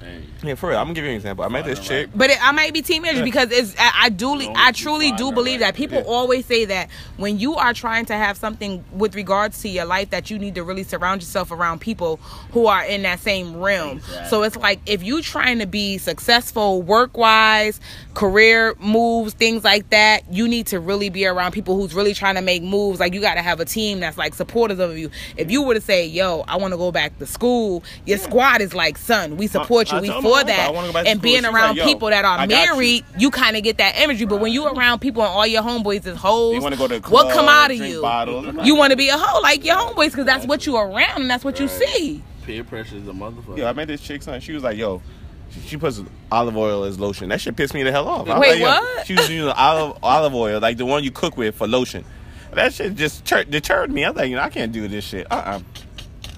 Hey, 0.00 0.22
Yeah, 0.44 0.54
for 0.54 0.68
real. 0.68 0.78
I'm 0.78 0.86
gonna 0.86 0.94
give 0.94 1.04
you 1.04 1.10
an 1.10 1.16
example. 1.16 1.44
I 1.44 1.48
met 1.48 1.64
this 1.64 1.78
Fine, 1.78 1.88
chick. 1.88 2.10
But 2.14 2.30
it, 2.30 2.38
I 2.44 2.52
might 2.52 2.72
be 2.72 2.82
team 2.82 3.02
marriage 3.02 3.24
because 3.24 3.50
it's 3.50 3.74
I, 3.78 3.92
I 4.04 4.08
do 4.10 4.34
I 4.54 4.72
truly 4.72 5.12
do 5.12 5.32
believe 5.32 5.60
that 5.60 5.74
people 5.74 5.98
yeah. 5.98 6.04
always 6.04 6.46
say 6.46 6.66
that 6.66 6.88
when 7.16 7.38
you 7.38 7.56
are 7.56 7.74
trying 7.74 8.06
to 8.06 8.14
have 8.14 8.36
something 8.36 8.84
with 8.92 9.14
regards 9.14 9.60
to 9.62 9.68
your 9.68 9.86
life 9.86 10.10
that 10.10 10.30
you 10.30 10.38
need 10.38 10.54
to 10.54 10.62
really 10.62 10.84
surround 10.84 11.22
yourself 11.22 11.50
around 11.50 11.80
people 11.80 12.16
who 12.52 12.66
are 12.66 12.84
in 12.84 13.02
that 13.02 13.18
same 13.18 13.56
realm. 13.56 13.98
Exactly. 13.98 14.28
So 14.28 14.42
it's 14.44 14.56
like 14.56 14.80
if 14.86 15.02
you 15.02 15.20
trying 15.22 15.58
to 15.58 15.66
be 15.66 15.98
successful 15.98 16.80
work 16.82 17.16
wise, 17.16 17.80
career 18.14 18.74
moves, 18.78 19.34
things 19.34 19.64
like 19.64 19.90
that, 19.90 20.22
you 20.32 20.46
need 20.46 20.68
to 20.68 20.78
really 20.78 21.10
be 21.10 21.26
around 21.26 21.52
people 21.52 21.76
who's 21.76 21.94
really 21.94 22.14
trying 22.14 22.36
to 22.36 22.42
make 22.42 22.62
moves. 22.62 23.00
Like 23.00 23.14
you 23.14 23.20
got 23.20 23.34
to 23.34 23.42
have 23.42 23.58
a 23.58 23.64
team 23.64 24.00
that's 24.00 24.16
like 24.18 24.34
supportive 24.34 24.78
of 24.78 24.96
you. 24.96 25.10
If 25.36 25.50
you 25.50 25.62
were 25.62 25.74
to 25.74 25.80
say, 25.80 26.06
"Yo, 26.06 26.44
I 26.46 26.56
want 26.56 26.72
to 26.72 26.78
go 26.78 26.92
back 26.92 27.18
to 27.18 27.26
school," 27.26 27.82
your 28.06 28.18
squad 28.18 28.60
is 28.60 28.74
like, 28.74 28.96
"Son, 28.98 29.36
we 29.36 29.46
support 29.48 29.87
you. 29.92 29.98
I 29.98 30.00
we 30.00 30.08
for 30.08 30.44
that." 30.44 30.68
I 30.68 30.70
wanna 30.70 30.88
go 30.88 30.92
back 30.92 31.04
to 31.04 31.10
And 31.10 31.20
being 31.22 31.36
She's 31.36 31.44
around 31.46 31.76
like, 31.76 31.86
people 31.86 32.08
that 32.10 32.24
are 32.24 32.38
I 32.38 32.46
got 32.46 32.66
you." 32.68 32.72
married, 32.74 33.04
you, 33.18 33.30
kind 33.30 33.56
of 33.56 33.62
get 33.62 33.78
that 33.78 33.94
energy. 33.96 34.24
But 34.24 34.40
when 34.40 34.52
you 34.52 34.66
around 34.66 35.00
people 35.00 35.22
and 35.22 35.30
all 35.30 35.46
your 35.46 35.62
homeboys 35.62 36.06
is 36.06 36.16
hoes, 36.16 36.62
They 36.62 36.70
go 36.76 36.88
to 36.88 37.00
the 37.00 37.08
what 37.08 37.32
come 37.32 37.48
out 37.48 37.70
of 37.70 37.76
you? 37.78 38.02
Bottles. 38.02 38.54
You 38.64 38.76
want 38.76 38.90
to 38.92 38.96
be 38.96 39.08
a 39.08 39.16
hoe 39.16 39.40
like 39.40 39.64
your 39.64 39.76
homeboys 39.76 40.10
because 40.10 40.26
that's 40.26 40.46
what 40.46 40.66
you 40.66 40.76
around 40.76 41.22
and 41.22 41.30
that's 41.30 41.44
what 41.44 41.58
you 41.60 41.68
see. 41.68 42.22
peer 42.44 42.64
pressure 42.64 42.96
is 42.96 43.06
a 43.08 43.12
motherfucker. 43.12 43.58
Yeah, 43.58 43.68
I 43.68 43.72
met 43.72 43.88
this 43.88 44.00
chick, 44.00 44.22
son. 44.22 44.40
She 44.40 44.52
was 44.52 44.62
like, 44.62 44.76
"Yo, 44.78 45.02
she, 45.50 45.60
she 45.60 45.76
puts 45.76 46.00
olive 46.32 46.56
oil 46.56 46.84
as 46.84 46.98
lotion." 46.98 47.28
That 47.28 47.40
shit 47.40 47.56
pissed 47.56 47.74
me 47.74 47.82
the 47.82 47.92
hell 47.92 48.08
off. 48.08 48.28
I 48.28 48.38
Wait, 48.38 48.60
like, 48.60 48.82
what? 48.82 49.06
She 49.06 49.14
was 49.14 49.28
using 49.30 49.48
olive 49.50 49.98
olive 50.02 50.34
oil, 50.34 50.60
like 50.60 50.76
the 50.76 50.86
one 50.86 51.04
you 51.04 51.10
cook 51.10 51.36
with 51.36 51.54
for 51.54 51.66
lotion. 51.66 52.04
That 52.52 52.72
shit 52.72 52.94
just 52.94 53.24
tur- 53.26 53.44
deterred 53.44 53.90
me. 53.90 54.04
I 54.04 54.10
was 54.10 54.16
like, 54.16 54.30
you 54.30 54.36
know, 54.36 54.42
I 54.42 54.48
can't 54.48 54.72
do 54.72 54.88
this 54.88 55.04
shit. 55.04 55.30
Uh, 55.30 55.34
uh 55.34 55.60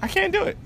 I 0.02 0.08
can't 0.08 0.32
do 0.32 0.42
it. 0.44 0.56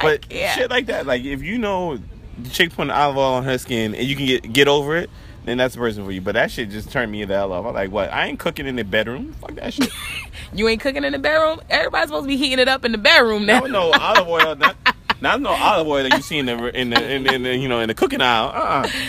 But 0.00 0.26
shit 0.30 0.70
like 0.70 0.86
that, 0.86 1.06
like 1.06 1.22
if 1.24 1.42
you 1.42 1.58
know 1.58 1.98
the 2.38 2.48
chick 2.50 2.72
putting 2.72 2.90
olive 2.90 3.16
oil 3.16 3.34
on 3.34 3.44
her 3.44 3.58
skin 3.58 3.94
and 3.94 4.04
you 4.06 4.16
can 4.16 4.26
get 4.26 4.52
get 4.52 4.68
over 4.68 4.96
it. 4.96 5.10
Then 5.44 5.56
that's 5.58 5.74
the 5.74 5.80
person 5.80 6.04
for 6.04 6.12
you. 6.12 6.20
But 6.20 6.34
that 6.34 6.52
shit 6.52 6.70
just 6.70 6.92
turned 6.92 7.10
me 7.10 7.24
the 7.24 7.34
hell 7.34 7.52
off. 7.52 7.66
I'm 7.66 7.74
like, 7.74 7.90
what? 7.90 8.12
I 8.12 8.26
ain't 8.26 8.38
cooking 8.38 8.64
in 8.64 8.76
the 8.76 8.84
bedroom. 8.84 9.32
Fuck 9.40 9.56
that 9.56 9.74
shit. 9.74 9.90
You 10.54 10.68
ain't 10.68 10.80
cooking 10.82 11.02
in 11.02 11.12
the 11.12 11.18
bedroom. 11.18 11.60
Everybody's 11.70 12.08
supposed 12.08 12.24
to 12.24 12.28
be 12.28 12.36
heating 12.36 12.58
it 12.58 12.68
up 12.68 12.84
in 12.84 12.92
the 12.92 12.98
bedroom 12.98 13.46
now. 13.46 13.60
No, 13.60 13.66
no 13.66 13.90
olive 13.98 14.28
oil. 14.28 14.54
Not, 14.54 14.76
not 15.22 15.40
no 15.40 15.48
olive 15.50 15.86
oil 15.88 16.02
that 16.02 16.12
you 16.14 16.20
see 16.22 16.38
in 16.38 16.46
the 16.46 16.78
in 16.78 16.90
the 16.90 17.10
in, 17.10 17.22
the- 17.24 17.34
in 17.34 17.42
the 17.42 17.56
you 17.56 17.68
know 17.68 17.80
in 17.80 17.88
the 17.88 17.94
cooking 17.94 18.20
aisle. 18.20 18.48
Uh-uh. 18.54 18.88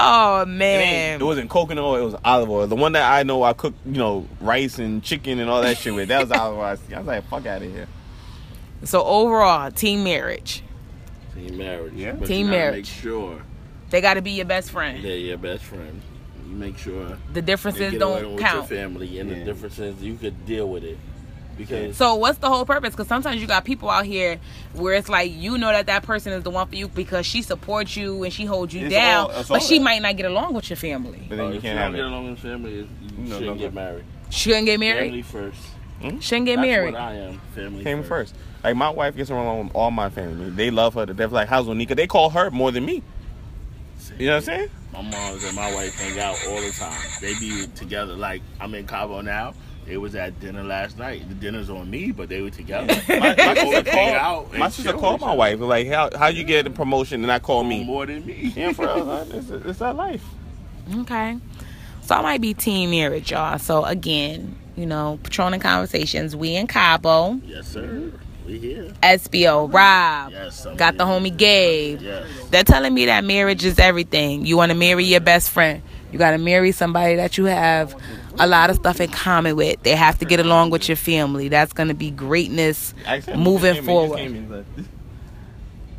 Oh 0.00 0.42
It, 0.42 0.46
man. 0.46 1.20
it 1.20 1.24
wasn't 1.24 1.50
coconut 1.50 1.82
oil. 1.82 1.96
It 1.96 2.04
was 2.04 2.14
olive 2.24 2.48
oil. 2.50 2.66
The 2.68 2.76
one 2.76 2.92
that 2.92 3.10
I 3.10 3.24
know 3.24 3.42
I 3.42 3.52
cook, 3.52 3.74
you 3.84 3.98
know, 3.98 4.28
rice 4.40 4.78
and 4.78 5.02
chicken 5.02 5.40
and 5.40 5.50
all 5.50 5.60
that 5.62 5.76
shit 5.78 5.92
with. 5.92 6.08
That 6.08 6.20
was 6.20 6.30
olive 6.30 6.56
oil. 6.58 6.64
I 6.64 6.98
was 6.98 7.06
like, 7.06 7.28
fuck 7.28 7.46
out 7.46 7.62
of 7.62 7.72
here. 7.72 7.88
So 8.84 9.02
overall, 9.04 9.70
team 9.70 10.04
marriage. 10.04 10.62
Team 11.34 11.56
marriage. 11.58 11.92
Yeah. 11.94 12.12
But 12.12 12.26
Team 12.28 12.46
you 12.46 12.52
marriage. 12.52 12.74
Make 12.76 13.02
sure 13.02 13.42
They 13.90 14.00
got 14.00 14.14
to 14.14 14.22
be 14.22 14.32
your 14.32 14.44
best 14.46 14.70
friend. 14.70 15.04
they're 15.04 15.16
your 15.16 15.38
best 15.38 15.64
friend. 15.64 16.00
You 16.48 16.54
make 16.56 16.78
sure 16.78 17.18
The 17.32 17.42
differences 17.42 17.90
get 17.92 18.00
don't 18.00 18.34
with 18.34 18.40
count. 18.42 18.70
your 18.70 18.78
family 18.78 19.18
and 19.18 19.30
Yeah. 19.30 19.38
the 19.38 19.44
differences 19.44 20.02
you 20.02 20.16
could 20.16 20.46
deal 20.46 20.68
with 20.68 20.84
it. 20.84 20.98
Because 21.56 21.96
So 21.96 22.14
what's 22.14 22.38
the 22.38 22.48
whole 22.48 22.64
purpose? 22.64 22.90
Because 22.90 23.08
sometimes 23.08 23.40
you 23.40 23.48
got 23.48 23.64
people 23.64 23.90
out 23.90 24.04
here 24.06 24.38
where 24.74 24.94
it's 24.94 25.08
like 25.08 25.32
you 25.34 25.58
know 25.58 25.68
that 25.72 25.86
that 25.86 26.04
person 26.04 26.32
is 26.32 26.44
the 26.44 26.50
one 26.50 26.68
for 26.68 26.76
you 26.76 26.86
because 26.86 27.26
she 27.26 27.42
supports 27.42 27.96
you 27.96 28.22
and 28.22 28.32
she 28.32 28.44
holds 28.44 28.72
you 28.72 28.86
It's 28.86 28.94
down, 28.94 29.24
all- 29.32 29.40
it's 29.40 29.48
but 29.48 29.62
she 29.62 29.78
that. 29.78 29.84
might 29.84 30.00
not 30.02 30.16
get 30.16 30.26
along 30.26 30.54
with 30.54 30.70
your 30.70 30.76
family. 30.76 31.26
But 31.28 31.36
then 31.36 31.46
oh, 31.46 31.50
you 31.50 31.60
can't 31.60 31.64
you 31.74 31.78
have 31.78 31.92
don't 31.92 31.96
get 31.96 32.04
it. 32.04 32.06
along 32.06 32.26
in 32.28 32.36
family, 32.36 32.74
you 32.76 32.88
No, 33.18 33.24
shouldn't 33.24 33.46
don't 33.46 33.58
get 33.58 33.74
go. 33.74 33.80
married. 33.80 34.04
Shouldn't 34.30 34.66
get 34.66 34.78
married. 34.80 35.10
Family 35.10 35.24
married. 35.42 35.54
First. 36.00 36.22
Shouldn't 36.22 36.46
get 36.46 36.56
That's 36.56 36.66
married. 36.66 36.94
what 36.94 37.02
I 37.02 37.14
am. 37.14 37.38
Family 37.54 37.84
Came 37.84 38.02
first. 38.02 38.34
first. 38.34 38.34
Like 38.64 38.76
my 38.76 38.90
wife 38.90 39.16
gets 39.16 39.30
along 39.30 39.66
with 39.66 39.74
all 39.76 39.90
my 39.90 40.10
family. 40.10 40.50
They 40.50 40.70
love 40.70 40.94
her. 40.94 41.06
They're 41.06 41.28
like, 41.28 41.48
how's 41.48 41.66
Onika? 41.66 41.94
They 41.96 42.06
call 42.06 42.30
her 42.30 42.50
more 42.50 42.70
than 42.72 42.84
me. 42.84 43.02
You 44.18 44.26
know 44.26 44.32
what 44.32 44.36
I'm 44.38 44.42
saying? 44.44 44.70
My 44.92 45.02
moms 45.02 45.44
and 45.44 45.54
my 45.54 45.72
wife 45.74 45.94
hang 45.94 46.18
out 46.18 46.36
all 46.48 46.60
the 46.60 46.70
time. 46.72 47.00
They 47.20 47.34
be 47.38 47.66
together. 47.76 48.14
Like 48.16 48.42
I'm 48.60 48.74
in 48.74 48.86
Cabo 48.86 49.20
now. 49.20 49.54
They 49.86 49.96
was 49.96 50.14
at 50.14 50.38
dinner 50.40 50.62
last 50.64 50.98
night. 50.98 51.26
The 51.28 51.34
dinner's 51.34 51.70
on 51.70 51.88
me, 51.88 52.10
but 52.12 52.28
they 52.28 52.42
were 52.42 52.50
together. 52.50 52.94
My, 53.08 53.34
my 53.38 53.54
sister 53.54 53.90
called, 53.90 54.52
my 54.54 54.68
sister 54.68 54.90
chill 54.90 55.00
called 55.00 55.20
my 55.22 55.32
wife. 55.32 55.60
Like, 55.60 55.86
how 55.88 56.10
how 56.16 56.26
you 56.26 56.44
get 56.44 56.66
a 56.66 56.70
promotion 56.70 57.22
and 57.22 57.32
I 57.32 57.38
call 57.38 57.64
me? 57.64 57.84
more 57.84 58.04
than 58.04 58.26
me. 58.26 58.52
Yeah, 58.56 58.72
for 58.72 58.82
real. 58.86 59.06
huh? 59.06 59.24
It's, 59.30 59.48
it's 59.50 59.78
that 59.78 59.96
life. 59.96 60.24
Okay. 60.94 61.38
So 62.02 62.14
I 62.16 62.22
might 62.22 62.40
be 62.42 62.52
team 62.54 62.90
marriage, 62.90 63.30
y'all. 63.30 63.58
So 63.58 63.84
again, 63.84 64.56
you 64.78 64.86
know, 64.86 65.18
Patron 65.24 65.52
and 65.54 65.62
Conversations, 65.62 66.36
we 66.36 66.54
in 66.54 66.66
Cabo, 66.68 67.40
yes, 67.44 67.66
sir. 67.68 68.12
We 68.46 68.58
here. 68.58 68.92
SBO, 69.02 69.70
Rob, 69.72 70.32
Yes, 70.32 70.64
I'm 70.64 70.76
got 70.76 70.96
the 70.96 71.04
homie 71.04 71.36
Gabe. 71.36 72.00
Yes. 72.00 72.26
They're 72.50 72.64
telling 72.64 72.94
me 72.94 73.06
that 73.06 73.24
marriage 73.24 73.64
is 73.64 73.78
everything. 73.78 74.46
You 74.46 74.56
want 74.56 74.70
to 74.72 74.78
marry 74.78 75.04
your 75.04 75.20
best 75.20 75.50
friend. 75.50 75.82
You 76.12 76.18
got 76.18 76.30
to 76.30 76.38
marry 76.38 76.72
somebody 76.72 77.16
that 77.16 77.36
you 77.36 77.44
have 77.46 77.94
a 78.38 78.46
lot 78.46 78.70
of 78.70 78.76
stuff 78.76 79.00
in 79.02 79.10
common 79.10 79.54
with. 79.56 79.82
They 79.82 79.94
have 79.94 80.18
to 80.20 80.24
get 80.24 80.40
along 80.40 80.70
with 80.70 80.88
your 80.88 80.96
family. 80.96 81.48
That's 81.48 81.74
going 81.74 81.88
to 81.88 81.94
be 81.94 82.10
greatness 82.10 82.94
Ask 83.04 83.28
him. 83.28 83.40
moving 83.40 83.74
He 83.74 83.80
just 83.80 83.84
came 83.84 83.84
in, 83.84 83.84
forward. 83.84 84.18
he 84.18 84.22
just 84.22 84.40
came 84.40 84.80
in, 84.80 84.86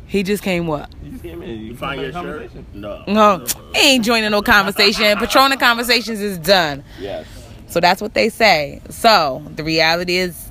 He 0.08 0.22
just 0.24 0.42
came 0.42 0.66
what? 0.66 0.80
like, 0.90 1.02
he 1.04 1.10
just 1.10 1.22
came 1.22 1.42
in. 1.42 1.60
You 1.60 1.76
find 1.76 2.00
your 2.00 2.10
shirt? 2.10 2.14
conversation. 2.24 2.66
No. 2.74 3.04
No, 3.06 3.46
he 3.76 3.80
ain't 3.92 4.04
joining 4.04 4.30
no 4.32 4.42
conversation. 4.42 5.16
Patron 5.18 5.52
and 5.52 5.60
Conversations 5.60 6.20
is 6.20 6.38
done. 6.38 6.82
Yes. 6.98 7.26
So 7.70 7.80
that's 7.80 8.02
what 8.02 8.14
they 8.14 8.28
say. 8.28 8.82
So 8.90 9.44
the 9.54 9.64
reality 9.64 10.16
is, 10.16 10.50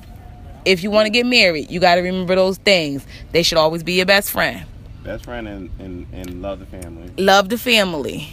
if 0.64 0.82
you 0.82 0.90
want 0.90 1.06
to 1.06 1.10
get 1.10 1.26
married, 1.26 1.70
you 1.70 1.78
got 1.78 1.96
to 1.96 2.00
remember 2.00 2.34
those 2.34 2.58
things. 2.58 3.06
They 3.32 3.42
should 3.42 3.58
always 3.58 3.82
be 3.82 3.94
your 3.94 4.06
best 4.06 4.30
friend. 4.30 4.66
Best 5.04 5.24
friend 5.24 5.46
and, 5.46 5.70
and, 5.78 6.06
and 6.12 6.42
love 6.42 6.60
the 6.60 6.66
family. 6.66 7.10
Love 7.16 7.48
the 7.48 7.58
family, 7.58 8.28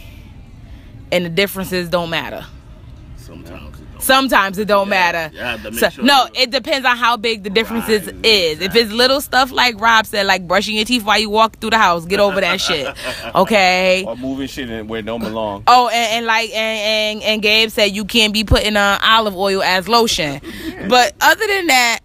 and 1.12 1.24
the 1.24 1.30
differences 1.30 1.88
don't 1.88 2.10
matter. 2.10 2.44
Sometimes. 3.16 3.67
It 3.98 4.00
don't. 4.00 4.30
Sometimes 4.30 4.58
it 4.58 4.66
don't 4.68 4.86
Yeah, 4.86 4.90
matter. 4.90 5.30
you 5.34 5.40
have 5.40 5.62
to 5.62 5.70
make 5.70 5.80
So- 5.80 5.90
sure 5.90 6.04
no, 6.04 6.24
you- 6.34 6.42
it 6.42 6.50
depends 6.50 6.86
on 6.86 6.96
how 6.96 7.16
big 7.16 7.42
the 7.44 7.50
differences 7.50 8.06
Right, 8.06 8.24
is. 8.26 8.60
If 8.60 8.74
it's 8.76 8.92
little 8.92 9.20
stuff 9.20 9.50
like 9.52 9.80
Rob 9.80 10.06
said, 10.06 10.26
like 10.26 10.46
brushing 10.46 10.76
your 10.76 10.84
teeth 10.84 11.04
while 11.04 11.18
you 11.18 11.30
walk 11.30 11.58
through 11.60 11.70
the 11.70 11.78
house, 11.78 12.04
get 12.04 12.20
over 12.20 12.40
that 12.40 12.60
shit. 12.60 12.86
Okay. 13.34 14.04
Or 14.06 14.16
moving 14.16 14.46
shit 14.48 14.70
in 14.70 14.88
where 14.88 15.00
it 15.00 15.06
don't 15.06 15.22
belong. 15.22 15.62
Oh, 15.66 15.88
and, 15.88 16.12
and 16.18 16.26
like 16.26 16.50
and, 16.50 17.20
and 17.20 17.22
and 17.22 17.42
Gabe 17.42 17.70
said, 17.70 17.86
you 17.94 18.04
can't 18.04 18.32
be 18.32 18.44
putting 18.44 18.76
on 18.76 18.98
olive 19.02 19.36
oil 19.36 19.62
as 19.62 19.88
lotion. 19.88 20.40
But 20.88 21.12
other 21.20 21.46
than 21.46 21.66
that, 21.66 21.98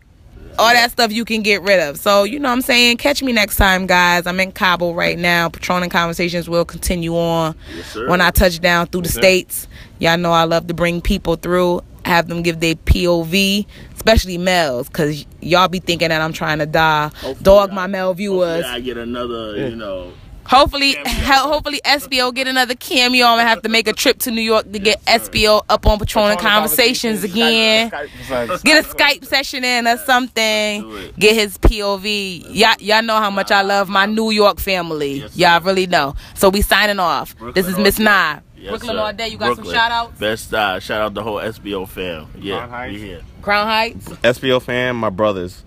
all 0.59 0.71
that 0.71 0.91
stuff 0.91 1.11
you 1.11 1.25
can 1.25 1.41
get 1.41 1.61
rid 1.63 1.79
of. 1.79 1.97
So 1.97 2.23
you 2.25 2.39
know 2.39 2.49
what 2.49 2.53
I'm 2.53 2.61
saying. 2.61 2.97
Catch 2.97 3.23
me 3.23 3.31
next 3.31 3.55
time, 3.55 3.87
guys. 3.87 4.27
I'm 4.27 4.39
in 4.39 4.51
Cabo 4.51 4.93
right 4.93 5.17
now. 5.17 5.49
Patron 5.49 5.83
and 5.83 5.91
conversations 5.91 6.49
will 6.49 6.65
continue 6.65 7.15
on 7.17 7.55
Yes, 7.75 7.95
when 8.07 8.19
I 8.21 8.29
touch 8.31 8.59
down 8.59 8.87
through 8.87 9.01
the 9.01 9.07
Yes, 9.07 9.13
sir. 9.15 9.21
states. 9.21 9.67
Y'all 10.03 10.17
know 10.17 10.33
I 10.33 10.43
love 10.43 10.67
to 10.67 10.73
bring 10.73 10.99
people 10.99 11.37
through, 11.37 11.79
have 12.03 12.27
them 12.27 12.41
give 12.41 12.59
their 12.59 12.75
POV, 12.75 13.65
especially 13.95 14.37
males, 14.37 14.89
because 14.89 15.25
y'all 15.39 15.69
be 15.69 15.79
thinking 15.79 16.09
that 16.09 16.19
I'm 16.21 16.33
trying 16.33 16.59
to 16.59 16.65
die, 16.65 17.05
Hopefully 17.07 17.35
dog 17.41 17.69
I- 17.69 17.73
my 17.73 17.87
male 17.87 18.13
viewers. 18.13 18.65
I 18.65 18.81
get 18.81 18.97
another, 18.97 19.55
you 19.69 19.77
know. 19.77 20.11
Hopefully, 20.45 20.95
Cameo. 20.95 21.13
hopefully 21.53 21.79
SBO 21.85 22.33
get 22.35 22.49
another 22.49 22.75
cameo. 22.75 23.27
I'm 23.27 23.37
gonna 23.37 23.47
have 23.47 23.61
to 23.61 23.69
make 23.69 23.87
a 23.87 23.93
trip 23.93 24.19
to 24.19 24.31
New 24.31 24.41
York 24.41 24.69
to 24.73 24.77
get 24.79 25.01
Yes. 25.07 25.29
SBO 25.29 25.61
up 25.69 25.85
on 25.87 25.97
Patron 25.99 26.31
and 26.31 26.37
Conversations 26.39 27.23
again. 27.23 27.89
Get 28.29 28.83
a 28.85 28.89
Skype 28.89 29.25
session 29.25 29.63
in 29.63 29.87
or 29.87 29.95
something. 29.99 31.13
Get 31.17 31.35
his 31.35 31.57
POV. 31.59 32.47
Y'all, 32.53 32.75
y'all 32.79 33.01
know 33.01 33.19
how 33.19 33.29
much 33.29 33.51
I 33.51 33.61
love 33.61 33.87
my 33.87 34.05
New 34.05 34.31
York 34.31 34.59
family. 34.59 35.21
Yes, 35.21 35.37
y'all 35.37 35.61
really 35.61 35.87
know. 35.87 36.13
So 36.35 36.49
we 36.49 36.61
signing 36.61 36.99
off. 36.99 37.35
this 37.53 37.65
is 37.65 37.77
Miss 37.77 37.97
all 37.99 38.03
Nye. 38.05 38.41
Day. 38.63 38.69
Yes, 38.71 38.71
Brooklyn 38.71 38.95
sir. 38.95 39.01
all 39.01 39.13
day. 39.13 39.27
You 39.27 39.37
got 39.37 39.45
Brooklyn. 39.47 39.65
some 39.65 39.75
shout 39.75 39.91
outs? 39.91 40.19
Best 40.19 40.53
uh, 40.53 40.79
shout 40.79 41.01
out 41.01 41.13
the 41.13 41.23
whole 41.23 41.37
SBO 41.37 41.87
fam. 41.87 42.27
Yeah, 42.37 42.57
Crown 42.57 42.69
Heights. 42.69 42.93
we 42.93 42.99
here. 43.07 43.21
Crown 43.41 43.67
Heights. 43.67 44.05
SBO 44.07 44.61
fam, 44.61 44.95
my 44.97 45.09
brothers. 45.09 45.63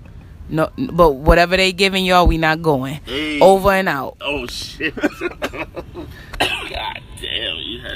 No, 0.49 0.71
but 0.77 1.13
whatever 1.13 1.57
they 1.57 1.73
giving 1.73 2.05
y'all, 2.05 2.27
we 2.27 2.39
not 2.39 2.63
going. 2.63 3.01
Hey. 3.05 3.41
Over 3.41 3.71
and 3.73 3.89
out. 3.89 4.17
Oh 4.21 4.47
shit. 4.47 4.95
God 6.39 7.01
damn, 7.21 7.57
you 7.59 7.81
had 7.81 7.95